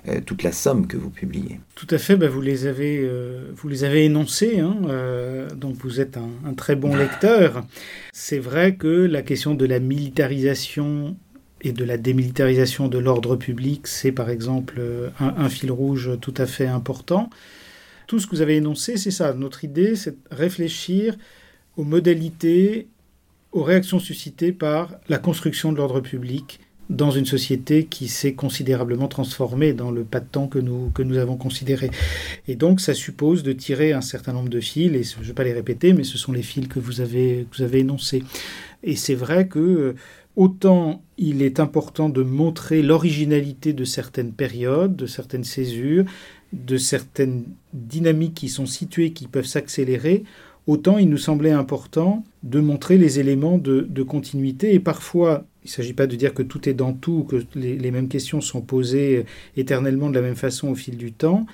euh, 0.07 0.21
toute 0.25 0.43
la 0.43 0.53
somme 0.53 0.87
que 0.87 0.95
vous 0.95 1.09
publiez. 1.09 1.59
Tout 1.75 1.87
à 1.89 1.97
fait, 1.97 2.15
bah, 2.15 2.29
vous, 2.29 2.41
les 2.41 2.67
avez, 2.67 2.99
euh, 3.01 3.51
vous 3.53 3.67
les 3.67 3.83
avez 3.83 4.05
énoncés, 4.05 4.59
hein, 4.59 4.77
euh, 4.87 5.49
donc 5.49 5.75
vous 5.75 5.99
êtes 5.99 6.15
un, 6.15 6.29
un 6.45 6.53
très 6.53 6.77
bon 6.77 6.95
lecteur. 6.95 7.65
C'est 8.13 8.39
vrai 8.39 8.75
que 8.75 8.87
la 8.87 9.21
question 9.21 9.55
de 9.55 9.65
la 9.65 9.79
militarisation 9.79 11.17
et 11.61 11.71
de 11.71 11.83
la 11.83 11.97
démilitarisation 11.97 12.87
de 12.87 12.97
l'ordre 12.97 13.35
public, 13.35 13.87
c'est 13.87 14.11
par 14.11 14.29
exemple 14.29 14.81
un, 15.19 15.49
fil 15.49 15.71
rouge 15.71 16.11
tout 16.21 16.33
à 16.37 16.45
fait 16.45 16.67
important. 16.67 17.29
Tout 18.07 18.19
ce 18.19 18.27
que 18.27 18.35
vous 18.35 18.41
avez 18.41 18.57
énoncé, 18.57 18.97
c'est 18.97 19.11
ça. 19.11 19.33
Notre 19.33 19.63
idée, 19.63 19.95
c'est 19.95 20.11
de 20.11 20.35
réfléchir 20.35 21.15
aux 21.77 21.83
modalités, 21.83 22.87
aux 23.51 23.63
réactions 23.63 23.99
suscitées 23.99 24.51
par 24.51 24.95
la 25.09 25.17
construction 25.17 25.71
de 25.71 25.77
l'ordre 25.77 26.01
public 26.01 26.59
dans 26.89 27.09
une 27.09 27.25
société 27.25 27.85
qui 27.85 28.07
s'est 28.07 28.33
considérablement 28.33 29.07
transformée 29.07 29.73
dans 29.73 29.91
le 29.91 30.03
pas 30.03 30.19
de 30.19 30.27
temps 30.27 30.47
que 30.47 30.59
nous, 30.59 30.91
que 30.91 31.01
nous 31.01 31.17
avons 31.17 31.35
considéré. 31.35 31.89
Et 32.47 32.55
donc, 32.55 32.79
ça 32.79 32.93
suppose 32.93 33.43
de 33.43 33.53
tirer 33.53 33.93
un 33.93 34.01
certain 34.01 34.33
nombre 34.33 34.49
de 34.49 34.59
fils, 34.59 34.93
et 34.93 35.03
je 35.03 35.19
ne 35.19 35.23
vais 35.23 35.33
pas 35.33 35.43
les 35.43 35.53
répéter, 35.53 35.93
mais 35.93 36.03
ce 36.03 36.17
sont 36.17 36.31
les 36.31 36.43
fils 36.43 36.67
que 36.67 36.79
vous 36.79 37.01
avez, 37.01 37.47
que 37.49 37.57
vous 37.57 37.63
avez 37.63 37.79
énoncés. 37.79 38.23
Et 38.83 38.95
c'est 38.95 39.15
vrai 39.15 39.47
que 39.47 39.95
Autant 40.35 41.01
il 41.17 41.41
est 41.41 41.59
important 41.59 42.09
de 42.09 42.23
montrer 42.23 42.81
l'originalité 42.81 43.71
de 43.73 43.85
certaines 43.85 44.33
périodes, 44.33 44.95
de 44.95 45.05
certaines 45.05 45.45
césures, 45.45 46.05
de 46.51 46.77
certaines 46.77 47.45
dynamiques 47.73 48.33
qui 48.33 48.49
sont 48.49 48.65
situées, 48.65 49.11
qui 49.11 49.27
peuvent 49.27 49.45
s'accélérer, 49.45 50.23
autant 50.67 50.97
il 50.97 51.09
nous 51.09 51.17
semblait 51.17 51.51
important 51.51 52.23
de 52.43 52.59
montrer 52.59 52.97
les 52.97 53.19
éléments 53.19 53.57
de, 53.57 54.03
continuité. 54.03 54.73
Et 54.73 54.79
parfois, 54.79 55.45
il 55.63 55.67
ne 55.67 55.71
s'agit 55.71 55.93
pas 55.93 56.07
de 56.07 56.15
dire 56.15 56.33
que 56.33 56.43
tout 56.43 56.67
est 56.67 56.73
dans 56.73 56.93
tout, 56.93 57.25
que 57.29 57.43
les, 57.55 57.91
mêmes 57.91 58.07
questions 58.07 58.41
sont 58.41 58.61
posées 58.61 59.25
éternellement 59.57 60.09
de 60.09 60.15
la 60.15 60.21
même 60.21 60.35
façon 60.35 60.69
au 60.69 60.75
fil 60.75 60.97
du 60.97 61.11
temps, 61.11 61.45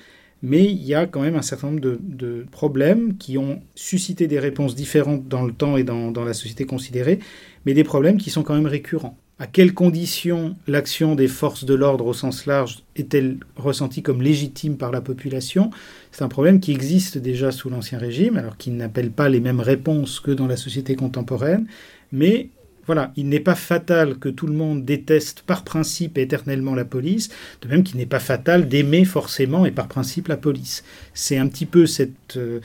mais 0.42 0.64
il 0.64 0.82
y 0.82 0.94
a 0.94 1.06
quand 1.06 1.20
même 1.20 1.36
un 1.36 1.42
certain 1.42 1.68
nombre 1.68 1.80
de, 1.80 2.44
problèmes 2.50 3.16
qui 3.16 3.38
ont 3.38 3.60
suscité 3.74 4.26
des 4.26 4.40
réponses 4.40 4.74
différentes 4.74 5.28
dans 5.28 5.44
le 5.44 5.52
temps 5.52 5.76
et 5.76 5.84
dans, 5.84 6.12
la 6.24 6.34
société 6.34 6.64
considérée, 6.64 7.20
mais 7.66 7.74
des 7.74 7.84
problèmes 7.84 8.18
qui 8.18 8.30
sont 8.30 8.42
quand 8.42 8.54
même 8.54 8.66
récurrents. 8.66 9.16
À 9.38 9.46
quelles 9.46 9.74
conditions 9.74 10.54
l'action 10.68 11.16
des 11.16 11.26
forces 11.26 11.64
de 11.64 11.74
l'ordre 11.74 12.06
au 12.06 12.12
sens 12.12 12.46
large 12.46 12.84
est-elle 12.94 13.38
ressentie 13.56 14.02
comme 14.02 14.22
légitime 14.22 14.76
par 14.76 14.92
la 14.92 15.00
population? 15.00 15.70
C'est 16.12 16.22
un 16.22 16.28
problème 16.28 16.60
qui 16.60 16.70
existe 16.70 17.18
déjà 17.18 17.50
sous 17.50 17.68
l'Ancien 17.68 17.98
Régime, 17.98 18.36
alors 18.36 18.56
qu'il 18.56 18.76
n'appelle 18.76 19.10
pas 19.10 19.28
les 19.28 19.40
mêmes 19.40 19.60
réponses 19.60 20.20
que 20.20 20.30
dans 20.30 20.46
la 20.46 20.56
société 20.56 20.94
contemporaine, 20.94 21.66
mais 22.12 22.50
voilà, 22.86 23.12
il 23.16 23.28
n'est 23.28 23.40
pas 23.40 23.54
fatal 23.54 24.16
que 24.18 24.28
tout 24.28 24.46
le 24.46 24.54
monde 24.54 24.84
déteste 24.84 25.42
par 25.42 25.64
principe 25.64 26.18
éternellement 26.18 26.74
la 26.74 26.84
police, 26.84 27.28
de 27.62 27.68
même 27.68 27.84
qu'il 27.84 27.96
n'est 27.96 28.06
pas 28.06 28.20
fatal 28.20 28.68
d'aimer 28.68 29.04
forcément 29.04 29.66
et 29.66 29.70
par 29.70 29.88
principe 29.88 30.28
la 30.28 30.36
police. 30.36 30.84
C'est 31.14 31.38
un 31.38 31.48
petit 31.48 31.66
peu 31.66 31.86
cette 31.86 32.36
euh, 32.36 32.60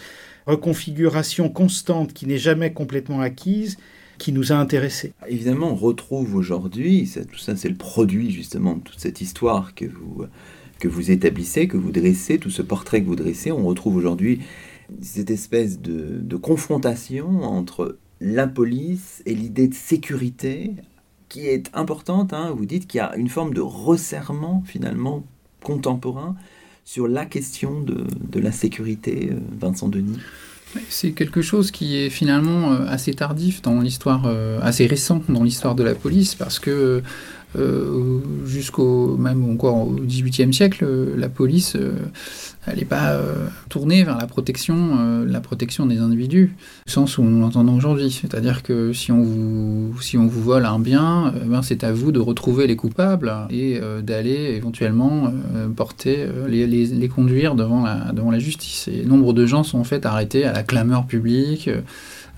reconfiguration 0.47 1.49
constante 1.49 2.13
qui 2.13 2.25
n'est 2.25 2.37
jamais 2.37 2.73
complètement 2.73 3.21
acquise 3.21 3.77
qui 4.17 4.31
nous 4.31 4.51
a 4.51 4.55
intéressés. 4.55 5.13
Évidemment, 5.27 5.71
on 5.71 5.75
retrouve 5.75 6.35
aujourd'hui, 6.35 7.09
tout 7.31 7.37
ça 7.37 7.55
c'est 7.55 7.69
le 7.69 7.75
produit 7.75 8.31
justement 8.31 8.75
de 8.75 8.81
toute 8.81 8.99
cette 8.99 9.21
histoire 9.21 9.75
que 9.75 9.85
vous, 9.85 10.25
que 10.79 10.87
vous 10.87 11.11
établissez, 11.11 11.67
que 11.67 11.77
vous 11.77 11.91
dressez, 11.91 12.37
tout 12.37 12.49
ce 12.49 12.61
portrait 12.61 13.01
que 13.01 13.07
vous 13.07 13.15
dressez, 13.15 13.51
on 13.51 13.65
retrouve 13.65 13.95
aujourd'hui 13.95 14.41
cette 15.01 15.31
espèce 15.31 15.79
de, 15.81 16.37
confrontation 16.37 17.43
entre 17.43 17.97
la 18.21 18.47
police 18.47 19.21
et 19.25 19.33
l'idée 19.33 19.67
de 19.67 19.73
sécurité 19.73 20.73
qui 21.29 21.47
est 21.47 21.69
importante. 21.73 22.31
Hein. 22.33 22.53
Vous 22.55 22.65
dites 22.65 22.87
qu'il 22.87 22.99
y 22.99 23.01
a 23.01 23.15
une 23.15 23.27
forme 23.27 23.53
de 23.53 23.61
resserrement 23.61 24.63
finalement 24.65 25.23
contemporain 25.61 26.35
sur 26.85 27.07
la 27.07 27.25
question 27.25 27.81
de, 27.81 28.05
de 28.21 28.39
la 28.39 28.51
sécurité, 28.51 29.31
euh, 29.31 29.39
Vincent 29.59 29.89
Denis. 29.89 30.19
C'est 30.89 31.11
quelque 31.11 31.41
chose 31.41 31.71
qui 31.71 31.97
est 31.97 32.09
finalement 32.09 32.73
euh, 32.73 32.85
assez 32.87 33.13
tardif 33.13 33.61
dans 33.61 33.79
l'histoire, 33.79 34.23
euh, 34.25 34.59
assez 34.61 34.85
récent 34.85 35.21
dans 35.29 35.43
l'histoire 35.43 35.75
de 35.75 35.83
la 35.83 35.95
police, 35.95 36.35
parce 36.35 36.59
que 36.59 37.01
euh, 37.55 38.19
jusqu'au 38.45 39.15
même 39.17 39.49
encore 39.49 39.87
au 39.87 39.95
XVIIIe 39.95 40.53
siècle, 40.53 40.85
la 41.15 41.29
police, 41.29 41.77
elle 42.67 42.77
n'est 42.77 42.85
pas 42.85 43.17
tournée 43.69 44.03
vers 44.03 44.17
la 44.17 44.27
protection, 44.27 45.23
la 45.25 45.39
protection 45.39 45.85
des 45.85 45.99
individus, 45.99 46.55
au 46.87 46.89
sens 46.89 47.17
où 47.17 47.23
nous 47.23 47.39
l'entendons 47.39 47.75
aujourd'hui. 47.75 48.11
C'est-à-dire 48.11 48.63
que 48.63 48.93
si 48.93 49.11
on 49.11 49.21
vous, 49.21 50.01
si 50.01 50.17
on 50.17 50.27
vous 50.27 50.41
vole 50.41 50.65
un 50.65 50.79
bien, 50.79 51.33
ben 51.45 51.61
c'est 51.61 51.83
à 51.83 51.91
vous 51.91 52.11
de 52.11 52.19
retrouver 52.19 52.67
les 52.67 52.75
coupables 52.75 53.33
et 53.49 53.79
d'aller 54.03 54.53
éventuellement 54.55 55.31
porter, 55.75 56.27
les, 56.47 56.67
les, 56.67 56.85
les, 56.87 57.09
conduire 57.09 57.55
devant 57.55 57.83
la, 57.83 58.11
devant 58.11 58.31
la 58.31 58.39
justice. 58.39 58.89
Et 58.89 59.03
nombre 59.05 59.33
de 59.33 59.45
gens 59.45 59.63
sont 59.63 59.79
en 59.79 59.85
fait 59.85 60.05
arrêtés 60.05 60.45
à 60.45 60.51
la 60.51 60.63
clameur 60.63 61.05
publique. 61.05 61.69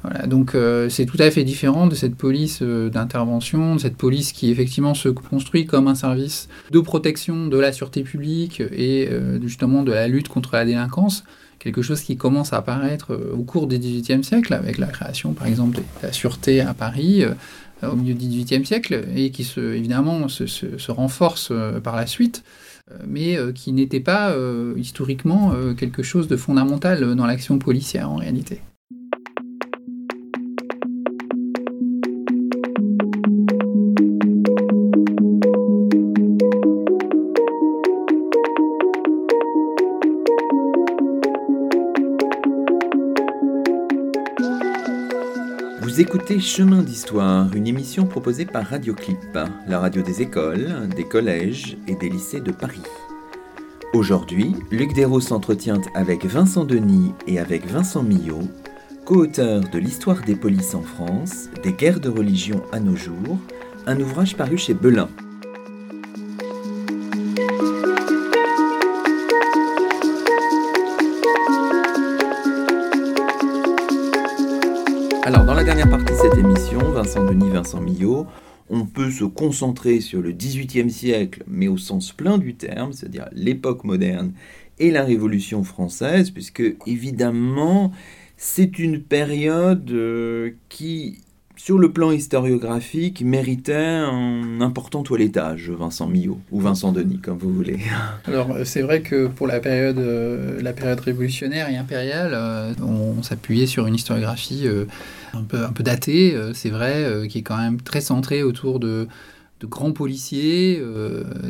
Voilà, 0.03 0.27
donc 0.27 0.55
euh, 0.55 0.87
c'est 0.87 1.05
tout 1.05 1.17
à 1.19 1.29
fait 1.29 1.43
différent 1.43 1.85
de 1.87 1.95
cette 1.95 2.15
police 2.15 2.59
euh, 2.61 2.89
d'intervention, 2.89 3.75
de 3.75 3.81
cette 3.81 3.97
police 3.97 4.31
qui 4.31 4.49
effectivement 4.49 4.93
se 4.93 5.09
construit 5.09 5.65
comme 5.65 5.87
un 5.87 5.95
service 5.95 6.47
de 6.71 6.79
protection 6.79 7.47
de 7.47 7.57
la 7.57 7.73
sûreté 7.73 8.03
publique 8.03 8.61
et 8.71 9.09
euh, 9.11 9.41
justement 9.41 9.83
de 9.83 9.91
la 9.91 10.07
lutte 10.07 10.29
contre 10.29 10.55
la 10.55 10.63
délinquance, 10.63 11.25
quelque 11.59 11.81
chose 11.81 12.01
qui 12.01 12.15
commence 12.15 12.53
à 12.53 12.57
apparaître 12.57 13.13
au 13.33 13.43
cours 13.43 13.67
du 13.67 13.77
XVIIIe 13.77 14.23
siècle 14.23 14.53
avec 14.53 14.77
la 14.77 14.87
création 14.87 15.33
par 15.33 15.47
exemple 15.47 15.77
de 15.77 15.83
la 16.01 16.13
sûreté 16.13 16.61
à 16.61 16.73
Paris 16.73 17.25
au 17.83 17.95
milieu 17.95 18.13
du 18.13 18.25
XVIIIe 18.25 18.65
siècle 18.65 19.03
et 19.13 19.31
qui 19.31 19.43
se, 19.43 19.59
évidemment 19.59 20.29
se, 20.29 20.45
se, 20.45 20.91
renforce 20.91 21.51
par 21.83 21.97
la 21.97 22.07
suite 22.07 22.43
mais 23.05 23.37
qui 23.53 23.73
n'était 23.73 23.99
pas 23.99 24.33
historiquement 24.77 25.53
quelque 25.77 26.01
chose 26.01 26.29
de 26.29 26.37
fondamental 26.37 27.15
dans 27.15 27.25
l'action 27.25 27.59
policière 27.59 28.09
en 28.09 28.15
réalité. 28.15 28.61
Chemin 46.39 46.83
d'Histoire, 46.83 47.53
une 47.53 47.67
émission 47.67 48.05
proposée 48.05 48.45
par 48.45 48.65
Radioclip, 48.65 49.37
la 49.67 49.79
radio 49.79 50.01
des 50.01 50.21
écoles, 50.21 50.87
des 50.95 51.03
collèges 51.03 51.77
et 51.87 51.95
des 51.95 52.09
lycées 52.09 52.39
de 52.39 52.51
Paris. 52.51 52.81
Aujourd'hui, 53.93 54.55
Luc 54.71 54.93
Dérault 54.93 55.19
s'entretient 55.19 55.81
avec 55.95 56.25
Vincent 56.25 56.63
Denis 56.63 57.13
et 57.27 57.39
avec 57.39 57.67
Vincent 57.67 58.03
Millot, 58.03 58.47
co-auteurs 59.05 59.61
de 59.69 59.79
L'histoire 59.79 60.21
des 60.21 60.35
polices 60.35 60.75
en 60.75 60.81
France, 60.81 61.49
des 61.61 61.73
guerres 61.73 61.99
de 61.99 62.09
religion 62.09 62.63
à 62.71 62.79
nos 62.79 62.95
jours, 62.95 63.37
un 63.85 63.99
ouvrage 63.99 64.37
paru 64.37 64.57
chez 64.57 64.73
Belin. 64.73 65.09
Alors, 75.29 75.45
dans 75.45 75.53
la 75.53 75.63
dernière 75.63 75.87
partie 75.87 76.11
de 76.11 76.17
cette 76.17 76.39
émission, 76.39 76.79
Vincent 76.79 77.23
Denis, 77.23 77.51
Vincent 77.51 77.79
Millot, 77.79 78.25
on 78.67 78.87
peut 78.87 79.11
se 79.11 79.25
concentrer 79.25 79.99
sur 79.99 80.23
le 80.23 80.31
XVIIIe 80.31 80.89
siècle, 80.89 81.43
mais 81.45 81.67
au 81.67 81.77
sens 81.77 82.11
plein 82.11 82.39
du 82.39 82.55
terme, 82.55 82.93
c'est-à-dire 82.93 83.27
l'époque 83.31 83.83
moderne 83.83 84.31
et 84.79 84.89
la 84.89 85.03
Révolution 85.03 85.63
française, 85.63 86.31
puisque 86.31 86.63
évidemment, 86.87 87.91
c'est 88.37 88.79
une 88.79 89.03
période 89.03 89.91
euh, 89.91 90.53
qui 90.67 91.19
sur 91.55 91.77
le 91.77 91.91
plan 91.91 92.11
historiographique, 92.11 93.21
méritait 93.21 93.75
un 93.75 94.61
important 94.61 95.03
toilettage, 95.03 95.69
Vincent 95.69 96.07
Millot, 96.07 96.39
ou 96.51 96.61
Vincent 96.61 96.93
Denis, 96.93 97.19
comme 97.19 97.37
vous 97.37 97.53
voulez. 97.53 97.79
Alors, 98.25 98.51
euh, 98.51 98.63
c'est 98.63 98.81
vrai 98.81 99.01
que 99.01 99.27
pour 99.27 99.45
la 99.45 99.59
période, 99.59 99.99
euh, 99.99 100.61
la 100.61 100.71
période 100.71 101.01
révolutionnaire 101.01 101.69
et 101.69 101.75
impériale, 101.75 102.33
on, 102.81 103.21
s'appuyait 103.21 103.67
sur 103.67 103.85
une 103.85 103.95
historiographie 103.95 104.65
un, 105.33 105.43
peu, 105.43 105.63
peu 105.73 105.83
datée, 105.83 106.37
c'est 106.53 106.69
vrai, 106.69 107.27
qui 107.29 107.39
est 107.39 107.43
quand 107.43 107.57
même 107.57 107.81
très 107.81 108.01
centrée 108.01 108.43
autour 108.43 108.79
de, 108.79 109.07
grands 109.63 109.91
policiers, 109.91 110.81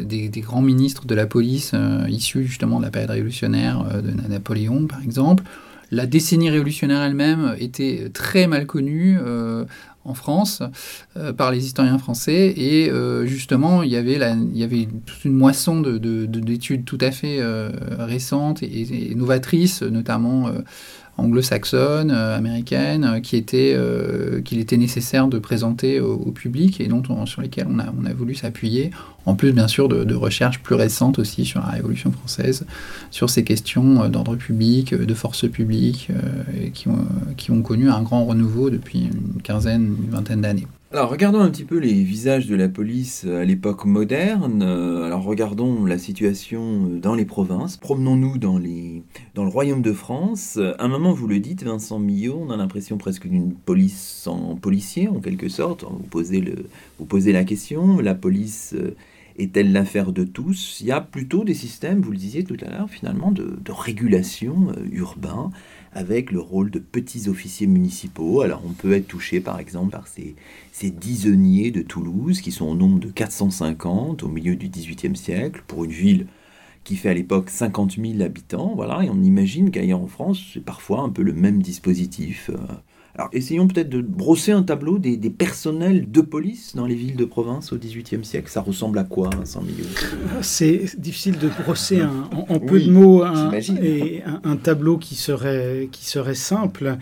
des, 0.03 0.30
des, 0.30 0.41
grands 0.41 0.61
ministres 0.61 1.05
de 1.05 1.15
la 1.15 1.27
police 1.27 1.73
issus 2.07 2.45
justement 2.45 2.80
de 2.80 2.86
la 2.86 2.91
période 2.91 3.11
révolutionnaire 3.11 4.01
de 4.01 4.11
Napoléon, 4.30 4.88
par 4.88 5.01
exemple. 5.01 5.43
La 5.91 6.05
décennie 6.05 6.49
révolutionnaire 6.49 7.01
elle-même 7.01 7.55
était 7.59 8.09
très 8.13 8.47
mal 8.47 8.67
connue 8.67 9.17
en 10.09 10.13
France 10.13 10.61
euh, 11.17 11.34
par 11.34 11.51
les 11.51 11.65
historiens 11.65 11.97
français. 11.97 12.53
Et 12.57 12.89
euh, 12.89 13.25
justement, 13.25 13.84
il 13.84 13.91
y, 13.91 13.95
avait 13.95 14.88
toute 15.05 15.25
une 15.25 15.34
moisson 15.34 15.82
d'études 15.82 16.82
de, 16.82 16.86
tout 16.86 16.97
à 17.01 17.11
fait 17.11 17.38
euh, 17.39 17.69
récentes 17.97 18.63
et, 18.63 19.13
novatrices, 19.15 19.82
notamment 19.84 20.49
anglo-saxonne, 21.20 22.11
euh, 22.11 22.38
américaine, 22.38 23.03
euh, 23.03 23.20
qui 23.20 23.36
était, 23.36 23.74
euh, 23.76 24.41
qu'il 24.41 24.59
était 24.59 24.78
nécessaire 24.78 25.28
de 25.28 25.39
présenter 25.39 25.99
au, 25.99 26.32
public 26.32 26.80
et 26.80 26.88
dont 26.88 27.03
sur 27.26 27.41
lesquels 27.41 27.67
on 27.70 27.80
a, 27.80 28.13
voulu 28.13 28.36
s'appuyer, 28.36 28.91
en 29.26 29.36
plus 29.36 29.51
bien 29.51 29.67
sûr 29.67 29.89
de, 29.89 30.15
recherches 30.15 30.59
plus 30.59 30.76
récentes 30.76 31.20
aussi 31.20 31.43
sur 31.43 31.59
la 31.59 31.67
Révolution 31.67 32.11
française, 32.11 32.65
sur 33.09 33.30
ces 33.30 33.43
questions 33.43 34.07
d'ordre 34.07 34.36
public, 34.36 34.93
de 34.93 35.13
force 35.13 35.49
publique, 35.49 36.09
qui 36.74 37.51
ont 37.51 37.61
connu 37.61 37.89
un 37.89 38.01
grand 38.01 38.26
renouveau 38.26 38.70
depuis 38.70 39.09
une 39.11 39.41
quinzaine, 39.41 39.95
une 40.03 40.11
vingtaine 40.11 40.41
d'années. 40.41 40.67
Alors 40.91 41.11
regardons 41.11 41.39
un 41.39 41.51
petit 41.51 41.65
peu 41.65 41.77
les 41.77 42.01
visages 42.03 42.47
de 42.47 42.55
la 42.55 42.67
police 42.67 43.23
à 43.23 43.45
l'époque 43.45 43.85
moderne. 43.85 44.63
Euh, 44.63 45.03
alors 45.03 45.21
regardons 45.21 45.85
la 45.85 45.99
situation 45.99 46.87
euh, 46.89 46.99
dans 46.99 47.13
les 47.13 47.25
provinces. 47.25 47.77
Promenons-nous 47.77 48.39
dans, 48.39 48.57
les... 48.57 49.03
dans 49.35 49.43
le 49.43 49.51
royaume 49.51 49.83
de 49.83 49.93
France. 49.93 50.57
À 50.57 50.83
un 50.83 50.87
moment, 50.87 51.13
vous 51.13 51.27
le 51.27 51.39
dites, 51.39 51.61
Vincent 51.61 51.99
Millot, 51.99 52.39
on 52.41 52.49
a 52.49 52.57
l'impression 52.57 52.97
presque 52.97 53.27
d'une 53.27 53.53
police 53.53 54.01
sans 54.01 54.55
policier, 54.55 55.07
en 55.07 55.19
quelque 55.19 55.47
sorte. 55.47 55.83
Vous 55.83 57.05
posez, 57.05 57.33
la 57.33 57.43
question, 57.43 57.99
la 57.99 58.15
police 58.15 58.73
euh, 58.75 58.95
est-elle 59.37 59.71
l'affaire 59.71 60.11
de 60.11 60.23
tous? 60.23 60.79
Il 60.81 60.87
y 60.87 60.91
a 60.91 61.01
plutôt 61.01 61.43
des 61.43 61.53
systèmes, 61.53 62.01
vous 62.01 62.11
le 62.11 62.17
disiez 62.17 62.43
tout 62.43 62.57
à 62.65 62.69
l'heure, 62.71 62.89
finalement, 62.89 63.31
de, 63.31 63.59
de 63.63 63.71
régulation 63.71 64.73
urbain 64.91 65.51
avec 65.93 66.31
le 66.31 66.39
rôle 66.39 66.71
de 66.71 66.79
petits 66.79 67.29
officiers 67.29 67.67
municipaux. 67.67 68.41
Alors 68.41 68.61
on 68.65 68.73
peut 68.73 68.93
être 68.93 69.07
touché 69.07 69.39
par 69.39 69.59
exemple 69.59 69.91
par 69.91 70.07
ces, 70.07 70.35
ces 70.71 70.91
disonniers 70.91 71.71
de 71.71 71.81
Toulouse 71.81 72.41
qui 72.41 72.51
sont 72.51 72.67
au 72.67 72.75
nombre 72.75 72.99
de 72.99 73.09
450 73.09 74.23
au 74.23 74.27
milieu 74.27 74.55
du 74.55 74.69
XVIIIe 74.69 75.15
siècle 75.15 75.63
pour 75.67 75.83
une 75.85 75.91
ville 75.91 76.27
qui 76.83 76.95
fait 76.95 77.09
à 77.09 77.13
l'époque 77.13 77.49
50 77.49 77.97
000 77.97 78.21
habitants. 78.21 78.73
Voilà, 78.75 79.03
et 79.03 79.09
on 79.09 79.21
imagine 79.21 79.69
qu'ailleurs 79.69 80.01
en 80.01 80.07
France, 80.07 80.41
c'est 80.53 80.63
parfois 80.63 81.01
un 81.01 81.09
peu 81.09 81.21
le 81.21 81.33
même 81.33 81.61
dispositif. 81.61 82.49
Alors, 83.16 83.30
essayons 83.34 83.68
peut-être 83.68 83.89
de 83.89 84.01
brosser 84.01 84.51
un 84.51 84.64
tableau 84.64 84.99
des, 84.99 85.18
personnels 85.30 86.10
de 86.10 86.22
police 86.22 86.76
dans 86.76 86.86
les 86.86 86.95
villes 86.95 87.16
de 87.16 87.26
province 87.26 87.74
au 87.74 87.78
XVIIIe 87.78 88.24
siècle. 88.24 88.49
Ça 88.49 88.62
ressemble 88.62 88.97
à 88.99 89.03
quoi, 89.03 89.30
Vincent 89.38 89.62
Millot? 89.62 89.88
C'est 90.41 90.99
difficile 90.99 91.38
de 91.38 91.49
brosser 91.64 92.01
en, 92.03 92.60
peu 92.60 92.80
de 92.80 92.91
mots 92.91 93.24
un, 93.24 93.51
et 93.51 94.24
un, 94.43 94.55
tableau 94.55 94.97
qui 94.97 95.16
serait, 95.16 95.89
qui 95.91 96.05
serait 96.05 96.36
simple. 96.36 96.97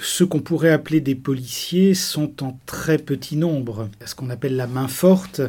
Ceux 0.00 0.26
qu'on 0.26 0.40
pourrait 0.40 0.70
appeler 0.70 1.00
des 1.00 1.16
policiers 1.16 1.94
sont 1.94 2.44
en 2.44 2.58
très 2.66 2.98
petit 2.98 3.36
nombre. 3.36 3.88
Ce 4.04 4.14
qu'on 4.14 4.30
appelle 4.30 4.54
la 4.54 4.68
main 4.68 4.86
forte, 4.86 5.40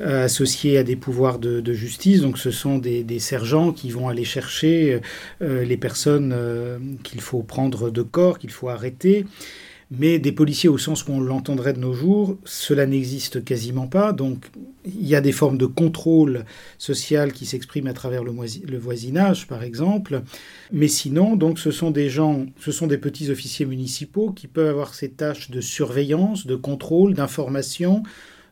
euh, 0.00 0.24
associée 0.24 0.78
à 0.78 0.84
des 0.84 0.94
pouvoirs 0.94 1.40
de, 1.40 1.72
justice. 1.72 2.20
Donc 2.20 2.38
ce 2.38 2.52
sont 2.52 2.78
des, 2.78 3.18
sergents 3.18 3.72
qui 3.72 3.90
vont 3.90 4.08
aller 4.08 4.24
chercher 4.24 5.00
euh, 5.42 5.64
les 5.64 5.76
personnes 5.76 6.32
euh, 6.32 6.78
qu'il 7.02 7.20
faut 7.20 7.42
prendre 7.42 7.90
de 7.90 8.02
corps, 8.02 8.38
qu'il 8.38 8.50
faut 8.50 8.68
arrêter. 8.68 9.26
Mais 9.90 10.18
des 10.18 10.32
policiers 10.32 10.68
au 10.68 10.76
sens 10.76 11.02
qu'on 11.02 11.20
l'entendrait 11.20 11.72
de 11.72 11.78
nos 11.78 11.94
jours, 11.94 12.36
cela 12.44 12.84
n'existe 12.84 13.42
quasiment 13.42 13.86
pas. 13.86 14.12
Donc 14.12 14.50
il 14.84 15.06
y 15.06 15.14
a 15.14 15.22
des 15.22 15.32
formes 15.32 15.56
de 15.56 15.64
contrôle 15.64 16.44
social 16.76 17.32
qui 17.32 17.46
s'expriment 17.46 17.86
à 17.86 17.94
travers 17.94 18.22
le, 18.22 18.78
voisinage, 18.78 19.46
par 19.46 19.62
exemple. 19.62 20.22
Mais 20.72 20.88
sinon, 20.88 21.36
donc 21.36 21.58
ce 21.58 21.70
sont 21.70 21.90
des 21.90 22.10
gens, 22.10 22.44
ce 22.60 22.70
sont 22.70 22.86
des 22.86 22.98
petits 22.98 23.30
officiers 23.30 23.64
municipaux 23.64 24.30
qui 24.30 24.46
peuvent 24.46 24.68
avoir 24.68 24.92
ces 24.92 25.10
tâches 25.10 25.50
de 25.50 25.62
surveillance, 25.62 26.46
de 26.46 26.56
contrôle, 26.56 27.14
d'information, 27.14 28.02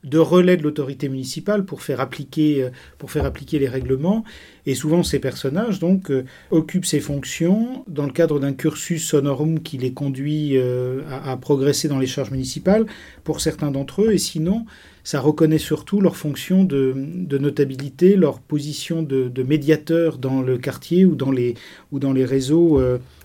de 0.05 0.19
relais 0.19 0.57
de 0.57 0.63
l'autorité 0.63 1.09
municipale 1.09 1.65
pour 1.65 1.83
faire 1.83 2.01
appliquer, 2.01 2.63
euh, 2.63 2.71
pour 2.99 3.11
faire 3.11 3.25
appliquer 3.25 3.59
les 3.59 3.69
règlements. 3.69 4.25
Et 4.65 4.75
souvent, 4.75 5.03
ces 5.03 5.19
personnages 5.19 5.79
donc 5.79 6.11
euh, 6.11 6.25
occupent 6.51 6.87
ces 6.87 7.01
fonctions 7.01 7.85
dans 7.89 8.07
le 8.07 8.13
cadre 8.13 8.39
d'un 8.39 8.53
cursus 8.53 9.15
honorum 9.15 9.61
qui 9.61 9.79
les 9.79 9.93
conduit 9.93 10.57
euh, 10.57 11.03
à, 11.25 11.37
progresser 11.37 11.89
dans 11.89 11.99
les 11.99 12.07
charges 12.07 12.31
municipales 12.31 12.87
pour 13.25 13.41
certains 13.41 13.71
d'entre 13.71 14.03
eux. 14.03 14.13
Et 14.13 14.19
sinon, 14.19 14.65
ça 15.03 15.21
reconnaît 15.21 15.59
surtout 15.59 16.01
leur 16.01 16.17
fonction 16.17 16.65
de, 16.65 16.95
notabilité, 17.39 18.17
leur 18.17 18.41
position 18.41 19.03
de, 19.03 19.43
médiateur 19.43 20.19
dans 20.19 20.43
le 20.43 20.59
quartier 20.59 21.05
ou 21.05 21.15
dans 21.15 21.31
les, 21.31 21.55
ou 21.93 22.01
dans 22.01 22.13
les 22.13 22.25
réseaux 22.25 22.81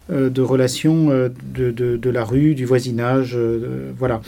de 0.09 0.41
relations 0.41 1.07
de, 1.07 1.71
de, 1.71 2.09
la 2.11 2.23
rue, 2.23 2.53
du 2.53 2.65
voisinage. 2.65 3.35
voilà 3.97 4.21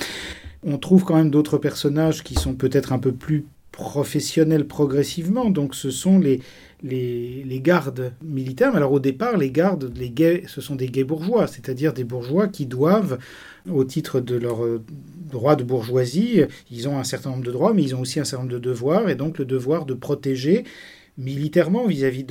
on 0.65 0.77
trouve 0.77 1.03
quand 1.03 1.15
même 1.15 1.29
d'autres 1.29 1.57
personnages 1.57 2.23
qui 2.23 2.35
sont 2.35 2.53
peut-être 2.53 2.93
un 2.93 2.99
peu 2.99 3.11
plus 3.11 3.45
professionnels 3.71 4.67
progressivement. 4.67 5.49
Donc 5.49 5.75
ce 5.75 5.91
sont 5.91 6.19
les, 6.19 6.39
les, 6.83 7.59
gardes 7.59 8.13
militaires. 8.23 8.75
alors 8.75 8.91
au 8.91 8.99
départ, 8.99 9.37
les 9.37 9.51
gardes, 9.51 9.91
les 9.97 10.09
gays, 10.09 10.43
ce 10.47 10.61
sont 10.61 10.75
des 10.75 10.87
gays 10.87 11.03
bourgeois, 11.03 11.47
c'est-à-dire 11.47 11.93
des 11.93 12.03
bourgeois 12.03 12.47
qui 12.47 12.65
doivent, 12.65 13.17
au 13.69 13.83
titre 13.83 14.19
de 14.19 14.35
leur 14.35 14.63
euh, 14.63 14.83
droit 15.31 15.55
de 15.55 15.63
bourgeoisie, 15.63 16.41
ils 16.69 16.87
ont 16.87 16.99
un 16.99 17.03
certain 17.03 17.31
nombre 17.31 17.43
de 17.43 17.51
droits, 17.51 17.73
mais 17.73 17.83
ils 17.83 17.95
ont 17.95 18.01
aussi 18.01 18.19
un 18.19 18.25
certain 18.25 18.43
nombre 18.43 18.53
de 18.53 18.59
devoirs, 18.59 19.09
et 19.09 19.15
donc 19.15 19.39
le 19.39 19.45
devoir 19.45 19.85
de 19.85 19.93
protéger 19.93 20.65
militairement 21.17 21.85
vis-à-vis 21.85 22.25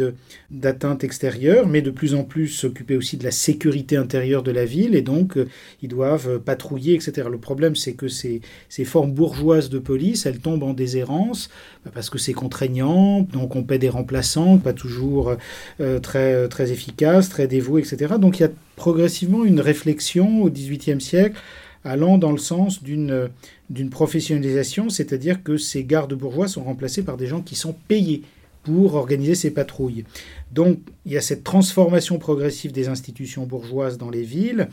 d'atteintes 0.50 1.04
extérieures, 1.04 1.68
mais 1.68 1.82
de 1.82 1.90
plus 1.90 2.14
en 2.14 2.24
plus 2.24 2.48
s'occuper 2.48 2.96
aussi 2.96 3.16
de 3.16 3.22
la 3.22 3.30
sécurité 3.30 3.96
intérieure 3.96 4.42
de 4.42 4.50
la 4.50 4.64
ville, 4.64 4.96
et 4.96 5.02
donc 5.02 5.36
euh, 5.36 5.48
ils 5.82 5.88
doivent 5.88 6.40
patrouiller, 6.40 6.94
etc. 6.94 7.28
Le 7.30 7.38
problème, 7.38 7.76
c'est 7.76 7.92
que 7.92 8.08
ces, 8.08 8.40
ces, 8.68 8.84
formes 8.84 9.12
bourgeoises 9.12 9.70
de 9.70 9.78
police, 9.78 10.26
elles 10.26 10.40
tombent 10.40 10.64
en 10.64 10.72
déshérence, 10.72 11.48
bah, 11.84 11.92
parce 11.94 12.10
que 12.10 12.18
c'est 12.18 12.32
contraignant, 12.32 13.20
donc 13.20 13.54
on 13.54 13.62
paie 13.62 13.78
des 13.78 13.88
remplaçants, 13.88 14.58
pas 14.58 14.72
toujours 14.72 15.36
euh, 15.80 16.00
très, 16.00 16.48
très 16.48 16.72
efficaces, 16.72 17.28
très 17.28 17.46
dévoués, 17.46 17.82
etc. 17.82 18.14
Donc 18.18 18.40
il 18.40 18.42
y 18.42 18.46
a 18.46 18.50
progressivement 18.74 19.44
une 19.44 19.60
réflexion 19.60 20.42
au 20.42 20.50
XVIIIe 20.50 21.00
siècle 21.00 21.40
allant 21.84 22.16
dans 22.18 22.32
le 22.32 22.38
sens 22.38 22.82
d'une 22.82 23.28
d'une 23.70 23.88
professionnalisation, 23.88 24.90
c'est-à-dire 24.90 25.42
que 25.42 25.56
ces 25.56 25.82
gardes 25.82 26.12
bourgeois 26.12 26.46
sont 26.46 26.62
remplacés 26.62 27.02
par 27.02 27.16
des 27.16 27.26
gens 27.26 27.40
qui 27.40 27.54
sont 27.54 27.74
payés 27.88 28.22
pour 28.62 28.94
organiser 28.94 29.34
ces 29.34 29.50
patrouilles. 29.50 30.04
Donc 30.52 30.78
il 31.06 31.12
y 31.12 31.16
a 31.16 31.20
cette 31.20 31.44
transformation 31.44 32.18
progressive 32.18 32.72
des 32.72 32.88
institutions 32.88 33.44
bourgeoises 33.44 33.98
dans 33.98 34.10
les 34.10 34.22
villes, 34.22 34.68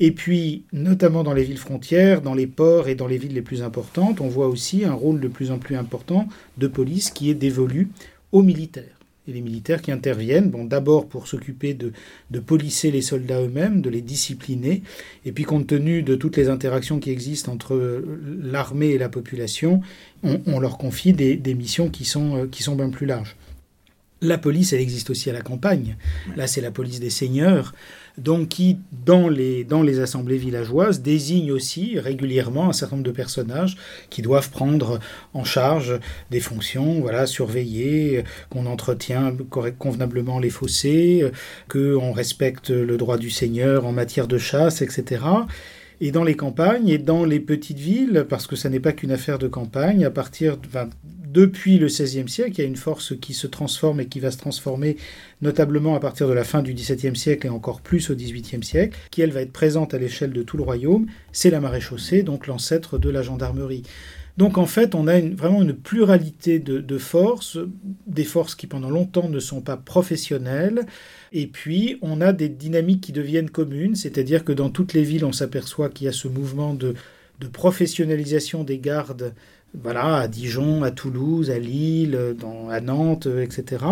et 0.00 0.12
puis 0.12 0.64
notamment 0.72 1.22
dans 1.22 1.34
les 1.34 1.44
villes 1.44 1.58
frontières, 1.58 2.22
dans 2.22 2.34
les 2.34 2.46
ports 2.46 2.88
et 2.88 2.94
dans 2.94 3.06
les 3.06 3.18
villes 3.18 3.34
les 3.34 3.42
plus 3.42 3.62
importantes, 3.62 4.20
on 4.20 4.28
voit 4.28 4.48
aussi 4.48 4.84
un 4.84 4.94
rôle 4.94 5.20
de 5.20 5.28
plus 5.28 5.50
en 5.50 5.58
plus 5.58 5.76
important 5.76 6.28
de 6.56 6.66
police 6.66 7.10
qui 7.10 7.30
est 7.30 7.34
dévolu 7.34 7.88
aux 8.32 8.42
militaires 8.42 8.97
et 9.28 9.32
les 9.32 9.40
militaires 9.42 9.82
qui 9.82 9.92
interviennent, 9.92 10.50
bon, 10.50 10.64
d'abord 10.64 11.06
pour 11.06 11.28
s'occuper 11.28 11.74
de, 11.74 11.92
policer 12.40 12.90
les 12.90 13.02
soldats 13.02 13.42
eux-mêmes, 13.42 13.82
de 13.82 13.90
les 13.90 14.00
discipliner, 14.00 14.82
et 15.26 15.32
puis 15.32 15.44
compte 15.44 15.66
tenu 15.66 16.02
de 16.02 16.14
toutes 16.14 16.36
les 16.36 16.48
interactions 16.48 16.98
qui 16.98 17.10
existent 17.10 17.52
entre 17.52 18.02
l'armée 18.42 18.88
et 18.88 18.98
la 18.98 19.08
population, 19.08 19.82
on, 20.22 20.58
leur 20.58 20.78
confie 20.78 21.12
des, 21.12 21.54
missions 21.54 21.90
euh, 21.94 22.46
qui 22.50 22.62
sont 22.62 22.74
bien 22.74 22.90
plus 22.90 23.06
larges. 23.06 23.36
La 24.20 24.38
police, 24.38 24.72
elle 24.72 24.80
existe 24.80 25.10
aussi 25.10 25.30
à 25.30 25.32
la 25.32 25.42
campagne. 25.42 25.96
Là, 26.36 26.46
c'est 26.46 26.60
la 26.60 26.70
police 26.70 27.00
des 27.00 27.10
seigneurs 27.10 27.72
donc 28.18 28.48
qui, 28.48 28.78
dans 29.06 29.28
les, 29.28 29.64
dans 29.64 29.82
les 29.82 30.00
assemblées 30.00 30.36
villageoises, 30.38 31.00
désigne 31.00 31.52
aussi 31.52 31.98
régulièrement 31.98 32.68
un 32.68 32.72
certain 32.72 32.96
nombre 32.96 33.06
de 33.06 33.12
personnages 33.12 33.76
qui 34.10 34.22
doivent 34.22 34.50
prendre 34.50 34.98
en 35.34 35.44
charge 35.44 35.98
des 36.30 36.40
fonctions, 36.40 37.00
voilà, 37.00 37.26
surveiller 37.26 38.24
qu'on 38.50 38.66
entretient 38.66 39.34
convenablement 39.78 40.40
les 40.40 40.50
fossés, 40.50 41.30
qu'on 41.68 42.12
respecte 42.12 42.70
le 42.70 42.96
droit 42.96 43.18
du 43.18 43.30
seigneur 43.30 43.86
en 43.86 43.92
matière 43.92 44.26
de 44.26 44.38
chasse, 44.38 44.82
etc. 44.82 45.22
Et 46.00 46.12
dans 46.12 46.24
les 46.24 46.36
campagnes 46.36 46.88
et 46.88 46.98
dans 46.98 47.24
les 47.24 47.40
petites 47.40 47.78
villes, 47.78 48.26
parce 48.28 48.46
que 48.46 48.56
ça 48.56 48.68
n'est 48.68 48.80
pas 48.80 48.92
qu'une 48.92 49.10
affaire 49.10 49.38
de 49.38 49.48
campagne, 49.48 50.04
à 50.04 50.10
partir 50.10 50.56
depuis 51.32 51.78
le 51.78 51.86
XVIe 51.86 52.28
siècle, 52.28 52.52
il 52.54 52.58
y 52.58 52.64
a 52.64 52.66
une 52.66 52.76
force 52.76 53.14
qui 53.20 53.34
se 53.34 53.46
transforme 53.46 54.00
et 54.00 54.06
qui 54.06 54.20
va 54.20 54.30
se 54.30 54.38
transformer 54.38 54.96
notablement 55.42 55.94
à 55.94 56.00
partir 56.00 56.28
de 56.28 56.32
la 56.32 56.44
fin 56.44 56.62
du 56.62 56.72
XVIIe 56.72 57.16
siècle 57.16 57.46
et 57.46 57.50
encore 57.50 57.80
plus 57.80 58.10
au 58.10 58.14
XVIIIe 58.14 58.64
siècle, 58.64 58.98
qui 59.10 59.22
elle 59.22 59.32
va 59.32 59.42
être 59.42 59.52
présente 59.52 59.92
à 59.92 59.98
l'échelle 59.98 60.32
de 60.32 60.42
tout 60.42 60.56
le 60.56 60.62
royaume, 60.62 61.06
c'est 61.32 61.50
la 61.50 61.60
maréchaussée, 61.60 62.22
donc 62.22 62.46
l'ancêtre 62.46 62.98
de 62.98 63.10
la 63.10 63.22
gendarmerie. 63.22 63.82
Donc 64.38 64.56
en 64.56 64.66
fait, 64.66 64.94
on 64.94 65.08
a 65.08 65.20
vraiment 65.20 65.62
une 65.62 65.74
pluralité 65.74 66.60
de, 66.60 66.98
forces, 66.98 67.58
des 68.06 68.22
forces 68.22 68.54
qui 68.54 68.68
pendant 68.68 68.88
longtemps 68.88 69.28
ne 69.28 69.40
sont 69.40 69.60
pas 69.60 69.76
professionnelles, 69.76 70.86
et 71.32 71.46
puis 71.46 71.98
on 72.02 72.20
a 72.20 72.32
des 72.32 72.48
dynamiques 72.48 73.02
qui 73.02 73.12
deviennent 73.12 73.50
communes, 73.50 73.94
c'est-à-dire 73.94 74.44
que 74.44 74.52
dans 74.52 74.70
toutes 74.70 74.92
les 74.92 75.02
villes, 75.02 75.24
on 75.24 75.32
s'aperçoit 75.32 75.88
qu'il 75.88 76.06
y 76.06 76.08
a 76.08 76.12
ce 76.12 76.28
mouvement 76.28 76.74
de, 76.74 76.94
professionnalisation 77.52 78.64
des 78.64 78.78
gardes 78.78 79.34
voilà, 79.74 80.16
à 80.16 80.28
Dijon, 80.28 80.82
à 80.82 80.90
Toulouse, 80.90 81.50
à 81.50 81.58
Lille, 81.58 82.36
à 82.70 82.80
Nantes, 82.80 83.26
etc. 83.26 83.84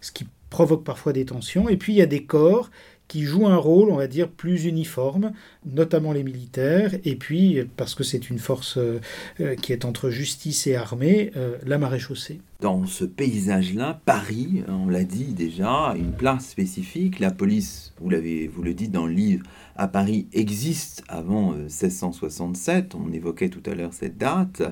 Ce 0.00 0.12
qui 0.12 0.26
provoque 0.50 0.84
parfois 0.84 1.12
des 1.12 1.24
tensions. 1.24 1.68
Et 1.68 1.76
puis 1.76 1.94
il 1.94 1.96
y 1.96 2.02
a 2.02 2.06
des 2.06 2.24
corps 2.24 2.70
qui 3.12 3.24
jouent 3.24 3.46
un 3.46 3.58
rôle, 3.58 3.90
on 3.90 3.96
va 3.96 4.06
dire, 4.06 4.30
plus 4.30 4.64
uniforme, 4.64 5.32
notamment 5.66 6.14
les 6.14 6.22
militaires, 6.22 6.94
et 7.04 7.14
puis, 7.14 7.58
parce 7.76 7.94
que 7.94 8.04
c'est 8.04 8.30
une 8.30 8.38
force 8.38 8.78
euh, 8.78 9.02
euh, 9.40 9.54
qui 9.54 9.74
est 9.74 9.84
entre 9.84 10.08
justice 10.08 10.66
et 10.66 10.76
armée, 10.76 11.30
euh, 11.36 11.58
la 11.66 11.76
maréchaussée. 11.76 12.40
Dans 12.60 12.86
ce 12.86 13.04
paysage-là, 13.04 14.00
Paris, 14.06 14.62
on 14.66 14.88
l'a 14.88 15.04
dit 15.04 15.34
déjà, 15.34 15.90
a 15.90 15.94
une 15.94 16.12
place 16.12 16.48
spécifique. 16.48 17.20
La 17.20 17.30
police, 17.30 17.92
vous, 18.00 18.08
l'avez, 18.08 18.48
vous 18.48 18.62
le 18.62 18.72
dites 18.72 18.92
dans 18.92 19.06
le 19.06 19.12
livre, 19.12 19.44
à 19.76 19.88
Paris 19.88 20.26
existe 20.32 21.04
avant 21.08 21.52
1667. 21.52 22.94
On 22.94 23.12
évoquait 23.12 23.50
tout 23.50 23.70
à 23.70 23.74
l'heure 23.74 23.92
cette 23.92 24.16
date. 24.16 24.62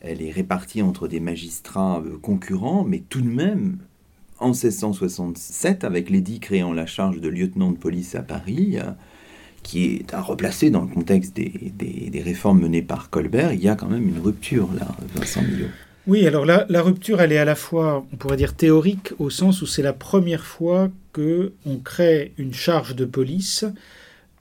Elle 0.00 0.22
est 0.22 0.30
répartie 0.30 0.80
entre 0.80 1.06
des 1.06 1.20
magistrats 1.20 2.02
concurrents, 2.22 2.84
mais 2.84 3.02
tout 3.10 3.20
de 3.20 3.28
même, 3.28 3.76
en 4.40 4.48
1667 4.48 5.84
avec 5.84 6.10
l'édit 6.10 6.40
créant 6.40 6.72
la 6.72 6.86
charge 6.86 7.20
de 7.20 7.28
lieutenant 7.28 7.70
de 7.70 7.76
police 7.76 8.14
à 8.14 8.22
Paris, 8.22 8.78
euh, 8.78 8.90
qui 9.62 9.86
est 9.86 10.14
à 10.14 10.20
replacer 10.20 10.70
dans 10.70 10.82
le 10.82 10.88
contexte 10.88 11.36
des, 11.36 12.22
réformes 12.24 12.60
menées 12.60 12.82
par 12.82 13.10
Colbert, 13.10 13.52
il 13.52 13.62
y 13.62 13.68
a 13.68 13.74
quand 13.74 13.88
même 13.88 14.08
une 14.08 14.20
rupture 14.20 14.68
là, 14.78 14.88
Vincent 15.14 15.42
Millot. 15.42 15.68
Oui, 16.06 16.26
alors 16.26 16.46
là, 16.46 16.64
la 16.70 16.80
rupture, 16.80 17.20
elle 17.20 17.32
est 17.32 17.38
à 17.38 17.44
la 17.44 17.54
fois, 17.54 18.06
on 18.12 18.16
pourrait 18.16 18.38
dire 18.38 18.54
théorique, 18.54 19.12
au 19.18 19.28
sens 19.28 19.60
où 19.60 19.66
c'est 19.66 19.82
la 19.82 19.92
première 19.92 20.46
fois 20.46 20.88
que 21.12 21.52
on 21.66 21.76
crée 21.76 22.32
une 22.38 22.54
charge 22.54 22.96
de 22.96 23.04
police 23.04 23.66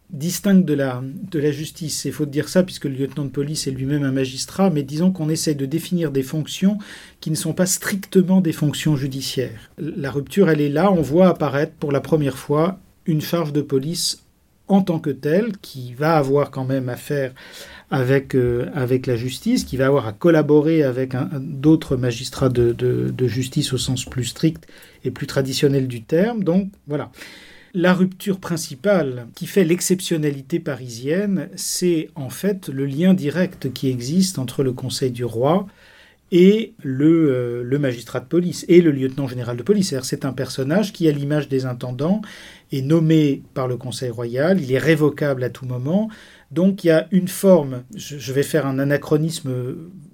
distincte 0.10 0.66
de 0.66 0.74
la, 0.74 1.03
de 1.32 1.39
la 1.39 1.51
justice. 1.51 2.05
Il 2.05 2.14
faut 2.14 2.26
dire 2.26 2.47
ça 2.49 2.64
puisque 2.64 2.86
le 2.86 2.91
lieutenant 2.91 3.26
de 3.26 3.30
police 3.30 3.68
est 3.68 3.72
lui-même 3.72 4.03
un 4.03 4.12
magistrat, 4.12 4.70
mais 4.70 4.84
disons 4.84 5.12
qu'on 5.12 5.30
essaie 5.30 5.55
de 5.55 5.66
définir 5.66 6.12
des 6.12 6.24
fonctions 6.24 6.78
qui 7.20 7.30
ne 7.30 7.36
sont 7.36 7.53
pas 7.53 7.66
strictement 7.66 8.39
des 8.41 8.53
fonctions 8.53 8.95
judiciaires. 8.95 9.70
La 9.78 10.12
rupture, 10.12 10.49
elle 10.49 10.62
est 10.62 10.70
là, 10.70 10.91
on 10.91 11.01
voit 11.01 11.28
apparaître 11.28 11.74
pour 11.74 11.91
la 11.91 12.01
première 12.01 12.38
fois 12.38 12.80
une 13.05 13.22
charge 13.22 13.53
de 13.53 13.62
police 13.62 14.24
en 14.70 14.82
tant 14.82 14.99
que 14.99 15.10
telle, 15.10 15.58
qui 15.62 15.93
va 15.93 16.18
avoir 16.18 16.51
quand 16.51 16.66
même 16.66 16.89
affaire 16.89 17.34
avec, 17.89 18.36
euh, 18.36 18.70
avec 18.74 19.08
la 19.08 19.16
justice, 19.16 19.64
qui 19.64 19.78
va 19.78 19.88
avoir 19.88 20.08
à 20.08 20.12
collaborer 20.12 20.84
avec 20.84 21.16
d'autres 21.39 21.95
magistrats 21.95 22.49
de, 22.49 22.74
de 22.74 23.28
justice 23.28 23.72
au 23.72 23.78
sens 23.78 24.03
plus 24.03 24.26
strict 24.26 24.68
et 25.05 25.12
plus 25.12 25.26
traditionnel 25.26 25.88
du 25.88 26.03
terme. 26.03 26.43
Donc 26.43 26.70
voilà. 26.86 27.12
La 27.80 27.93
rupture 27.93 28.39
principale 28.39 29.28
qui 29.36 29.45
fait 29.45 29.63
l'exceptionnalité 29.63 30.59
parisienne, 30.59 31.47
c'est 31.55 32.09
en 32.15 32.32
fait 32.32 32.69
le 32.69 32.88
lien 32.88 33.13
direct 33.13 33.71
qui 33.71 33.88
existe 33.91 34.39
entre 34.39 34.63
le 34.63 34.73
Conseil 34.73 35.11
du 35.11 35.23
roi 35.23 35.67
et 36.32 36.73
le, 36.82 37.61
euh, 37.71 37.78
magistrat 37.78 38.19
de 38.19 38.25
police 38.25 38.65
et 38.67 38.82
le 38.82 38.89
lieutenant 38.89 39.28
général 39.28 39.57
de 39.57 39.61
police. 39.61 39.93
C'est 40.01 40.25
un 40.25 40.34
personnage 40.34 40.91
qui, 40.91 41.07
à 41.07 41.11
l'image 41.11 41.49
des 41.49 41.67
intendants, 41.67 42.23
est 42.71 42.82
nommé 42.82 43.43
par 43.53 43.67
le 43.67 43.78
Conseil 43.78 44.09
royal, 44.09 44.59
il 44.59 44.71
est 44.71 44.80
révocable 44.80 45.43
à 45.43 45.51
tout 45.51 45.67
moment. 45.67 46.09
Donc 46.49 46.84
il 46.84 46.88
y 46.88 46.91
a 46.91 47.07
une 47.11 47.28
forme, 47.28 47.84
je 47.95 48.34
vais 48.34 48.41
faire 48.41 48.65
un 48.65 48.80
anachronisme 48.80 49.51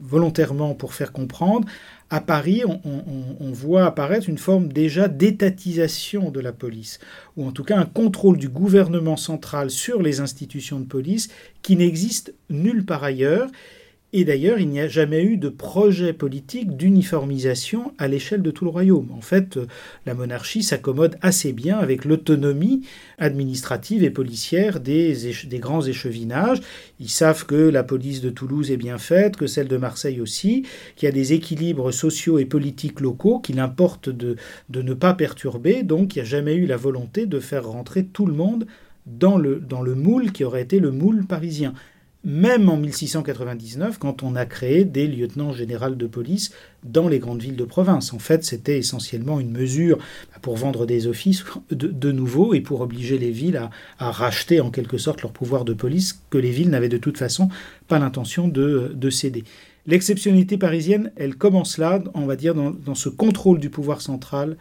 volontairement 0.01 0.73
pour 0.73 0.93
faire 0.93 1.13
comprendre, 1.13 1.65
à 2.13 2.21
Paris, 2.21 2.61
on, 2.63 3.51
voit 3.53 3.87
apparaître 3.87 4.29
une 4.29 4.37
forme 4.37 4.71
déjà 4.71 5.07
d'étatisation 5.07 6.29
de 6.29 6.39
la 6.39 6.51
police, 6.51 6.99
ou 7.37 7.47
en 7.47 7.51
tout 7.51 7.63
cas 7.63 7.75
un 7.75 7.85
contrôle 7.85 8.37
du 8.37 8.49
gouvernement 8.49 9.17
central 9.17 9.71
sur 9.71 9.99
les 9.99 10.19
institutions 10.19 10.79
de 10.79 10.85
police 10.85 11.29
qui 11.63 11.75
n'existe 11.75 12.35
nulle 12.51 12.85
part 12.85 13.03
ailleurs 13.03 13.49
et 14.15 14.25
d'ailleurs, 14.25 14.59
il 14.59 14.69
n'y 14.69 14.79
a 14.79 14.87
jamais 14.87 15.23
eu 15.23 15.37
de 15.37 15.49
projet 15.49 16.13
politique 16.13 16.77
d'uniformisation 16.77 17.93
à 17.97 18.07
l'échelle 18.07 18.43
de 18.43 18.51
tout 18.51 18.63
le 18.63 18.69
royaume. 18.69 19.09
En 19.11 19.21
fait, 19.21 19.57
la 20.05 20.13
monarchie 20.13 20.61
s'accommode 20.61 21.17
assez 21.21 21.51
bien 21.51 21.79
avec 21.79 22.05
l'autonomie 22.05 22.85
administrative 23.17 24.03
et 24.03 24.11
policière 24.11 24.79
des, 24.79 25.15
grands 25.53 25.81
échevinages. 25.81 26.61
Ils 26.99 27.09
savent 27.09 27.47
que 27.47 27.55
la 27.55 27.83
police 27.83 28.21
de 28.21 28.29
Toulouse 28.29 28.69
est 28.69 28.77
bien 28.77 28.99
faite, 28.99 29.35
que 29.35 29.47
celle 29.47 29.67
de 29.67 29.77
Marseille 29.77 30.21
aussi, 30.21 30.63
qu'il 30.95 31.07
y 31.07 31.09
a 31.09 31.11
des 31.11 31.33
équilibres 31.33 31.91
sociaux 31.91 32.37
et 32.37 32.45
politiques 32.45 32.99
locaux 32.99 33.39
qu'il 33.39 33.59
importe 33.59 34.09
de, 34.09 34.35
ne 34.69 34.93
pas 34.93 35.15
perturber. 35.15 35.81
Donc, 35.81 36.15
il 36.15 36.19
n'y 36.19 36.21
a 36.21 36.29
jamais 36.29 36.53
eu 36.53 36.67
la 36.67 36.77
volonté 36.77 37.25
de 37.25 37.39
faire 37.39 37.65
rentrer 37.65 38.05
tout 38.05 38.27
le 38.27 38.33
monde 38.33 38.67
dans 39.07 39.37
le 39.37 39.95
moule 39.95 40.31
qui 40.31 40.43
aurait 40.43 40.61
été 40.61 40.79
le 40.79 40.91
moule 40.91 41.25
parisien 41.25 41.73
même 42.23 42.69
en 42.69 42.77
1699, 42.77 43.97
quand 43.97 44.23
on 44.23 44.35
a 44.35 44.45
créé 44.45 44.85
des 44.85 45.07
lieutenants 45.07 45.51
généraux 45.51 45.89
de 45.89 46.07
police 46.07 46.51
dans 46.83 47.09
les 47.09 47.19
grandes 47.19 47.41
villes 47.41 47.57
de 47.57 47.65
province. 47.65 48.13
En 48.13 48.19
fait, 48.19 48.45
c'était 48.45 48.77
essentiellement 48.77 49.39
une 49.39 49.51
mesure 49.51 49.97
pour 50.41 50.55
vendre 50.55 50.85
des 50.85 51.07
offices 51.07 51.43
de, 51.71 52.11
nouveau 52.11 52.53
et 52.53 52.61
pour 52.61 52.81
obliger 52.81 53.17
les 53.17 53.31
villes 53.31 53.69
à, 53.99 54.11
racheter 54.11 54.61
en 54.61 54.71
quelque 54.71 54.97
sorte 54.97 55.21
leur 55.21 55.31
pouvoir 55.31 55.65
de 55.65 55.73
police 55.73 56.21
que 56.29 56.37
les 56.37 56.51
villes 56.51 56.69
n'avaient 56.69 56.89
de 56.89 56.97
toute 56.97 57.17
façon 57.17 57.49
pas 57.87 57.99
l'intention 57.99 58.47
de, 58.47 59.09
céder. 59.09 59.43
L'exceptionnalité 59.85 60.57
parisienne, 60.57 61.11
elle 61.17 61.35
commence 61.35 61.77
là, 61.77 62.01
on 62.13 62.25
va 62.25 62.37
dire, 62.37 62.55
dans, 62.55 62.71
dans 62.71 62.95
ce 62.95 63.09
contrôle 63.09 63.59
du 63.59 63.69
pouvoir 63.69 63.99
central 63.99 64.55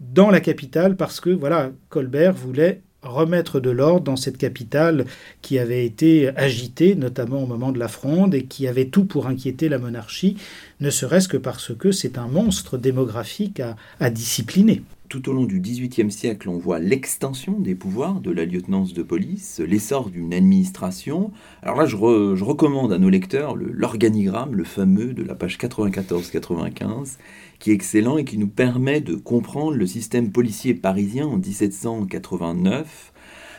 dans 0.00 0.30
la 0.30 0.38
capitale, 0.38 0.96
parce 0.96 1.18
que 1.18 1.30
voilà, 1.30 1.72
Colbert 1.88 2.32
voulait 2.32 2.82
remettre 3.08 3.60
de 3.60 3.70
l'ordre 3.70 4.04
dans 4.04 4.16
cette 4.16 4.38
capitale 4.38 5.06
qui 5.42 5.58
avait 5.58 5.84
été 5.84 6.28
agitée, 6.36 6.94
notamment 6.94 7.42
au 7.42 7.46
moment 7.46 7.72
de 7.72 7.78
la 7.78 7.88
Fronde, 7.88 8.34
et 8.34 8.44
qui 8.44 8.68
avait 8.68 8.86
tout 8.86 9.04
pour 9.04 9.26
inquiéter 9.26 9.68
la 9.68 9.78
monarchie, 9.78 10.36
ne 10.80 10.90
serait-ce 10.90 11.28
que 11.28 11.36
parce 11.36 11.74
que 11.74 11.92
c'est 11.92 12.18
un 12.18 12.28
monstre 12.28 12.78
démographique 12.78 13.60
à, 14.00 14.10
discipliner. 14.10 14.82
Tout 15.08 15.30
au 15.30 15.32
long 15.32 15.44
du 15.44 15.58
XVIIIe 15.60 16.12
siècle, 16.12 16.50
on 16.50 16.58
voit 16.58 16.78
l'extension 16.78 17.58
des 17.58 17.74
pouvoirs 17.74 18.20
de 18.20 18.30
la 18.30 18.44
lieutenance 18.44 18.92
de 18.92 19.02
police, 19.02 19.58
l'essor 19.58 20.10
d'une 20.10 20.34
administration. 20.34 21.30
Alors 21.62 21.76
là, 21.76 21.86
je, 21.86 21.96
je, 21.96 22.44
recommande 22.44 22.92
à 22.92 22.98
nos 22.98 23.08
lecteurs 23.08 23.56
l'organigramme, 23.56 24.54
le 24.54 24.64
fameux 24.64 25.14
de 25.14 25.22
la 25.22 25.34
page 25.34 25.56
94-95, 25.56 27.16
qui 27.58 27.70
est 27.70 27.74
excellent 27.74 28.18
et 28.18 28.24
qui 28.24 28.36
nous 28.36 28.48
permet 28.48 29.00
de 29.00 29.14
comprendre 29.14 29.76
le 29.76 29.86
système 29.86 30.30
policier 30.30 30.74
parisien 30.74 31.26
en 31.26 31.38
1789, 31.38 33.14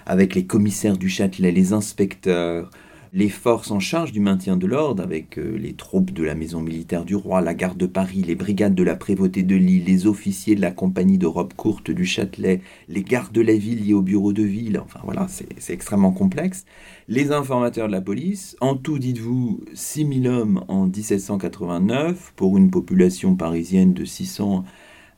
avec 0.06 0.36
les 0.36 0.46
commissaires 0.46 0.98
du 0.98 1.10
Châtelet, 1.10 1.52
les 1.52 1.74
inspecteurs, 1.74 2.70
les 3.12 3.30
forces 3.30 3.72
en 3.72 3.80
charge 3.80 4.12
du 4.12 4.20
maintien 4.20 4.58
de 4.58 4.68
l'ordre, 4.68 5.02
avec 5.02 5.38
euh, 5.38 5.58
les 5.58 5.74
troupes 5.74 6.12
de 6.12 6.24
la 6.24 6.36
maison 6.36 6.62
militaire 6.62 7.06
du 7.06 7.16
roi, 7.16 7.42
la 7.42 7.54
garde 7.54 7.78
de 7.78 7.86
Paris, 7.86 8.24
les 8.26 8.36
brigades 8.36 8.76
de 8.76 8.84
la 8.84 8.96
prévôté 8.96 9.44
de 9.44 9.56
Lille, 9.56 9.86
les 9.86 10.06
officiers 10.06 10.56
de 10.56 10.62
la 10.62 10.72
compagnie 10.72 11.18
de 11.18 11.26
robe 11.26 11.54
courte 11.54 11.90
du 11.90 12.06
Châtelet, 12.06 12.62
les 12.88 13.04
gardes 13.04 13.34
de 13.34 13.42
la 13.42 13.56
ville 13.56 13.86
liés 13.86 13.94
au 13.94 14.02
bureau 14.02 14.34
de 14.34 14.44
ville, 14.44 14.80
enfin 14.80 15.00
voilà, 15.04 15.28
c'est 15.28 15.74
extrêmement 15.74 16.12
complexe. 16.12 16.66
Les 17.08 17.32
informateurs 17.32 17.88
de 17.88 17.94
la 17.94 18.02
police, 18.02 18.56
en 18.62 18.76
tout, 18.76 19.00
dites-vous, 19.00 19.62
6000 19.74 20.28
hommes 20.28 20.64
en 20.68 20.86
1789, 20.86 22.34
pour 22.36 22.58
une 22.58 22.70
population 22.70 23.36
parisienne 23.36 23.94
de 23.94 24.06
600 24.06 24.64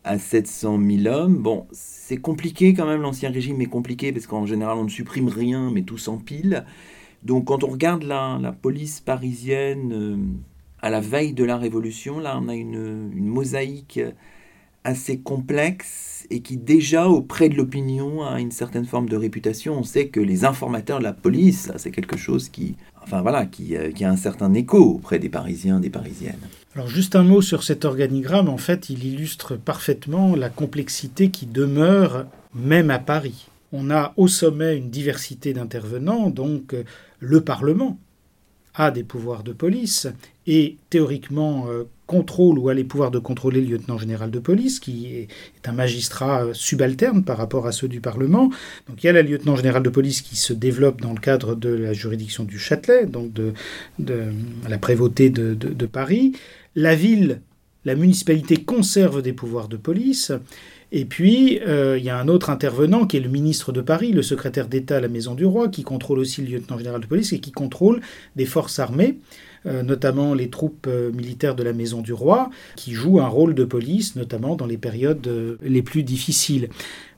à 0.04 0.18
700 0.18 0.80
000 1.04 1.14
hommes. 1.14 1.38
Bon, 1.38 1.68
c'est 1.72 2.18
compliqué 2.18 2.74
quand 2.74 2.88
même, 2.88 3.02
l'ancien 3.02 3.30
régime 3.30 3.62
est 3.62 3.66
compliqué 3.66 4.12
parce 4.12 4.28
qu'en 4.28 4.46
général 4.46 4.78
on 4.78 4.86
ne 4.86 4.90
supprime 4.90 5.28
rien 5.28 5.72
mais 5.72 5.84
tout 5.84 5.98
s'empile. 5.98 6.66
Donc 7.24 7.46
quand 7.46 7.64
on 7.64 7.68
regarde 7.68 8.04
la, 8.04 8.56
police 8.62 9.00
parisienne 9.00 9.92
euh, 9.94 10.18
à 10.82 10.90
la 10.90 11.00
veille 11.00 11.34
de 11.34 11.44
la 11.44 11.58
Révolution, 11.58 12.20
là 12.20 12.40
on 12.42 12.48
a 12.50 12.56
une, 12.56 13.12
mosaïque 13.14 14.00
assez 14.84 15.20
complexe 15.20 16.26
et 16.32 16.42
qui 16.42 16.58
déjà 16.58 17.08
auprès 17.08 17.50
de 17.50 17.56
l'opinion 17.56 18.24
a 18.24 18.40
une 18.40 18.50
certaine 18.50 18.86
forme 18.86 19.08
de 19.08 19.16
réputation. 19.16 19.78
On 19.78 19.84
sait 19.84 20.08
que 20.08 20.20
les 20.20 20.44
informateurs 20.44 20.98
de 20.98 21.04
la 21.04 21.14
police, 21.14 21.72
c'est 21.78 21.92
quelque 21.92 22.18
chose 22.18 22.50
qui, 22.50 22.76
enfin 23.04 23.22
voilà, 23.22 23.42
euh, 23.42 23.92
qui, 23.92 24.04
a 24.04 24.10
un 24.10 24.18
certain 24.18 24.52
écho 24.56 24.80
auprès 24.80 25.20
des 25.20 25.30
Parisiens, 25.30 25.80
des 25.80 25.92
Parisiennes. 25.92 26.40
Alors 26.74 26.88
juste 26.88 27.16
un 27.16 27.24
mot 27.24 27.44
sur 27.44 27.62
cet 27.62 27.86
organigramme, 27.86 28.50
en 28.50 28.58
fait, 28.58 28.90
il 28.90 29.06
illustre 29.06 29.56
parfaitement 29.56 30.36
la 30.36 30.50
complexité 30.50 31.30
qui 31.30 31.46
demeure 31.46 32.26
même 32.56 32.90
à 32.90 32.98
Paris. 32.98 33.51
On 33.72 33.90
a 33.90 34.14
au 34.18 34.28
sommet 34.28 34.78
une 34.78 34.90
diversité 34.90 35.54
d'intervenants, 35.54 36.30
donc 36.30 36.76
le 37.20 37.42
Parlement 37.42 37.98
a 38.74 38.92
des 38.92 39.04
pouvoirs 39.04 39.44
de 39.44 39.52
police 39.52 40.08
et 40.48 40.78
théoriquement 40.90 41.68
euh, 41.70 41.84
contrôle 42.08 42.58
ou 42.58 42.70
a 42.70 42.74
les 42.74 42.84
pouvoirs 42.84 43.12
de 43.12 43.20
contrôler 43.20 43.62
le 43.62 43.68
lieutenant 43.68 43.98
général 43.98 44.32
de 44.32 44.40
police, 44.40 44.80
qui 44.80 45.08
est, 45.08 45.28
un 45.66 45.72
magistrat 45.72 46.48
subalterne 46.54 47.24
par 47.24 47.38
rapport 47.38 47.68
à 47.68 47.72
ceux 47.72 47.88
du 47.88 48.02
Parlement. 48.02 48.50
Donc 48.88 49.04
il 49.04 49.06
y 49.06 49.10
a 49.10 49.14
la 49.14 49.22
lieutenant 49.22 49.56
général 49.56 49.84
de 49.84 49.90
police 49.90 50.22
qui 50.22 50.36
se 50.36 50.54
développe 50.54 51.02
dans 51.02 51.14
le 51.14 51.20
cadre 51.20 51.56
de 51.56 51.70
la 51.70 51.94
juridiction 51.94 52.44
du 52.44 52.58
Châtelet, 52.58 53.06
donc 53.06 53.32
de, 53.34 53.54
la 54.68 54.78
prévôté 54.78 55.30
de 55.30 55.86
Paris. 55.86 56.34
La 56.76 56.96
ville, 56.96 57.42
la 57.86 57.96
municipalité 57.96 58.58
conserve 58.58 59.22
des 59.22 59.34
pouvoirs 59.34 59.68
de 59.68 59.78
police. 59.78 60.32
Et 60.94 61.06
puis, 61.06 61.60
euh, 61.66 61.98
il 61.98 62.04
y 62.04 62.10
a 62.10 62.18
un 62.18 62.28
autre 62.28 62.50
intervenant 62.50 63.06
qui 63.06 63.16
est 63.16 63.22
le 63.22 63.30
ministre 63.30 63.72
de 63.72 63.80
Paris, 63.80 64.12
le 64.12 64.22
secrétaire 64.22 64.68
d'État 64.68 64.98
à 64.98 65.00
la 65.00 65.08
Maison 65.08 65.36
du 65.36 65.46
Roi, 65.46 65.70
qui 65.70 65.84
contrôle 65.84 66.20
aussi 66.20 66.42
le 66.42 66.50
lieutenant 66.50 66.78
général 66.78 67.00
de 67.00 67.06
police 67.06 67.32
et 67.32 67.40
qui 67.40 67.54
contrôle 67.54 68.02
des 68.36 68.46
forces 68.46 68.78
armées, 68.78 69.20
euh, 69.66 69.84
notamment 69.84 70.34
les 70.34 70.50
troupes 70.50 70.88
euh, 70.88 71.10
militaires 71.14 71.56
de 71.56 71.64
la 71.64 71.72
Maison 71.72 72.02
du 72.02 72.12
Roi, 72.12 72.50
qui 72.76 72.92
jouent 72.92 73.22
un 73.22 73.30
rôle 73.30 73.56
de 73.56 73.64
police, 73.64 74.18
notamment 74.18 74.58
dans 74.58 74.66
les 74.66 74.78
périodes 74.78 75.30
les 75.62 75.82
plus 75.82 76.04
difficiles. 76.04 76.68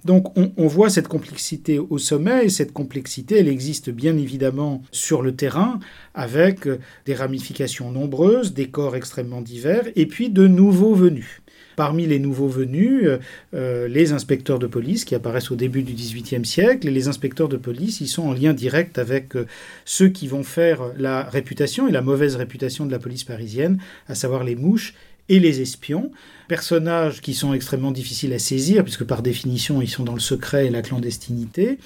Donc 0.05 0.37
on, 0.37 0.51
on, 0.57 0.67
voit 0.67 0.89
cette 0.89 1.07
complexité 1.07 1.79
au 1.79 1.97
sommet, 1.97 2.45
et 2.45 2.49
cette 2.49 2.73
complexité, 2.73 3.39
elle 3.39 3.47
existe 3.47 3.89
bien 3.89 4.17
évidemment 4.17 4.83
sur 4.91 5.23
le 5.23 5.35
terrain, 5.35 5.79
avec 6.13 6.67
des 7.05 7.15
ramifications 7.15 7.91
nombreuses, 7.91 8.53
des 8.53 8.67
corps 8.67 8.95
extrêmement 8.95 9.41
divers, 9.41 9.85
et 9.95 10.05
puis 10.05 10.29
de 10.29 10.45
nouveaux 10.45 10.93
venus. 10.93 11.41
Parmi 11.75 12.05
les 12.05 12.19
nouveaux 12.19 12.47
venus, 12.47 13.03
euh, 13.05 13.17
euh, 13.53 13.87
les 13.87 14.11
inspecteurs 14.11 14.59
de 14.59 14.67
police 14.67 15.05
qui 15.05 15.15
apparaissent 15.15 15.51
au 15.51 15.55
début 15.55 15.83
du 15.83 15.93
XVIIIe 15.93 16.45
siècle, 16.45 16.87
et 16.87 16.91
les 16.91 17.07
inspecteurs 17.07 17.49
de 17.49 17.57
police, 17.57 18.01
ils 18.01 18.07
sont 18.07 18.23
en 18.23 18.33
lien 18.33 18.53
direct 18.53 18.97
avec 18.97 19.35
euh, 19.35 19.45
ceux 19.85 20.09
qui 20.09 20.27
vont 20.27 20.43
faire 20.43 20.81
la 20.97 21.23
réputation 21.23 21.87
et 21.87 21.91
la 21.91 22.01
mauvaise 22.01 22.35
réputation 22.35 22.85
de 22.85 22.91
la 22.91 22.99
police 22.99 23.23
parisienne, 23.23 23.79
à 24.07 24.15
savoir 24.15 24.43
les 24.43 24.55
mouches 24.55 24.93
et 25.29 25.39
les 25.39 25.61
espions, 25.61 26.11
personnages 26.47 27.21
qui 27.21 27.33
sont 27.33 27.53
extrêmement 27.53 27.91
difficiles 27.91 28.33
à 28.33 28.39
saisir, 28.39 28.83
puisque 28.83 29.05
par 29.05 29.21
définition 29.21 29.81
ils 29.81 29.89
sont 29.89 30.03
dans 30.03 30.13
le 30.13 30.19
secret 30.19 30.67
et 30.67 30.69
la 30.69 30.81
clandestinité. 30.81 31.77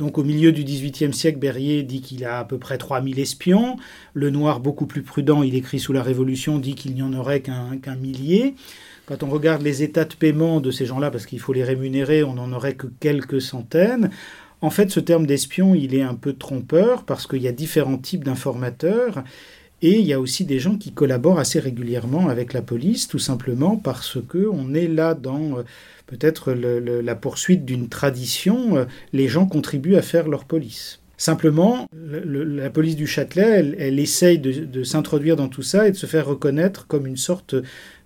Donc 0.00 0.16
au 0.16 0.24
milieu 0.24 0.50
du 0.50 0.64
XVIIIe 0.64 1.12
siècle, 1.12 1.38
Berrier 1.38 1.82
dit 1.82 2.00
qu'il 2.00 2.24
a 2.24 2.38
à 2.38 2.44
peu 2.44 2.56
près 2.56 2.78
3000 2.78 3.18
espions. 3.18 3.76
Le 4.14 4.30
Noir, 4.30 4.60
beaucoup 4.60 4.86
plus 4.86 5.02
prudent, 5.02 5.42
il 5.42 5.54
écrit 5.54 5.78
sous 5.78 5.92
la 5.92 6.02
Révolution, 6.02 6.58
dit 6.58 6.74
qu'il 6.74 6.94
n'y 6.94 7.02
en 7.02 7.12
aurait 7.12 7.42
qu'un 7.42 7.96
millier. 8.00 8.54
Quand 9.10 9.24
on 9.24 9.28
regarde 9.28 9.62
les 9.62 9.82
états 9.82 10.04
de 10.04 10.14
paiement 10.14 10.60
de 10.60 10.70
ces 10.70 10.86
gens-là, 10.86 11.10
parce 11.10 11.26
qu'il 11.26 11.40
faut 11.40 11.52
les 11.52 11.64
rémunérer, 11.64 12.22
on 12.22 12.34
n'en 12.34 12.52
aurait 12.52 12.74
que 12.74 12.86
quelques 13.00 13.42
centaines. 13.42 14.10
En 14.60 14.70
fait, 14.70 14.92
ce 14.92 15.00
terme 15.00 15.26
d'espion, 15.26 15.74
il 15.74 15.96
est 15.96 16.02
un 16.02 16.14
peu 16.14 16.32
trompeur 16.32 17.02
parce 17.02 17.26
qu'il 17.26 17.42
y 17.42 17.48
a 17.48 17.52
différents 17.52 17.98
types 17.98 18.22
d'informateurs 18.22 19.24
et 19.82 19.98
il 19.98 20.06
y 20.06 20.12
a 20.12 20.20
aussi 20.20 20.44
des 20.44 20.60
gens 20.60 20.76
qui 20.76 20.92
collaborent 20.92 21.40
assez 21.40 21.58
régulièrement 21.58 22.28
avec 22.28 22.52
la 22.52 22.62
police, 22.62 23.08
tout 23.08 23.18
simplement 23.18 23.76
parce 23.76 24.18
que 24.28 24.46
on 24.48 24.74
est 24.74 24.86
là 24.86 25.14
dans 25.14 25.58
euh, 25.58 25.62
peut-être 26.06 26.52
la 26.52 27.14
poursuite 27.16 27.64
d'une 27.64 27.88
tradition. 27.88 28.76
Euh, 28.76 28.84
les 29.12 29.26
gens 29.26 29.46
contribuent 29.46 29.96
à 29.96 30.02
faire 30.02 30.28
leur 30.28 30.44
police. 30.44 30.99
Simplement, 31.20 31.86
la 31.92 32.70
police 32.70 32.96
du 32.96 33.06
Châtelet, 33.06 33.74
elle, 33.78 33.98
essaye 33.98 34.38
de, 34.38 34.82
s'introduire 34.84 35.36
dans 35.36 35.48
tout 35.48 35.60
ça 35.60 35.86
et 35.86 35.90
de 35.90 35.96
se 35.96 36.06
faire 36.06 36.24
reconnaître 36.24 36.86
comme 36.86 37.06
une 37.06 37.18
sorte 37.18 37.54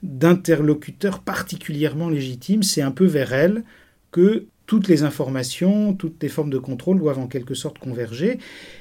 d'interlocuteur 0.02 1.20
particulièrement 1.20 2.08
légitime. 2.08 2.64
C'est 2.64 2.82
un 2.82 2.90
peu 2.90 3.04
vers 3.04 3.32
elle 3.32 3.62
que 4.10 4.46
toutes 4.66 4.88
les 4.88 5.04
informations, 5.04 5.94
toutes 5.94 6.20
les 6.24 6.28
formes 6.28 6.50
de 6.50 6.58
contrôle 6.58 6.98
doivent 6.98 7.20
en 7.20 7.28
quelque 7.28 7.54
sorte 7.54 7.78
converger. 7.78 8.38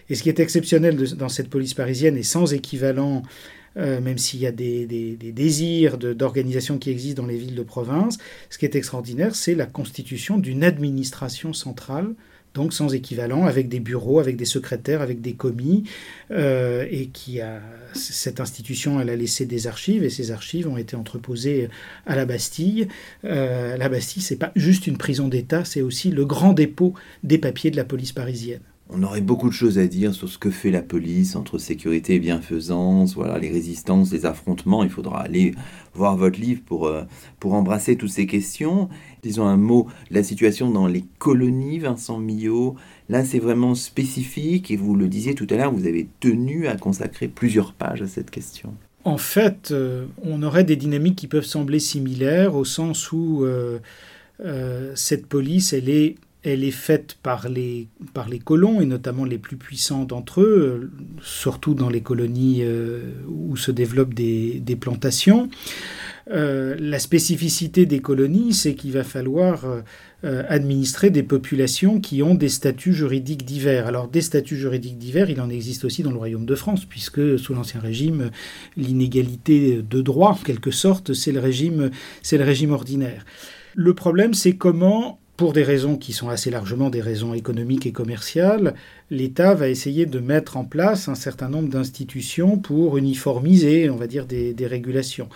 Et 0.10 0.16
ce 0.16 0.24
qui 0.24 0.30
est 0.30 0.40
exceptionnel 0.40 0.98
dans 1.14 1.30
cette 1.30 1.52
police 1.52 1.76
parisienne 1.76 2.18
et 2.18 2.24
sans 2.24 2.54
équivalent, 2.54 3.22
euh, 3.78 4.02
même 4.02 4.18
s'il 4.18 4.40
y 4.40 4.48
a 4.48 4.52
des 4.52 4.88
désirs 5.32 6.00
d'organisation 6.00 6.80
qui 6.80 6.90
existent 6.90 7.22
dans 7.22 7.30
les 7.30 7.38
villes 7.38 7.54
de 7.54 7.62
province, 7.62 8.18
ce 8.50 8.58
qui 8.58 8.66
est 8.66 8.76
extraordinaire, 8.76 9.36
c'est 9.36 9.54
la 9.54 9.68
constitution 9.68 10.40
d'une 10.40 10.64
administration 10.64 11.54
centrale 11.54 12.16
donc 12.54 12.74
sans 12.74 12.94
équivalent, 12.94 13.46
avec 13.46 13.70
des 13.70 13.80
bureaux, 13.80 14.20
avec 14.20 14.36
des 14.36 14.46
secrétaires, 14.46 15.02
avec 15.02 15.22
des 15.22 15.34
commis, 15.34 15.84
euh, 16.32 16.86
et 16.90 17.08
qui 17.08 17.42
a 17.42 17.62
cette 17.94 18.40
institution, 18.40 19.00
elle 19.00 19.10
a 19.10 19.16
laissé 19.16 19.46
des 19.46 19.68
archives, 19.68 20.04
et 20.04 20.10
ces 20.10 20.32
archives 20.32 20.68
ont 20.68 20.78
été 20.78 20.96
entreposées 20.96 21.70
à 22.06 22.16
la 22.16 22.26
Bastille. 22.26 22.88
Euh, 23.24 23.78
la 23.78 23.90
Bastille, 23.90 24.22
c'est 24.22 24.36
pas 24.36 24.52
juste 24.56 24.88
une 24.88 24.98
prison 24.98 25.28
d'État, 25.28 25.66
c'est 25.66 25.82
aussi 25.82 26.12
le 26.12 26.26
grand 26.26 26.54
dépôt 26.54 26.94
des 27.24 27.38
papiers 27.38 27.72
de 27.72 27.78
la 27.78 27.86
police 27.86 28.12
parisienne. 28.12 28.62
On 28.90 29.02
aurait 29.02 29.22
beaucoup 29.22 29.48
de 29.48 29.54
choses 29.54 29.80
à 29.80 29.88
dire 29.88 30.14
sur 30.14 30.28
ce 30.28 30.38
que 30.38 30.52
fait 30.52 30.70
la 30.70 30.82
police 30.82 31.36
entre 31.36 31.58
sécurité 31.58 32.16
et 32.16 32.20
bienfaisance, 32.20 33.16
voilà, 33.16 33.40
les 33.40 33.50
résistances, 33.50 34.12
les 34.12 34.26
affrontements. 34.26 34.84
Il 34.84 34.90
faudra 34.90 35.22
aller 35.22 35.56
voir 35.94 36.18
votre 36.18 36.40
livre 36.40 36.62
pour, 36.66 36.88
euh, 36.88 37.04
pour 37.40 37.54
embrasser 37.54 37.96
toutes 37.96 38.12
ces 38.12 38.28
questions. 38.28 38.90
Disons 39.24 39.46
un 39.46 39.58
mot, 39.58 39.88
la 40.12 40.22
situation 40.22 40.70
dans 40.70 40.86
les 40.86 41.06
colonies, 41.18 41.80
Vincent 41.80 42.20
Millot. 42.20 42.76
Là, 43.08 43.24
c'est 43.24 43.40
vraiment 43.40 43.74
spécifique 43.74 44.70
et 44.70 44.76
vous 44.76 44.96
le 44.96 45.08
disiez 45.08 45.34
tout 45.34 45.48
à 45.50 45.56
l'heure, 45.56 45.72
vous 45.72 45.88
avez 45.88 46.08
tenu 46.20 46.68
à 46.68 46.76
consacrer 46.76 47.30
plusieurs 47.30 47.74
pages 47.74 48.02
à 48.02 48.08
cette 48.08 48.32
question. 48.32 48.74
En 49.06 49.18
fait, 49.18 49.72
euh, 49.72 50.06
on 50.24 50.44
aurait 50.44 50.66
des 50.66 50.76
dynamiques 50.76 51.16
qui 51.16 51.28
peuvent 51.28 51.46
sembler 51.46 51.80
similaires 51.80 52.56
au 52.56 52.66
sens 52.66 53.12
où 53.14 53.44
euh, 53.46 53.80
cette 54.94 55.26
police, 55.26 55.72
elle 55.72 55.90
est 55.90 56.16
elle 56.44 56.64
est 56.64 56.72
faite 56.72 57.18
par 57.24 57.48
les, 57.48 57.88
par 58.14 58.28
les 58.28 58.40
colons, 58.40 58.82
et 58.82 58.86
notamment 58.86 59.24
les 59.24 59.38
plus 59.38 59.56
puissants 59.56 60.04
d'entre 60.04 60.42
eux, 60.42 60.92
surtout 61.22 61.74
dans 61.74 61.90
les 61.90 62.02
colonies 62.02 62.60
euh, 62.62 63.12
où 63.28 63.56
se 63.56 63.72
développent 63.72 64.14
des, 64.14 64.78
plantations. 64.80 65.50
Euh, 66.32 66.76
la 66.80 67.00
spécificité 67.00 67.86
des 67.86 68.00
colonies, 68.00 68.54
c'est 68.54 68.76
qu'il 68.76 68.92
va 68.92 69.04
falloir 69.04 69.66
euh, 70.26 70.44
administrer 70.50 71.10
des 71.10 71.24
populations 71.24 72.02
qui 72.02 72.24
ont 72.24 72.36
des 72.36 72.50
statuts 72.50 72.94
juridiques 72.94 73.46
divers. 73.46 73.88
Alors 73.88 74.08
des 74.10 74.22
statuts 74.22 74.58
juridiques 74.58 74.98
divers, 74.98 75.30
il 75.30 75.40
en 75.40 75.50
existe 75.50 75.86
aussi 75.86 76.04
dans 76.04 76.12
le 76.12 76.18
Royaume 76.18 76.46
de 76.46 76.56
France, 76.56 76.86
puisque 76.86 77.40
sous 77.40 77.54
l'Ancien 77.54 77.80
Régime, 77.80 78.32
l'inégalité 78.76 79.82
de 79.82 80.02
droit, 80.02 80.32
en 80.32 80.44
quelque 80.44 80.72
sorte, 80.72 81.14
c'est 81.14 81.32
le 81.32 81.42
c'est 82.22 82.38
le 82.38 82.44
régime 82.44 82.72
ordinaire. 82.72 83.26
Le 83.76 83.94
problème, 83.94 84.34
c'est 84.34 84.56
comment 84.56 85.20
pour 85.44 85.52
des 85.52 85.64
raisons 85.64 85.98
qui 85.98 86.14
sont 86.14 86.30
assez 86.30 86.50
largement 86.50 86.90
des 86.90 87.02
raisons 87.02 87.34
économiques 87.34 87.86
et 87.86 87.92
commerciales, 87.92 88.76
l'État 89.10 89.54
va 89.54 89.68
essayer 89.68 90.06
de 90.06 90.20
mettre 90.20 90.56
en 90.56 90.64
place 90.64 91.10
un 91.10 91.16
certain 91.16 91.50
nombre 91.50 91.68
d'institutions 91.68 92.58
pour 92.58 92.96
uniformiser, 92.96 93.90
on 93.90 93.98
va 93.98 94.08
dire, 94.08 94.26
des, 94.26 94.56
régulations. 94.66 95.28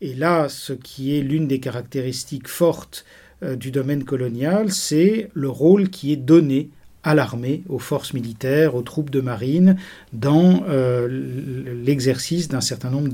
Et 0.00 0.12
là, 0.12 0.48
ce 0.48 0.72
qui 0.72 1.16
est 1.16 1.20
l'une 1.20 1.46
des 1.46 1.60
caractéristiques 1.60 2.48
fortes 2.48 3.04
euh, 3.44 3.54
du 3.54 3.70
domaine 3.70 4.02
colonial, 4.02 4.72
c'est 4.72 5.30
le 5.34 5.50
rôle 5.50 5.88
qui 5.88 6.12
est 6.12 6.16
donné 6.16 6.70
à 7.04 7.14
l'armée, 7.14 7.62
aux 7.68 7.78
forces 7.78 8.12
militaires, 8.12 8.74
aux 8.74 8.82
troupes 8.82 9.10
de 9.10 9.20
marine, 9.20 9.76
dans 10.12 10.64
euh, 10.68 11.06
l'exercice 11.84 12.48
d'un 12.48 12.60
certain 12.60 12.90
nombre 12.90 13.08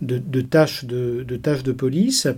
de, 0.00 0.40
tâches 0.42 0.84
de, 0.84 1.24
de 1.26 1.36
tâches 1.36 1.64
de 1.64 1.72
police. 1.72 2.28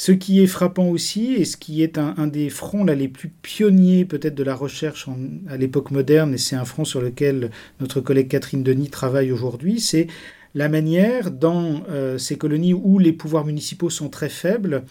Ce 0.00 0.12
qui 0.12 0.42
est 0.42 0.46
frappant 0.46 0.88
aussi, 0.88 1.34
et 1.34 1.44
ce 1.44 1.58
qui 1.58 1.82
est 1.82 1.98
un, 1.98 2.26
des 2.26 2.48
fronts 2.48 2.84
là, 2.84 2.94
les 2.94 3.06
plus 3.06 3.28
pionniers 3.28 4.06
peut-être 4.06 4.34
de 4.34 4.42
la 4.42 4.54
recherche 4.54 5.06
à 5.46 5.58
l'époque 5.58 5.90
moderne, 5.90 6.32
et 6.32 6.38
c'est 6.38 6.56
un 6.56 6.64
front 6.64 6.86
sur 6.86 7.02
lequel 7.02 7.50
notre 7.80 8.00
collègue 8.00 8.28
Catherine 8.28 8.62
Denis 8.62 8.88
travaille 8.88 9.30
aujourd'hui, 9.30 9.78
c'est 9.78 10.06
la 10.54 10.70
manière 10.70 11.30
dans 11.30 11.82
euh, 11.90 12.16
ces 12.16 12.38
colonies 12.38 12.72
où 12.72 12.98
les 12.98 13.12
pouvoirs 13.12 13.44
municipaux 13.44 13.90
sont 13.90 14.08
très 14.08 14.30
faibles, 14.30 14.84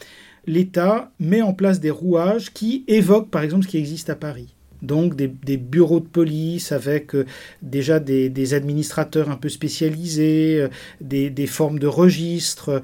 l'État 0.45 1.11
met 1.19 1.41
en 1.41 1.53
place 1.53 1.79
des 1.79 1.89
rouages 1.89 2.53
qui 2.53 2.83
évoquent 2.87 3.31
par 3.31 3.41
exemple 3.41 3.63
ce 3.63 3.69
qui 3.69 3.77
existe 3.79 4.11
à 4.11 4.15
Paris. 4.15 4.53
Donc 4.83 5.15
des, 5.15 5.57
bureaux 5.57 5.99
de 5.99 6.05
police 6.05 6.71
avec 6.71 7.15
euh, 7.15 7.25
déjà 7.63 7.99
des, 7.99 8.53
administrateurs 8.53 9.31
un 9.31 9.37
peu 9.37 9.49
spécialisés, 9.49 10.61
euh, 10.61 10.69
des, 11.01 11.47
formes 11.47 11.79
de 11.79 11.87
registres 11.87 12.83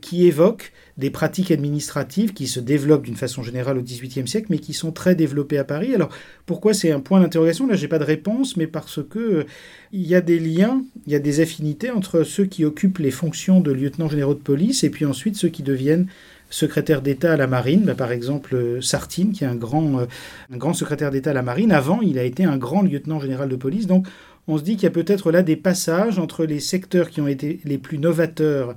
qui 0.00 0.26
évoquent 0.26 0.72
des 0.96 1.10
pratiques 1.10 1.50
administratives 1.50 2.32
qui 2.32 2.46
se 2.46 2.58
développent 2.58 3.04
d'une 3.04 3.16
façon 3.16 3.42
générale 3.42 3.78
au 3.78 3.82
XVIIIe 3.82 4.26
siècle, 4.26 4.46
mais 4.50 4.58
qui 4.58 4.72
sont 4.72 4.92
très 4.92 5.14
développées 5.14 5.58
à 5.58 5.64
Paris. 5.64 5.94
Alors 5.94 6.08
pourquoi 6.46 6.72
c'est 6.72 6.90
un 6.90 7.00
point 7.00 7.20
d'interrogation? 7.20 7.66
Là, 7.66 7.76
j'ai 7.76 7.88
pas 7.88 7.98
de 7.98 8.04
réponse, 8.04 8.56
mais 8.56 8.66
parce 8.66 9.00
que 9.02 9.46
il 9.92 10.06
y 10.06 10.14
a 10.14 10.20
des 10.20 10.38
liens, 10.38 10.82
il 11.06 11.12
y 11.12 11.16
a 11.16 11.18
des 11.18 11.40
affinités 11.40 11.90
entre 11.90 12.22
ceux 12.22 12.46
qui 12.46 12.64
occupent 12.64 12.98
les 12.98 13.10
fonctions 13.10 13.60
de 13.60 13.72
lieutenant 13.72 14.08
généraux 14.08 14.34
de 14.34 14.40
police 14.40 14.84
et 14.84 14.90
puis 14.90 15.04
ensuite 15.04 15.36
ceux 15.36 15.48
qui 15.48 15.62
deviennent 15.62 16.06
secrétaire 16.48 17.02
d'État 17.02 17.32
à 17.32 17.36
la 17.36 17.46
marine, 17.46 17.82
bah, 17.82 17.94
par 17.94 18.12
exemple 18.12 18.54
euh, 18.54 18.80
Sartine, 18.80 19.32
qui 19.32 19.44
est 19.44 19.48
un 19.48 19.56
grand, 19.56 20.00
euh, 20.00 20.06
un 20.52 20.56
grand 20.56 20.74
secrétaire 20.74 21.10
d'État 21.10 21.30
à 21.30 21.34
la 21.34 21.42
marine. 21.42 21.72
Avant, 21.72 22.00
il 22.02 22.18
a 22.18 22.22
été 22.22 22.44
un 22.44 22.56
grand 22.56 22.82
lieutenant 22.82 23.20
général 23.20 23.48
de 23.48 23.56
police. 23.56 23.86
Donc, 23.86 24.06
on 24.48 24.58
se 24.58 24.62
dit 24.62 24.76
qu'il 24.76 24.84
y 24.84 24.86
a 24.86 24.90
peut-être 24.90 25.32
là 25.32 25.42
des 25.42 25.56
passages 25.56 26.18
entre 26.18 26.44
les 26.44 26.60
secteurs 26.60 27.10
qui 27.10 27.20
ont 27.20 27.26
été 27.26 27.58
les 27.64 27.78
plus 27.78 27.98
novateurs 27.98 28.76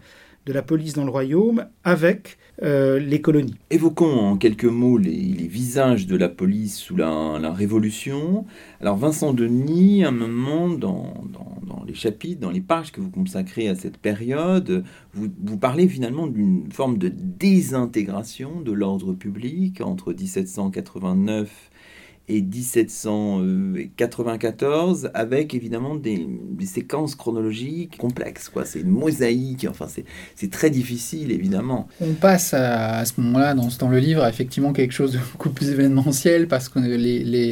de 0.50 0.54
la 0.54 0.64
police 0.64 0.94
dans 0.94 1.06
le 1.06 1.12
royaume 1.12 1.68
avec 1.84 2.40
euh, 2.64 2.98
les 2.98 3.22
colonies. 3.22 3.54
Évoquons 3.70 4.18
en 4.18 4.36
quelques 4.36 4.66
mots 4.66 4.98
les, 4.98 5.48
visages 5.48 6.08
de 6.08 6.18
la 6.18 6.28
police 6.28 6.76
sous 6.76 6.96
la, 6.96 7.54
Révolution. 7.54 8.46
Alors 8.82 8.98
Vincent 8.98 9.32
Denis, 9.34 10.04
à 10.04 10.08
un 10.08 10.12
moment, 10.12 10.70
dans, 10.70 11.14
dans, 11.32 11.84
les 11.86 11.94
chapitres, 11.94 12.42
dans 12.42 12.50
les 12.50 12.62
pages 12.62 12.92
que 12.92 13.00
vous 13.00 13.12
consacrez 13.12 13.68
à 13.68 13.76
cette 13.76 13.98
période, 13.98 14.84
vous, 15.14 15.28
vous 15.44 15.58
parlez 15.58 15.88
finalement 15.88 16.26
d'une 16.26 16.72
forme 16.72 16.98
de 16.98 17.10
désintégration 17.10 18.62
de 18.62 18.72
l'ordre 18.72 19.14
public 19.14 19.82
entre 19.82 20.14
1789 20.14 21.69
et 22.30 22.42
1794, 22.42 25.12
avec 25.14 25.54
évidemment 25.56 25.96
des, 25.96 26.28
séquences 26.66 27.16
chronologiques 27.16 27.98
complexes. 27.98 28.50
Quoi. 28.50 28.66
C'est 28.66 28.82
une 28.82 28.90
mosaïque, 28.90 29.66
enfin 29.68 29.88
c'est, 29.88 30.04
très 30.52 30.70
difficile 30.70 31.32
évidemment. 31.32 31.88
On 32.00 32.14
passe 32.14 32.54
à, 32.54 33.04
ce 33.06 33.20
moment-là, 33.22 33.56
dans, 33.56 33.70
dans, 33.80 33.90
le 33.90 33.98
livre, 33.98 34.28
effectivement 34.28 34.72
quelque 34.72 34.92
chose 34.92 35.14
de 35.14 35.20
beaucoup 35.32 35.50
plus 35.50 35.72
événementiel, 35.72 36.48
parce 36.48 36.70
que 36.70 36.78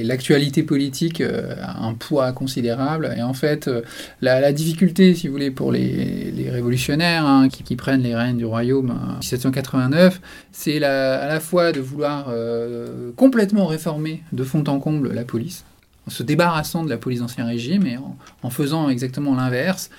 l'actualité 0.06 0.62
politique 0.62 1.22
euh, 1.22 1.56
a 1.62 1.84
un 1.84 1.96
poids 1.96 2.32
considérable. 2.32 3.12
Et 3.18 3.24
en 3.24 3.34
fait, 3.34 3.68
euh, 3.68 3.82
la, 4.22 4.52
difficulté, 4.52 5.16
si 5.16 5.28
vous 5.28 5.34
voulez, 5.34 5.50
pour 5.52 5.72
les, 5.72 6.32
révolutionnaires 6.52 7.26
hein, 7.26 7.48
qui, 7.50 7.76
prennent 7.76 8.04
les 8.04 8.16
rênes 8.16 8.38
du 8.38 8.46
royaume 8.46 8.92
en 8.92 9.16
1789, 9.16 10.22
c'est 10.52 10.84
à 10.84 11.28
la 11.28 11.40
fois 11.40 11.72
de 11.72 11.80
vouloir 11.80 12.28
euh, 12.30 13.12
complètement 13.16 13.66
réformer 13.66 14.22
de 14.32 14.44
fond 14.44 14.67
en 14.70 14.80
comble 14.80 15.14
la 15.14 15.24
police, 15.24 15.64
en 16.08 16.12
se 16.12 16.24
débarrassant 16.24 16.84
de 16.84 16.90
la 16.90 16.98
police 16.98 17.20
d'Ancien 17.20 17.46
Régime 17.46 17.86
et 17.86 17.98
en, 17.98 18.50
faisant 18.50 18.90
exactement 18.90 19.36
l'inverse, 19.36 19.90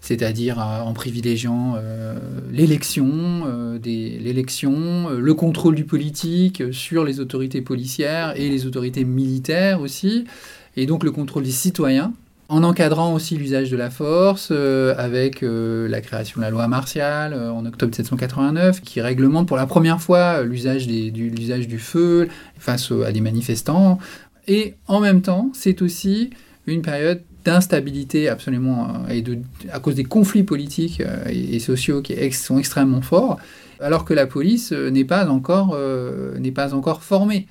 c'est-à-dire 0.00 0.58
euh, 0.58 0.80
en 0.80 0.92
privilégiant 0.92 1.74
euh, 1.76 2.18
l'élection, 2.52 3.08
euh, 3.46 3.78
l'élection, 3.82 5.10
le 5.10 5.34
contrôle 5.34 5.74
du 5.74 5.84
politique 5.84 6.62
sur 6.72 7.04
les 7.04 7.20
autorités 7.20 7.62
policières 7.62 8.38
et 8.38 8.48
les 8.48 8.66
autorités 8.66 9.04
militaires 9.04 9.80
aussi, 9.80 10.24
et 10.76 10.86
donc 10.86 11.04
le 11.04 11.12
contrôle 11.12 11.44
des 11.44 11.50
citoyens, 11.50 12.12
en 12.48 12.62
encadrant 12.62 13.14
aussi 13.14 13.36
l'usage 13.36 13.70
de 13.70 13.76
la 13.76 13.90
force, 13.90 14.50
avec 14.50 15.40
la 15.42 16.00
création 16.00 16.40
de 16.40 16.44
la 16.44 16.50
loi 16.50 16.68
martiale 16.68 17.34
en 17.34 17.64
octobre 17.64 17.90
1789, 17.90 18.82
qui 18.82 19.00
réglemente 19.00 19.48
pour 19.48 19.56
la 19.56 19.66
première 19.66 20.00
fois 20.00 20.42
l'usage 20.42 20.86
du, 20.86 21.78
feu 21.78 22.28
face 22.58 22.92
à 22.92 23.12
des 23.12 23.20
manifestants. 23.20 23.98
Et 24.46 24.74
en 24.88 25.00
même 25.00 25.22
temps, 25.22 25.50
c'est 25.54 25.80
aussi 25.82 26.30
une 26.66 26.82
période 26.82 27.22
d'instabilité 27.44 28.28
absolument, 28.28 28.88
euh, 29.08 29.12
et 29.12 29.24
à 29.70 29.80
cause 29.80 29.94
des 29.94 30.04
conflits 30.04 30.42
politiques 30.42 31.00
euh, 31.00 31.24
et, 31.28 31.58
sociaux 31.58 32.00
qui 32.02 32.14
sont 32.32 32.58
extrêmement 32.58 33.02
forts, 33.02 33.38
alors 33.80 34.04
que 34.04 34.14
la 34.14 34.26
police 34.26 34.72
euh, 34.72 34.90
n'est 34.90 35.04
pas, 35.04 35.28
encore, 35.28 35.78
pas 36.54 36.74
encore 36.74 37.02
formée. 37.02 37.46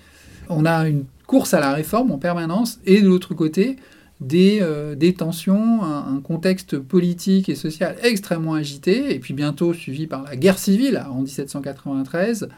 On 0.50 0.66
a 0.66 0.88
une 0.88 1.06
course 1.28 1.54
à 1.54 1.60
la 1.60 1.74
réforme 1.74 2.12
en 2.12 2.18
permanence, 2.18 2.80
et 2.86 3.02
de 3.02 3.08
l'autre 3.08 3.34
côté, 3.34 3.78
des, 4.24 4.66
des 4.96 5.14
tensions, 5.14 5.84
un, 5.84 6.20
contexte 6.22 6.80
politique 6.80 7.50
et 7.50 7.56
social 7.56 7.96
extrêmement 8.04 8.54
agité, 8.54 9.14
et 9.14 9.20
puis 9.20 9.34
bientôt 9.34 9.74
suivi 9.74 10.08
par 10.08 10.24
la 10.24 10.36
guerre 10.36 10.58
civile 10.58 11.04
en 11.10 11.22
1793, 11.22 12.50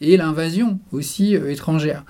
et 0.00 0.16
l'invasion 0.16 0.80
aussi 0.92 1.34
étrangère. 1.34 2.04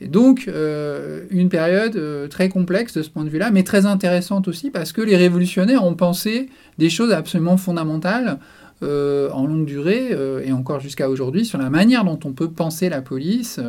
Donc, 0.00 0.46
euh, 0.48 1.24
une 1.30 1.48
période 1.48 1.96
euh, 1.96 2.26
très 2.26 2.48
complexe 2.48 2.94
de 2.94 3.02
ce 3.02 3.10
point 3.10 3.24
de 3.24 3.28
vue-là, 3.28 3.50
mais 3.50 3.64
très 3.64 3.86
intéressante 3.86 4.48
aussi 4.48 4.70
parce 4.70 4.92
que 4.92 5.02
les 5.02 5.16
révolutionnaires 5.16 5.84
ont 5.84 5.94
pensé 5.94 6.48
des 6.78 6.88
choses 6.88 7.12
absolument 7.12 7.58
fondamentales 7.58 8.38
euh, 8.82 9.30
en 9.32 9.46
longue 9.46 9.66
durée 9.66 10.16
et 10.42 10.52
encore 10.52 10.80
jusqu'à 10.80 11.10
aujourd'hui 11.10 11.44
sur 11.44 11.58
la 11.58 11.68
manière 11.68 12.04
dont 12.04 12.18
on 12.24 12.32
peut 12.32 12.50
penser 12.50 12.88
la 12.88 13.02
police, 13.02 13.60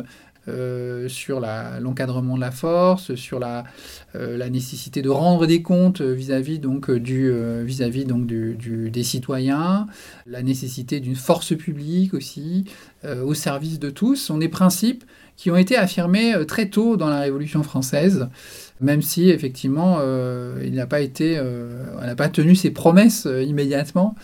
sur 1.08 1.40
l'encadrement 1.40 2.36
de 2.36 2.40
la 2.40 2.50
force, 2.50 3.14
sur 3.14 3.38
la, 3.38 3.64
la, 4.14 4.50
nécessité 4.50 5.02
de 5.02 5.08
rendre 5.08 5.46
des 5.46 5.62
comptes 5.62 6.02
du, 6.02 7.32
vis-à-vis 7.64 8.06
des 8.06 9.02
citoyens, 9.02 9.86
la 10.26 10.42
nécessité 10.42 11.00
d'une 11.00 11.14
force 11.14 11.56
publique 11.56 12.14
aussi 12.14 12.64
au 13.04 13.34
service 13.34 13.78
de 13.78 13.90
tous, 13.90 14.16
sont 14.16 14.38
des 14.38 14.48
principes 14.48 15.04
qui 15.36 15.50
ont 15.50 15.56
été 15.56 15.76
affirmés 15.76 16.34
euh, 16.34 16.44
très 16.44 16.68
tôt 16.68 16.96
dans 16.96 17.08
la 17.08 17.20
Révolution 17.20 17.62
française, 17.62 18.28
même 18.82 19.00
si 19.00 19.30
effectivement 19.30 19.98
euh, 20.00 20.60
il 20.64 20.74
n'a 20.74 20.86
pas 20.86 21.00
été, 21.00 21.38
euh, 21.38 21.84
n'a 22.04 22.16
pas 22.16 22.28
tenu 22.28 22.54
ses 22.54 22.70
promesses 22.70 23.28
immédiatement, 23.46 24.14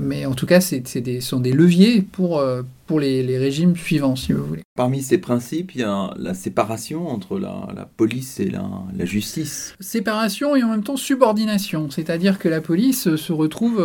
mais 0.00 0.26
en 0.26 0.34
tout 0.34 0.46
cas 0.46 0.60
ce 0.60 0.80
sont 1.20 1.40
des 1.40 1.52
leviers 1.52 2.02
pour, 2.02 2.42
pour 2.86 3.00
les, 3.00 3.38
régimes 3.38 3.76
suivants, 3.76 4.16
si 4.16 4.32
vous 4.32 4.44
voulez. 4.44 4.62
Parmi 4.76 5.02
ces 5.02 5.18
principes, 5.18 5.74
il 5.74 5.80
y 5.80 5.84
a 5.84 6.14
la 6.16 6.34
séparation 6.34 7.08
entre 7.08 7.38
la, 7.38 7.88
police 7.96 8.40
et 8.40 8.48
la, 8.48 8.64
la, 8.96 9.04
justice. 9.04 9.74
Séparation 9.80 10.56
et 10.56 10.62
en 10.62 10.68
même 10.68 10.82
temps 10.82 10.96
subordination, 10.96 11.90
c'est-à-dire 11.90 12.38
que 12.38 12.48
la 12.48 12.60
police 12.60 13.16
se 13.16 13.32
retrouve 13.32 13.82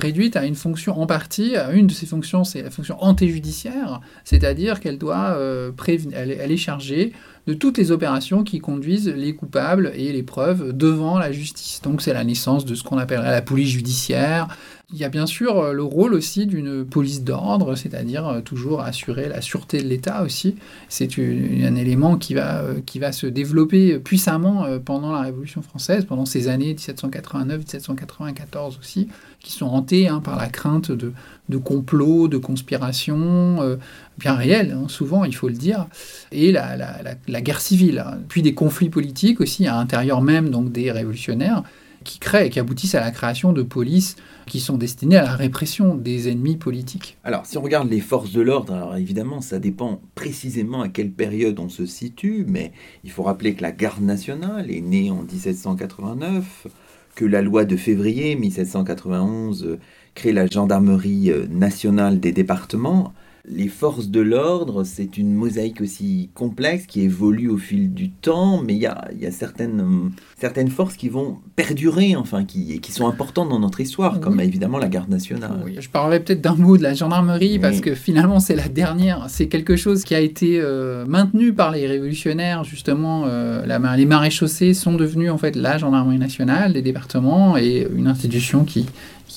réduite 0.00 0.36
à 0.36 0.44
une 0.44 0.54
fonction 0.54 0.98
en 0.98 1.06
partie, 1.06 1.56
à 1.56 1.72
une 1.72 1.86
de 1.86 1.92
ses 1.92 2.06
fonctions, 2.06 2.44
c'est 2.44 2.62
la 2.62 2.70
fonction 2.70 3.02
antéjudiciaire, 3.02 4.00
c'est-à-dire 4.24 4.80
qu'elle 4.80 4.98
doit 4.98 5.38
prévenir 5.76 6.18
elle, 6.18 6.52
est 6.52 6.56
chargée 6.56 7.12
de 7.48 7.54
toutes 7.54 7.78
les 7.78 7.92
opérations 7.92 8.44
qui 8.44 8.58
conduisent 8.58 9.08
les 9.08 9.34
coupables 9.34 9.90
et 9.94 10.12
les 10.12 10.22
preuves 10.22 10.76
devant 10.76 11.18
la 11.18 11.32
justice. 11.32 11.80
Donc 11.82 12.02
c'est 12.02 12.12
la 12.12 12.22
naissance 12.22 12.66
de 12.66 12.74
ce 12.74 12.84
qu'on 12.84 12.98
appellerait 12.98 13.30
la 13.30 13.40
police 13.40 13.70
judiciaire. 13.70 14.48
Il 14.90 14.98
y 14.98 15.04
a 15.04 15.10
bien 15.10 15.26
sûr 15.26 15.58
euh, 15.58 15.74
le 15.74 15.82
rôle 15.82 16.14
aussi 16.14 16.46
d'une 16.46 16.86
police 16.86 17.22
d'ordre, 17.22 17.74
c'est-à-dire 17.74 18.26
euh, 18.26 18.40
toujours 18.40 18.80
assurer 18.80 19.28
la 19.28 19.42
sûreté 19.42 19.82
de 19.82 19.86
l'État 19.86 20.22
aussi. 20.22 20.56
C'est 20.88 21.18
un 21.18 21.76
élément 21.76 22.16
qui 22.16 22.32
va, 22.32 22.62
euh, 22.62 22.80
qui 22.86 22.98
va 22.98 23.12
se 23.12 23.26
développer 23.26 23.98
puissamment 23.98 24.64
pendant 24.82 25.12
la 25.12 25.20
Révolution 25.20 25.60
française, 25.60 26.06
pendant 26.06 26.24
ces 26.24 26.48
années 26.48 26.72
1789-1794 26.72 28.78
aussi, 28.78 29.08
qui 29.40 29.52
sont 29.52 29.66
hantées 29.66 30.08
hein, 30.08 30.20
par 30.20 30.38
la 30.38 30.48
crainte 30.48 30.90
de, 30.90 31.12
complots, 31.58 32.26
de 32.26 32.38
conspirations, 32.38 33.78
bien 34.18 34.32
réelles, 34.32 34.72
hein, 34.72 34.86
souvent 34.88 35.24
il 35.24 35.34
faut 35.34 35.48
le 35.48 35.54
dire, 35.54 35.86
et 36.32 36.50
la, 36.50 37.04
guerre 37.42 37.60
civile, 37.60 38.02
puis 38.28 38.40
des 38.40 38.54
conflits 38.54 38.88
politiques 38.88 39.42
aussi 39.42 39.66
à 39.66 39.74
l'intérieur 39.74 40.22
même 40.22 40.48
donc 40.48 40.72
des 40.72 40.90
révolutionnaires 40.90 41.62
qui 42.08 42.18
créent 42.18 42.46
et 42.46 42.50
qui 42.50 42.58
aboutissent 42.58 42.94
à 42.94 43.00
la 43.00 43.10
création 43.10 43.52
de 43.52 43.62
polices 43.62 44.16
qui 44.46 44.60
sont 44.60 44.78
destinées 44.78 45.18
à 45.18 45.24
la 45.24 45.36
répression 45.36 45.94
des 45.94 46.30
ennemis 46.30 46.56
politiques. 46.56 47.18
Alors, 47.22 47.44
si 47.44 47.58
on 47.58 47.62
regarde 47.62 47.90
les 47.90 48.00
forces 48.00 48.32
de 48.32 48.40
l'ordre, 48.40 48.96
évidemment, 48.96 49.42
ça 49.42 49.58
dépend 49.58 50.00
précisément 50.14 50.80
à 50.80 50.88
quelle 50.88 51.10
période 51.10 51.58
on 51.58 51.68
se 51.68 51.84
situe, 51.84 52.46
mais 52.48 52.72
il 53.04 53.10
faut 53.10 53.22
rappeler 53.22 53.54
que 53.54 53.60
la 53.60 53.72
garde 53.72 54.02
nationale 54.02 54.70
est 54.70 54.80
née 54.80 55.10
en 55.10 55.22
1789, 55.22 56.68
que 57.14 57.26
la 57.26 57.42
loi 57.42 57.66
de 57.66 57.76
février 57.76 58.36
1791 58.36 59.78
crée 60.14 60.32
la 60.32 60.46
gendarmerie 60.46 61.30
euh, 61.30 61.46
nationale 61.48 62.20
des 62.20 62.32
départements 62.32 63.12
les 63.44 63.68
forces 63.68 64.08
de 64.08 64.20
l'ordre, 64.20 64.84
c'est 64.84 65.16
une 65.16 65.32
mosaïque 65.34 65.80
aussi 65.80 66.30
complexe 66.34 66.86
qui 66.86 67.02
évolue 67.02 67.48
au 67.48 67.56
fil 67.56 67.92
du 67.92 68.10
temps, 68.10 68.62
mais 68.62 68.74
il 68.74 68.80
y 68.80 68.86
a, 68.86 69.08
certaines, 69.30 70.10
certaines 70.38 70.68
forces 70.68 70.96
qui 70.96 71.08
vont 71.08 71.38
perdurer, 71.56 72.16
enfin, 72.16 72.44
qui, 72.44 72.80
qui 72.80 72.92
sont 72.92 73.08
importantes 73.08 73.48
dans 73.48 73.60
notre 73.60 73.80
histoire, 73.80 74.20
comme 74.20 74.40
évidemment 74.40 74.78
la 74.78 74.88
garde 74.88 75.08
nationale. 75.08 75.62
je 75.78 75.88
parlerai 75.88 76.20
peut-être 76.20 76.40
d'un 76.40 76.54
mot 76.54 76.76
de 76.76 76.82
la 76.82 76.94
gendarmerie, 76.94 77.58
parce 77.58 77.80
que 77.80 77.94
finalement, 77.94 78.40
c'est 78.40 78.56
la 78.56 78.68
dernière. 78.68 79.26
C'est 79.28 79.48
quelque 79.48 79.76
chose 79.76 80.04
qui 80.04 80.14
a 80.14 80.20
été 80.20 80.60
euh, 80.60 81.06
maintenu 81.06 81.52
par 81.52 81.72
les 81.72 81.86
révolutionnaires, 81.86 82.64
justement. 82.64 83.24
Euh, 83.26 83.64
la, 83.66 83.78
les 83.96 84.06
maréchaussées 84.06 84.74
sont 84.74 84.94
devenus, 84.94 85.30
en 85.30 85.38
fait, 85.38 85.56
la 85.56 85.78
gendarmerie 85.78 86.18
nationale 86.18 86.72
des 86.72 86.82
départements 86.82 87.56
et 87.56 87.86
une 87.94 88.08
institution 88.08 88.64
qui 88.64 88.86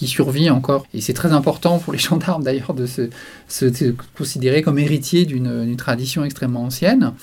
qui 0.01 0.07
survit 0.07 0.49
encore. 0.49 0.87
Et 0.95 0.99
c'est 0.99 1.13
très 1.13 1.31
important 1.31 1.77
pour 1.77 1.93
les 1.93 1.99
gendarmes 2.09 2.41
d'ailleurs 2.41 2.73
de 2.73 2.87
se, 2.87 3.11
considérer 4.17 4.63
comme 4.63 4.79
héritiers 4.79 5.25
d'une 5.25 5.75
tradition 5.75 6.25
extrêmement 6.25 6.63
ancienne. 6.63 7.13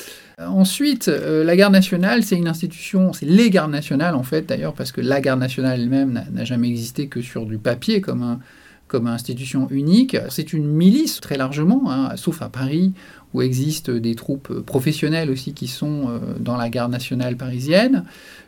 Ensuite, 0.41 1.09
euh, 1.09 1.43
la 1.43 1.57
garde 1.57 1.73
nationale, 1.73 2.23
c'est 2.23 2.37
une 2.37 2.47
institution, 2.47 3.13
c'est 3.13 3.27
les 3.27 3.51
gardes 3.51 3.73
nationales 3.73 4.15
en 4.15 4.23
fait 4.23 4.43
d'ailleurs, 4.43 4.75
parce 4.75 4.93
que 4.93 5.01
la 5.01 5.21
garde 5.21 5.41
nationale 5.41 5.81
elle-même 5.81 6.25
n'a 6.33 6.45
jamais 6.45 6.69
existé 6.69 7.09
que 7.09 7.21
sur 7.21 7.47
du 7.47 7.59
papier 7.59 8.01
comme 8.01 8.23
un, 8.23 8.39
comme 8.87 9.09
institution 9.09 9.67
unique. 9.71 10.17
C'est 10.31 10.53
une 10.53 10.67
milice 10.67 11.21
très 11.21 11.37
largement, 11.37 11.91
hein, 11.91 12.13
sauf 12.15 12.43
à 12.43 12.49
Paris, 12.49 12.93
où 13.35 13.43
existent 13.43 13.93
des 13.93 14.15
troupes 14.15 14.61
professionnelles 14.61 15.31
aussi 15.31 15.53
qui 15.53 15.67
sont 15.67 16.09
euh, 16.09 16.19
dans 16.41 16.57
la 16.57 16.69
garde 16.71 16.91
nationale 16.91 17.37
parisienne 17.37 18.05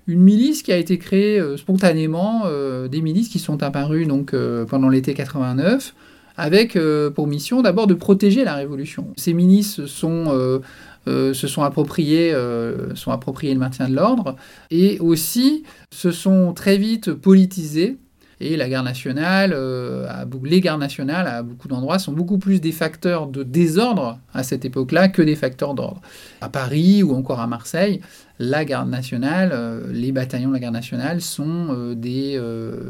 une 0.07 0.21
milice 0.21 0.63
qui 0.63 0.73
a 0.73 0.77
été 0.77 0.99
créée 0.99 1.39
euh, 1.39 1.57
spontanément, 1.57 2.43
euh, 2.47 2.89
des 2.89 3.01
milices 3.01 3.29
qui 3.29 3.39
sont 3.39 3.63
apparues 3.63 4.07
donc 4.07 4.35
pendant 4.69 4.89
l'été 4.89 5.15
89, 5.15 5.95
avec 6.37 6.79
pour 7.15 7.27
mission 7.27 7.63
d'abord 7.63 7.87
de 7.87 7.95
protéger 7.95 8.45
la 8.45 8.55
révolution. 8.55 9.09
Ces 9.17 9.35
milices 9.35 9.85
sont, 9.87 10.61
se 11.07 11.47
sont 11.47 11.63
appropriées 11.63 12.33
le 12.33 13.59
maintien 13.59 13.89
de 13.89 13.95
l'ordre 13.95 14.37
et 14.71 14.99
aussi 15.01 15.65
se 15.93 16.11
sont 16.11 16.55
très 16.55 16.79
vite 16.79 17.13
politisées 17.13 17.99
Et 18.43 18.57
la 18.57 18.83
nationale, 18.83 19.53
euh, 19.53 20.09
les 20.45 20.63
gardes 20.63 20.81
nationales, 20.81 21.27
à 21.27 21.43
beaucoup 21.43 21.69
d'endroits, 21.69 21.99
sont 21.99 22.13
beaucoup 22.13 22.39
plus 22.39 22.61
des 22.61 22.73
facteurs 22.73 23.27
de 23.27 23.43
désordre 23.43 24.19
à 24.33 24.43
cette 24.43 24.65
époque-là 24.65 25.09
que 25.09 25.21
des 25.21 25.37
facteurs 25.37 25.75
d'ordre. 25.75 26.01
À 26.41 26.49
Paris 26.49 27.03
ou 27.03 27.15
encore 27.15 27.41
à 27.41 27.47
Marseille, 27.47 28.01
la 28.39 28.65
garde 28.65 28.89
nationale, 28.89 29.51
euh, 29.53 29.93
les 29.93 30.11
bataillons 30.11 30.49
de 30.49 30.55
la 30.55 30.61
garde 30.61 30.75
nationale 30.75 31.21
sont, 31.21 31.67
euh, 31.71 31.95
des, 31.95 32.41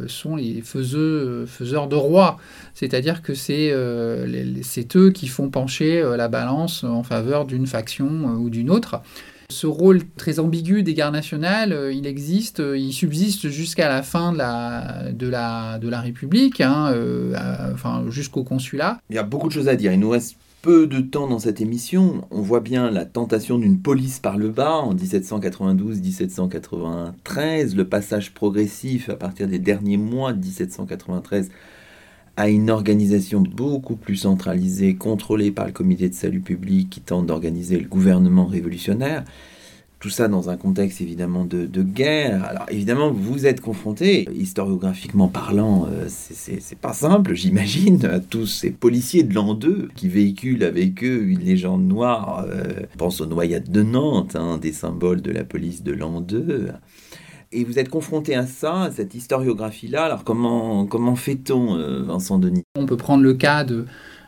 sont 0.07 0.37
les 0.37 0.63
faiseurs 0.63 1.89
de 1.89 1.97
rois. 1.97 2.39
C'est-à-dire 2.75 3.21
que 3.21 3.35
c'est 3.35 3.73
eux 3.73 5.11
qui 5.11 5.27
font 5.27 5.51
pencher 5.51 6.01
la 6.17 6.29
balance 6.29 6.85
en 6.85 7.03
faveur 7.03 7.45
d'une 7.45 7.67
faction 7.67 8.07
ou 8.07 8.51
d'une 8.51 8.71
autre. 8.71 9.03
Ce 9.51 9.67
rôle 9.67 10.01
très 10.17 10.39
ambigu 10.39 10.83
des 10.83 10.95
gardes 10.95 11.15
nationales, 11.15 11.91
il 11.93 12.07
existe, 12.07 12.61
il 12.61 12.93
subsiste 12.93 13.49
jusqu'à 13.49 13.89
la 13.89 14.03
fin 14.03 14.33
de 14.33 15.29
la, 15.29 16.01
République, 16.01 16.61
hein, 16.61 16.95
enfin, 17.73 18.05
jusqu'au 18.09 18.45
consulat. 18.45 18.99
Il 19.11 19.17
y 19.17 19.19
a 19.19 19.23
beaucoup 19.23 19.49
de 19.49 19.53
choses 19.53 19.69
à 19.69 19.77
dire. 19.77 19.93
Il 19.93 20.01
nous 20.01 20.11
reste 20.11 20.37
peu 20.63 20.87
de 20.87 21.01
temps 21.01 21.27
dans 21.27 21.39
cette 21.39 21.63
émission, 21.63 22.27
on 22.31 22.43
voit 22.43 22.61
bien 22.61 22.91
la 22.91 23.07
tentation 23.07 23.59
d'une 23.59 23.81
police 23.81 24.19
par 24.19 24.37
le 24.37 24.51
bas 24.51 24.75
en 24.75 24.95
1792-1793, 24.95 27.75
le 27.75 27.89
passage 27.89 28.35
progressif 28.35 29.09
à 29.09 29.17
partir 29.17 29.49
des 29.49 29.59
derniers 29.59 29.97
mois 29.97 30.35
de 30.35 30.41
1793 30.41 31.51
à 32.41 32.49
une 32.49 32.71
organisation 32.71 33.43
beaucoup 33.43 33.97
plus 33.97 34.17
centralisée, 34.17 34.95
contrôlée 34.95 35.51
par 35.51 35.67
le 35.67 35.73
comité 35.73 36.09
de 36.09 36.15
salut 36.15 36.41
public 36.41 36.89
qui 36.89 37.03
tente 37.03 37.27
d'organiser 37.27 37.79
le 37.79 37.87
gouvernement 37.87 38.47
révolutionnaire. 38.47 39.25
Tout 39.99 40.09
ça 40.09 40.27
dans 40.27 40.49
un 40.49 40.57
contexte 40.57 41.03
évidemment 41.03 41.45
de, 41.45 41.83
guerre. 41.83 42.43
Alors 42.45 42.65
évidemment, 42.71 43.13
vous 43.13 43.45
êtes 43.45 43.61
confronté, 43.61 44.27
historiographiquement 44.35 45.29
parlant, 45.29 45.87
euh, 45.93 46.07
c'est 46.09 46.79
pas 46.79 46.95
simple, 46.95 47.35
j'imagine, 47.35 48.07
à 48.07 48.21
tous 48.21 48.47
ces 48.47 48.71
policiers 48.71 49.23
de 49.23 49.35
l'an 49.35 49.53
2 49.53 49.91
qui 49.95 50.09
véhiculent 50.09 50.65
avec 50.65 51.05
eux 51.05 51.25
une 51.29 51.41
légende 51.41 51.87
noire. 51.87 52.47
Euh, 52.49 52.87
pense 52.97 53.21
aux 53.21 53.27
noyades 53.27 53.71
de 53.71 53.83
Nantes, 53.83 54.35
hein, 54.35 54.57
des 54.57 54.73
symboles 54.73 55.21
de 55.21 55.31
la 55.31 55.45
police 55.45 55.83
de 55.83 55.93
l'an 55.93 56.23
2. 56.23 56.71
Et 57.53 57.65
vous 57.65 57.79
êtes 57.79 57.89
confronté 57.89 58.35
à 58.35 58.47
ça, 58.47 58.83
à 58.83 58.91
cette 58.91 59.15
historiographie-là. 59.15 60.05
Alors 60.05 60.25
comment, 60.25 60.87
comment 60.87 61.17
fait-on, 61.17 61.77
euh, 61.77 62.03
Vincent 62.03 62.39
Denis? 62.39 62.63
On 62.79 62.87
peut 62.87 62.97
prendre 62.97 63.23
le 63.23 63.35
cas 63.35 63.65
de 63.65 63.87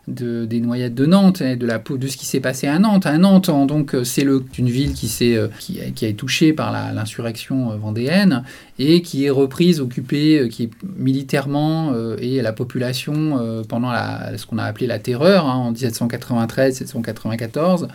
de, 0.08 0.46
des 0.46 0.60
noyades 0.60 0.94
de 0.94 1.06
Nantes, 1.06 1.42
de, 1.42 1.66
la, 1.66 1.78
de 1.78 2.06
ce 2.06 2.16
qui 2.16 2.26
s'est 2.26 2.40
passé 2.40 2.66
à 2.66 2.78
Nantes. 2.78 3.06
À 3.06 3.16
Nantes, 3.18 3.50
donc, 3.66 3.94
euh, 3.94 4.04
c'est 4.04 4.22
une 4.22 4.68
ville 4.68 4.94
qui, 4.94 5.06
est, 5.06 5.38
qui, 5.58 5.80
qui 5.94 6.04
a 6.04 6.08
été 6.08 6.14
touchée 6.14 6.52
par 6.52 6.72
l'insurrection 6.92 7.72
euh, 7.72 7.76
vendéenne 7.76 8.44
et 8.78 9.02
qui 9.02 9.26
est 9.26 9.30
reprise, 9.30 9.80
occupée, 9.80 10.38
euh, 10.40 10.48
qui 10.48 10.64
est 10.64 10.70
militairement 10.96 11.94
et 12.18 12.42
la 12.42 12.52
population 12.52 13.64
pendant 13.68 13.92
ce 14.36 14.44
qu'on 14.46 14.58
a 14.58 14.64
appelé 14.64 14.86
la 14.86 14.98
terreur 14.98 15.46
hein, 15.46 15.54
en 15.54 15.72
1793-1794 15.72 17.88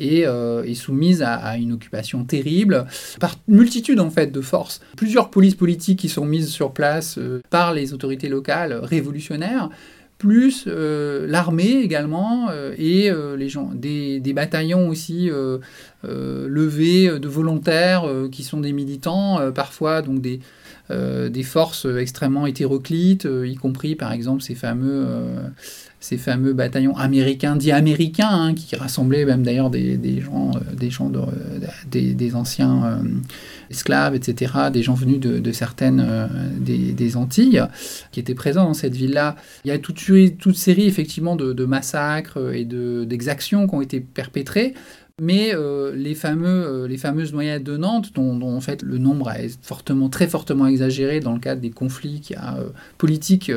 est 0.00 0.74
soumise 0.74 1.22
à, 1.22 1.56
une 1.56 1.72
occupation 1.72 2.24
terrible 2.24 2.86
par 3.18 3.36
multitude 3.48 4.00
en 4.00 4.10
fait 4.10 4.28
de 4.28 4.40
forces. 4.40 4.80
Plusieurs 4.96 5.30
polices 5.30 5.54
politiques 5.54 5.98
qui 5.98 6.08
sont 6.08 6.24
mises 6.24 6.48
sur 6.48 6.72
place 6.72 7.18
par 7.50 7.74
les 7.74 7.92
autorités 7.92 8.28
locales 8.28 8.72
révolutionnaires 8.74 9.70
plus 10.20 10.64
euh, 10.66 11.26
l'armée 11.26 11.80
également 11.80 12.50
euh, 12.50 12.74
et 12.78 13.10
euh, 13.10 13.36
les 13.36 13.48
gens, 13.48 13.70
des, 13.74 14.20
bataillons 14.34 14.88
aussi 14.88 15.28
levés 16.04 17.18
de 17.18 17.28
volontaires 17.28 18.04
qui 18.30 18.44
sont 18.44 18.60
des 18.60 18.72
militants, 18.72 19.50
parfois 19.52 20.02
donc 20.02 20.20
des, 20.20 20.40
des 20.88 21.42
forces 21.42 21.84
extrêmement 21.84 22.46
hétéroclites, 22.46 23.26
y 23.44 23.54
compris 23.56 23.96
par 23.96 24.12
exemple 24.12 24.42
ces 24.42 24.54
fameux 24.54 25.04
ces 26.00 26.16
fameux 26.16 26.54
bataillons 26.54 26.96
américains, 26.96 27.56
dits 27.56 27.72
américains, 27.72 28.28
hein, 28.30 28.54
qui 28.54 28.74
rassemblaient 28.74 29.24
même 29.24 29.42
d'ailleurs 29.42 29.70
des, 29.70 30.20
gens, 30.20 30.52
des, 30.76 30.90
gens 30.90 31.12
des, 31.90 32.14
des, 32.14 32.34
anciens 32.34 33.02
esclaves, 33.70 34.14
etc., 34.14 34.52
des 34.72 34.82
gens 34.82 34.94
venus 34.94 35.20
de, 35.20 35.52
certaines 35.52 36.04
euh, 36.06 36.26
des, 36.58 37.16
Antilles, 37.16 37.62
qui 38.12 38.20
étaient 38.20 38.34
présents 38.34 38.64
dans 38.64 38.74
cette 38.74 38.94
ville-là. 38.94 39.36
Il 39.64 39.68
y 39.68 39.70
a 39.70 39.78
toute, 39.78 39.98
série, 40.56 40.86
effectivement, 40.86 41.36
de, 41.36 41.64
massacres 41.64 42.52
et 42.52 42.64
d'exactions 42.64 43.66
qui 43.68 43.74
ont 43.74 43.80
été 43.80 44.00
perpétrées. 44.00 44.74
Mais 45.22 45.54
euh, 45.54 45.94
les, 45.94 46.14
fameux, 46.14 46.46
euh, 46.66 46.88
les 46.88 46.96
fameuses 46.96 47.34
noyades 47.34 47.62
de 47.62 47.76
Nantes, 47.76 48.12
dont, 48.14 48.40
en 48.40 48.60
fait 48.62 48.82
le 48.82 48.96
nombre 48.96 49.30
est 49.30 49.62
fortement, 49.62 50.08
très 50.08 50.26
fortement 50.26 50.66
exagéré 50.66 51.20
dans 51.20 51.34
le 51.34 51.40
cadre 51.40 51.60
des 51.60 51.70
conflits 51.70 52.22
politiques, 52.96 53.52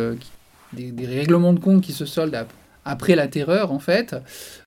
des, 0.76 1.06
règlements 1.06 1.54
de 1.54 1.60
compte 1.60 1.82
qui 1.82 1.94
se 1.94 2.06
soldent 2.06 2.46
après 2.86 3.16
la 3.16 3.28
terreur, 3.28 3.72
en 3.72 3.80
fait, 3.80 4.16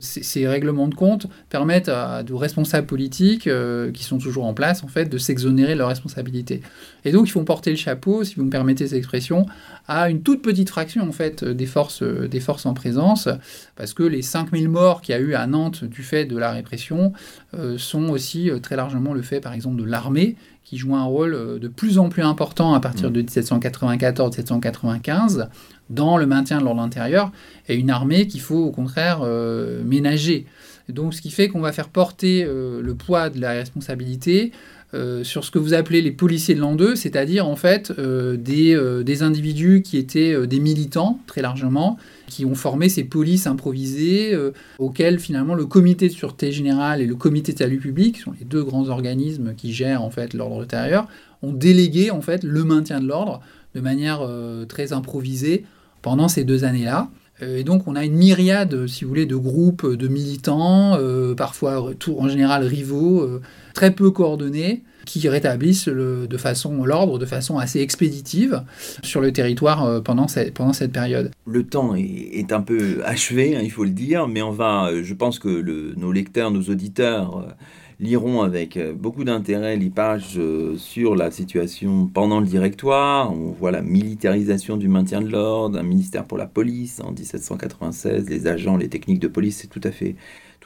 ces 0.01 0.49
règlements 0.49 0.89
de 0.89 0.95
compte 0.95 1.27
permettent 1.51 1.91
à 1.91 2.23
responsables 2.31 2.87
politiques 2.87 3.47
euh, 3.47 3.93
qui 3.93 4.05
sont 4.05 4.19
toujours 4.19 4.47
en 4.47 4.55
place, 4.55 4.83
en 4.83 4.89
fait, 4.89 5.07
de 5.07 5.19
s'exonérer 5.19 5.75
de 5.75 5.79
leurs 5.79 5.89
responsabilités. 5.89 6.63
Et 7.05 7.13
donc, 7.13 7.29
ils 7.29 7.33
font 7.33 7.45
porter 7.45 7.71
le 7.71 7.77
chapeau, 7.77 8.25
si 8.25 8.37
vous 8.37 8.45
me 8.45 8.51
permettez 8.51 8.87
cette 8.87 8.99
expression, 8.99 9.47
à 9.89 10.11
une 10.11 10.23
toute 10.23 10.43
petite 10.43 10.69
fraction, 10.69 11.09
en 11.09 11.13
fait, 11.13 11.45
des 11.45 11.67
forces, 11.67 12.03
des 12.03 12.41
forces 12.41 12.67
en 12.67 12.75
présence, 12.75 13.29
parce 13.77 13.95
que 13.95 14.03
les 14.03 14.23
5000 14.23 14.69
morts 14.69 15.01
qu'il 15.01 15.15
y 15.15 15.19
a 15.19 15.21
eu 15.21 15.35
à 15.35 15.47
Nantes 15.47 15.85
du 15.85 16.03
fait 16.03 16.25
de 16.25 16.37
la 16.37 16.51
répression 16.51 17.13
euh, 17.55 17.79
sont 17.79 18.09
aussi 18.09 18.51
euh, 18.51 18.59
très 18.59 18.75
largement 18.77 19.15
le 19.15 19.23
fait, 19.23 19.41
par 19.41 19.53
exemple, 19.53 19.77
de 19.77 19.85
l'armée, 19.85 20.35
qui 20.65 20.79
joue 20.79 20.97
un 20.97 21.05
rôle 21.05 21.61
de 21.61 21.69
plus 21.69 21.99
en 21.99 22.09
plus 22.09 22.25
important 22.25 22.75
à 22.75 22.81
partir 22.81 23.11
mmh. 23.11 23.13
de 23.13 23.23
1794-1795 23.23 25.49
dans 25.91 26.17
le 26.17 26.27
maintien 26.27 26.59
de 26.59 26.65
l'ordre 26.65 26.83
intérieur, 26.83 27.31
et 27.69 27.77
une 27.77 27.91
armée 27.91 28.27
qu'il 28.27 28.41
faut 28.41 28.65
au 28.65 28.73
contraire 28.73 29.21
euh, 29.23 29.85
ménager. 29.85 30.47
Donc 30.89 31.15
ce 31.15 31.23
qui 31.23 31.31
fait 31.31 31.49
qu'on 31.49 31.61
va 31.61 31.73
faire 31.73 31.89
porter 31.89 32.45
euh, 32.45 32.81
le 32.81 32.95
poids 32.95 33.31
de 33.31 33.41
la 33.41 33.51
responsabilité 33.51 34.53
euh, 34.97 35.25
sur 35.25 35.45
ce 35.45 35.51
que 35.51 35.59
vous 35.59 35.75
appelez 35.75 36.03
les 36.03 36.11
policiers 36.11 36.55
de 36.55 36.61
l'an 36.61 36.75
2, 36.75 36.97
c'est-à-dire 36.97 37.47
en 37.47 37.57
fait 37.57 37.93
des, 37.93 39.03
des, 39.05 39.23
individus 39.23 39.83
qui 39.83 39.99
étaient 39.99 40.47
des 40.47 40.61
militants 40.61 41.21
très 41.27 41.43
largement, 41.43 41.99
qui 42.27 42.45
ont 42.45 42.55
formé 42.55 42.89
ces 42.89 43.05
polices 43.05 43.47
improvisées 43.47 44.37
auxquelles 44.79 45.19
finalement 45.19 45.55
le 45.55 45.67
comité 45.67 46.09
de 46.09 46.13
sûreté 46.13 46.53
générale 46.53 47.01
et 47.01 47.07
le 47.07 47.15
comité 47.15 47.53
de 47.53 47.59
salut 47.59 47.79
public, 47.79 48.17
qui 48.17 48.21
sont 48.23 48.35
les 48.39 48.45
deux 48.45 48.63
grands 48.63 48.89
organismes 48.89 49.55
qui 49.57 49.73
gèrent 49.73 50.03
en 50.03 50.11
fait 50.11 50.35
l'ordre 50.35 50.63
intérieur, 50.63 51.07
ont 51.43 51.53
délégué 51.53 52.11
en 52.11 52.21
fait 52.21 52.43
le 52.43 52.65
maintien 52.65 53.01
de 53.01 53.07
l'ordre 53.07 53.41
de 53.75 53.81
manière 53.81 54.29
très 54.69 54.93
improvisée 54.93 55.65
pendant 56.03 56.29
ces 56.29 56.45
deux 56.45 56.65
années-là. 56.65 57.11
Euh, 57.43 57.59
et 57.59 57.65
donc 57.65 57.87
on 57.87 57.97
a 57.97 58.05
une 58.05 58.15
myriade, 58.15 58.87
si 58.87 59.05
vous 59.05 59.09
voulez, 59.09 59.27
de 59.27 59.37
groupes 59.37 59.87
de 59.87 60.09
militants, 60.09 60.95
euh, 60.95 61.35
parfois 61.35 61.93
en 62.17 62.29
général 62.29 62.65
rivaux, 62.65 63.21
euh, 63.23 63.43
très 63.77 63.91
peu 63.91 64.11
coordonnés, 64.11 64.83
qui 65.05 65.29
rétablissent 65.29 65.87
de 65.87 66.37
façon 66.37 66.85
l'ordre 66.85 67.19
de 67.19 67.27
façon 67.27 67.59
assez 67.59 67.81
expéditive 67.81 68.65
sur 69.05 69.21
le 69.21 69.33
territoire 69.33 70.03
pendant, 70.03 70.27
cette, 70.27 70.53
pendant 70.55 70.73
cette 70.73 70.93
période. 70.93 71.31
Le 71.47 71.63
temps 71.63 71.95
est, 71.95 72.51
un 72.53 72.63
peu 72.63 73.03
achevé, 73.05 73.55
hein, 73.55 73.61
il 73.63 73.71
faut 73.71 73.85
le 73.85 73.91
dire, 73.91 74.27
mais 74.27 74.43
on 74.43 74.51
va, 74.51 74.91
je 75.03 75.15
pense 75.15 75.39
que 75.39 75.49
le, 75.49 75.95
nos 75.97 76.11
lecteurs, 76.11 76.51
nos 76.51 76.63
auditeurs 76.63 77.55
liront 77.99 78.43
avec 78.43 78.77
euh, 78.77 78.93
beaucoup 78.93 79.25
d'intérêt 79.25 79.77
les 79.77 79.91
pages 79.91 80.35
euh, 80.37 80.77
sur 80.77 81.15
la 81.15 81.31
situation 81.31 82.07
pendant 82.07 82.41
le 82.41 82.47
directoire. 82.47 83.33
On 83.33 83.53
voit 83.53 83.71
la 83.71 83.83
militarisation 83.83 84.77
du 84.77 84.89
maintien 84.89 85.21
de 85.21 85.29
l'ordre, 85.29 85.79
un 85.79 85.83
ministère 85.83 86.27
pour 86.27 86.39
la 86.39 86.47
police 86.47 87.01
en 87.01 87.13
1796, 87.13 88.29
les 88.29 88.47
agents, 88.47 88.77
les 88.77 88.89
techniques 88.89 89.21
de 89.21 89.29
police, 89.29 89.59
c'est 89.63 89.69
tout 89.69 89.81
à 89.83 89.91
fait 89.91 90.17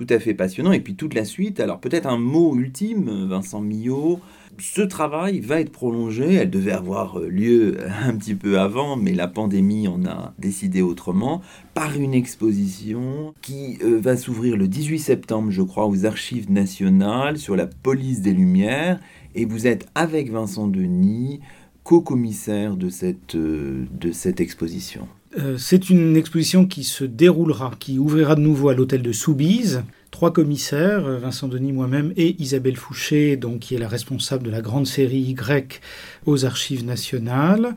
tout 0.01 0.15
à 0.15 0.19
fait 0.19 0.33
passionnant. 0.33 0.73
Et 0.73 0.81
puis 0.81 0.95
toute 0.95 1.13
la 1.13 1.27
suite, 1.27 1.61
alors 1.61 1.79
peut-être 1.79 2.07
un 2.07 2.17
mot 2.17 2.57
ultime, 2.57 3.27
Vincent 3.27 3.61
Millot, 3.61 4.19
ce 4.59 4.81
travail 4.81 5.41
va 5.41 5.61
être 5.61 5.71
prolongé. 5.71 6.35
Elle 6.35 6.49
devait 6.49 6.73
avoir 6.73 7.19
euh, 7.19 7.29
lieu 7.29 7.77
un 8.03 8.17
petit 8.17 8.35
peu 8.35 8.59
avant, 8.59 8.97
mais 8.97 9.13
la 9.13 9.29
pandémie 9.29 9.89
en 9.89 10.07
a 10.07 10.33
décidé 10.39 10.81
autrement, 10.81 11.43
par 11.75 12.01
une 12.01 12.15
exposition 12.15 13.35
qui 13.43 13.77
euh, 13.85 14.01
va 14.01 14.17
s'ouvrir 14.17 14.57
le 14.57 14.69
18 14.69 14.99
septembre, 14.99 15.51
je 15.51 15.61
crois, 15.61 15.87
aux 15.87 16.07
Archives 16.07 16.51
nationales 16.51 17.37
sur 17.37 17.55
la 17.55 17.67
police 17.67 18.23
des 18.23 18.33
Lumières. 18.33 19.01
Et 19.35 19.45
vous 19.45 19.67
êtes 19.67 19.87
avec 19.95 20.31
Vincent 20.31 20.67
Denis, 20.67 21.41
co-commissaire 21.85 22.79
de 22.79 22.89
cette, 22.89 23.35
euh, 23.35 23.85
de 23.93 24.13
cette 24.13 24.41
exposition. 24.41 25.07
C'est 25.57 25.91
une 25.91 26.17
exposition 26.17 26.67
qui 26.67 26.85
se 26.85 27.05
déroulera, 27.05 27.73
qui 27.79 27.99
ouvrira 27.99 28.35
de 28.35 28.41
nouveau 28.41 28.69
à 28.69 28.75
l'hôtel 28.75 29.03
de 29.03 29.13
Soubise 29.13 29.83
trois 30.11 30.33
commissaires, 30.33 31.07
euh, 31.07 31.19
Vincent 31.19 31.49
Denis, 31.49 31.73
moi-même 31.73 32.13
et 32.17 32.37
Isabelle 32.41 32.77
Fouché, 32.77 33.37
donc, 33.37 33.61
qui 33.61 33.75
est 33.75 33.79
la 33.79 33.89
responsable 33.89 34.45
de 34.45 34.51
la 34.51 34.61
grande 34.61 34.87
série 34.87 35.21
Y 35.21 35.81
aux 36.27 36.45
archives 36.45 36.85
nationales. 36.85 37.75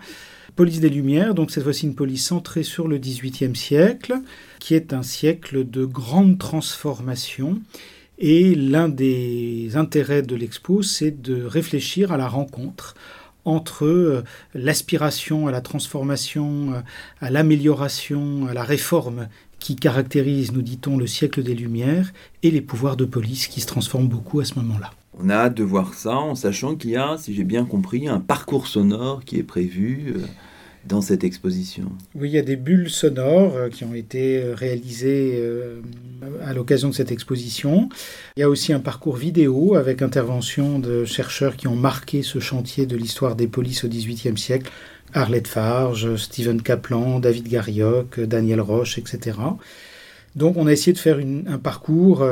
Police 0.55 0.79
des 0.79 0.89
Lumières, 0.89 1.33
donc 1.33 1.51
cette 1.51 1.63
fois-ci 1.63 1.85
une 1.85 1.95
police 1.95 2.25
centrée 2.25 2.63
sur 2.63 2.87
le 2.87 2.97
XVIIIe 2.97 3.55
siècle, 3.55 4.15
qui 4.59 4.75
est 4.75 4.93
un 4.93 5.01
siècle 5.01 5.67
de 5.67 5.85
grande 5.85 6.37
transformation. 6.37 7.59
Et 8.19 8.53
l'un 8.53 8.87
des 8.89 9.75
intérêts 9.75 10.21
de 10.21 10.35
l'expo, 10.35 10.83
c'est 10.83 11.21
de 11.21 11.43
réfléchir 11.43 12.11
à 12.11 12.17
la 12.17 12.27
rencontre 12.27 12.93
entre 13.45 13.85
euh, 13.85 14.23
l'aspiration 14.53 15.47
à 15.47 15.51
la 15.51 15.61
transformation, 15.61 16.73
euh, 16.73 16.81
à 17.21 17.29
l'amélioration, 17.29 18.47
à 18.47 18.53
la 18.53 18.63
réforme 18.63 19.27
qui 19.59 19.75
caractérise, 19.75 20.51
nous 20.51 20.61
dit-on, 20.61 20.97
le 20.97 21.07
siècle 21.07 21.41
des 21.41 21.55
Lumières, 21.55 22.11
et 22.41 22.51
les 22.51 22.61
pouvoirs 22.61 22.97
de 22.97 23.05
police 23.05 23.47
qui 23.47 23.61
se 23.61 23.67
transforment 23.67 24.09
beaucoup 24.09 24.41
à 24.41 24.45
ce 24.45 24.55
moment-là. 24.55 24.91
On 25.17 25.29
a 25.29 25.35
hâte 25.35 25.55
de 25.55 25.63
voir 25.63 25.93
ça 25.93 26.15
en 26.15 26.35
sachant 26.35 26.75
qu'il 26.75 26.89
y 26.89 26.97
a, 26.97 27.17
si 27.17 27.33
j'ai 27.33 27.43
bien 27.43 27.63
compris, 27.63 28.07
un 28.07 28.19
parcours 28.19 28.67
sonore 28.67 29.23
qui 29.23 29.37
est 29.37 29.43
prévu 29.43 30.15
dans 30.85 31.01
cette 31.01 31.23
exposition 31.23 31.91
Oui, 32.15 32.29
il 32.29 32.33
y 32.33 32.37
a 32.37 32.43
des 32.43 32.55
bulles 32.55 32.89
sonores 32.89 33.55
euh, 33.55 33.69
qui 33.69 33.83
ont 33.83 33.93
été 33.93 34.41
euh, 34.41 34.53
réalisées 34.53 35.35
euh, 35.35 35.81
à 36.43 36.53
l'occasion 36.53 36.89
de 36.89 36.93
cette 36.93 37.11
exposition. 37.11 37.89
Il 38.35 38.41
y 38.41 38.43
a 38.43 38.49
aussi 38.49 38.73
un 38.73 38.79
parcours 38.79 39.15
vidéo 39.15 39.75
avec 39.75 40.01
intervention 40.01 40.79
de 40.79 41.05
chercheurs 41.05 41.55
qui 41.55 41.67
ont 41.67 41.75
marqué 41.75 42.21
ce 42.21 42.39
chantier 42.39 42.85
de 42.85 42.97
l'histoire 42.97 43.35
des 43.35 43.47
polices 43.47 43.83
au 43.83 43.87
XVIIIe 43.87 44.37
siècle. 44.37 44.71
Arlette 45.13 45.47
Farge, 45.47 46.15
Stephen 46.15 46.61
Kaplan, 46.61 47.19
David 47.19 47.47
Garioc, 47.47 48.19
Daniel 48.19 48.61
Roche, 48.61 48.97
etc. 48.97 49.37
Donc 50.35 50.57
on 50.57 50.65
a 50.65 50.71
essayé 50.71 50.91
de 50.91 50.97
faire 50.97 51.19
un 51.19 51.59
parcours 51.59 52.25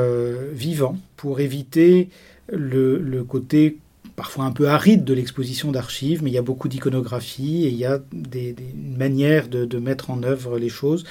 vivant 0.52 0.98
pour 1.16 1.38
éviter 1.38 2.08
le 2.48 3.22
côté 3.22 3.78
parfois 4.16 4.44
un 4.44 4.52
peu 4.52 4.68
aride 4.68 5.04
de 5.04 5.14
l'exposition 5.14 5.72
d'archives, 5.72 6.22
mais 6.22 6.30
il 6.30 6.34
y 6.34 6.38
a 6.38 6.42
beaucoup 6.42 6.68
d'iconographie 6.68 7.64
et 7.64 7.68
il 7.68 7.76
y 7.76 7.84
a 7.84 8.00
des, 8.12 8.54
manières 8.74 9.48
de, 9.48 9.78
mettre 9.78 10.10
en 10.10 10.22
œuvre 10.22 10.58
les 10.58 10.68
choses 10.68 11.04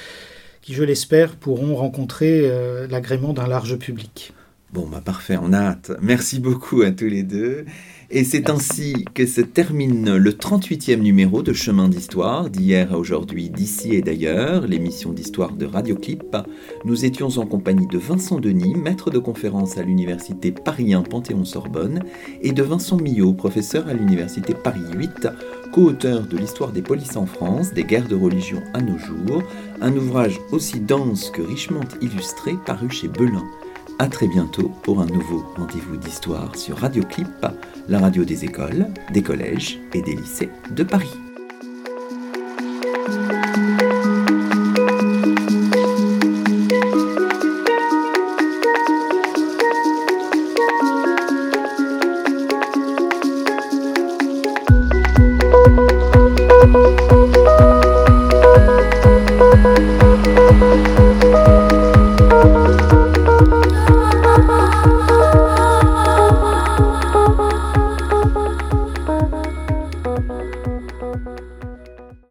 qui, 0.60 0.74
je 0.74 0.84
l'espère, 0.84 1.36
pourront 1.36 1.74
rencontrer 1.74 2.42
euh, 2.44 2.86
l'agrément 2.86 3.32
d'un 3.32 3.48
large 3.48 3.76
public. 3.76 4.32
Bon, 4.72 4.86
bah 4.86 5.02
parfait, 5.04 5.36
on 5.40 5.52
a 5.52 5.58
hâte. 5.58 5.92
Merci 6.00 6.40
beaucoup 6.40 6.80
à 6.80 6.92
tous 6.92 7.08
les 7.08 7.22
deux. 7.22 7.66
Et 8.14 8.24
c'est 8.24 8.50
ainsi 8.50 9.06
que 9.14 9.24
se 9.24 9.40
termine 9.40 10.16
le 10.16 10.32
38e 10.32 11.00
numéro 11.00 11.42
de 11.42 11.54
Chemin 11.54 11.88
d'Histoire, 11.88 12.50
d'hier 12.50 12.92
à 12.92 12.98
aujourd'hui, 12.98 13.48
d'ici 13.48 13.94
et 13.94 14.02
d'ailleurs, 14.02 14.66
l'émission 14.66 15.12
d'histoire 15.12 15.52
de 15.52 15.64
Radioclip. 15.64 16.36
Nous 16.84 17.06
étions 17.06 17.38
en 17.38 17.46
compagnie 17.46 17.86
de 17.86 17.96
Vincent 17.96 18.38
Denis, 18.38 18.74
maître 18.74 19.10
de 19.10 19.18
conférence 19.18 19.78
à 19.78 19.82
l'université 19.82 20.52
Paris 20.52 20.92
1 20.92 21.04
Panthéon-Sorbonne, 21.04 22.04
et 22.42 22.52
de 22.52 22.62
Vincent 22.62 22.98
Millot, 22.98 23.32
professeur 23.32 23.88
à 23.88 23.94
l'université 23.94 24.52
Paris 24.52 24.84
8, 24.94 25.28
co-auteur 25.72 26.26
de 26.26 26.36
l'histoire 26.36 26.72
des 26.72 26.82
polices 26.82 27.16
en 27.16 27.24
France, 27.24 27.72
des 27.72 27.84
guerres 27.84 28.08
de 28.08 28.14
religion 28.14 28.62
à 28.74 28.82
nos 28.82 28.98
jours, 28.98 29.42
un 29.80 29.96
ouvrage 29.96 30.38
aussi 30.50 30.80
dense 30.80 31.30
que 31.30 31.40
richement 31.40 31.80
illustré 32.02 32.56
paru 32.66 32.90
chez 32.90 33.08
Belin. 33.08 33.44
A 33.98 34.08
très 34.08 34.26
bientôt 34.26 34.70
pour 34.82 35.00
un 35.00 35.06
nouveau 35.06 35.44
rendez-vous 35.56 35.96
d'histoire 35.96 36.56
sur 36.56 36.76
Radio 36.78 37.04
Clip, 37.04 37.28
la 37.88 37.98
radio 37.98 38.24
des 38.24 38.44
écoles, 38.44 38.86
des 39.12 39.22
collèges 39.22 39.78
et 39.94 40.02
des 40.02 40.14
lycées 40.14 40.50
de 40.70 40.82
Paris. 40.82 41.12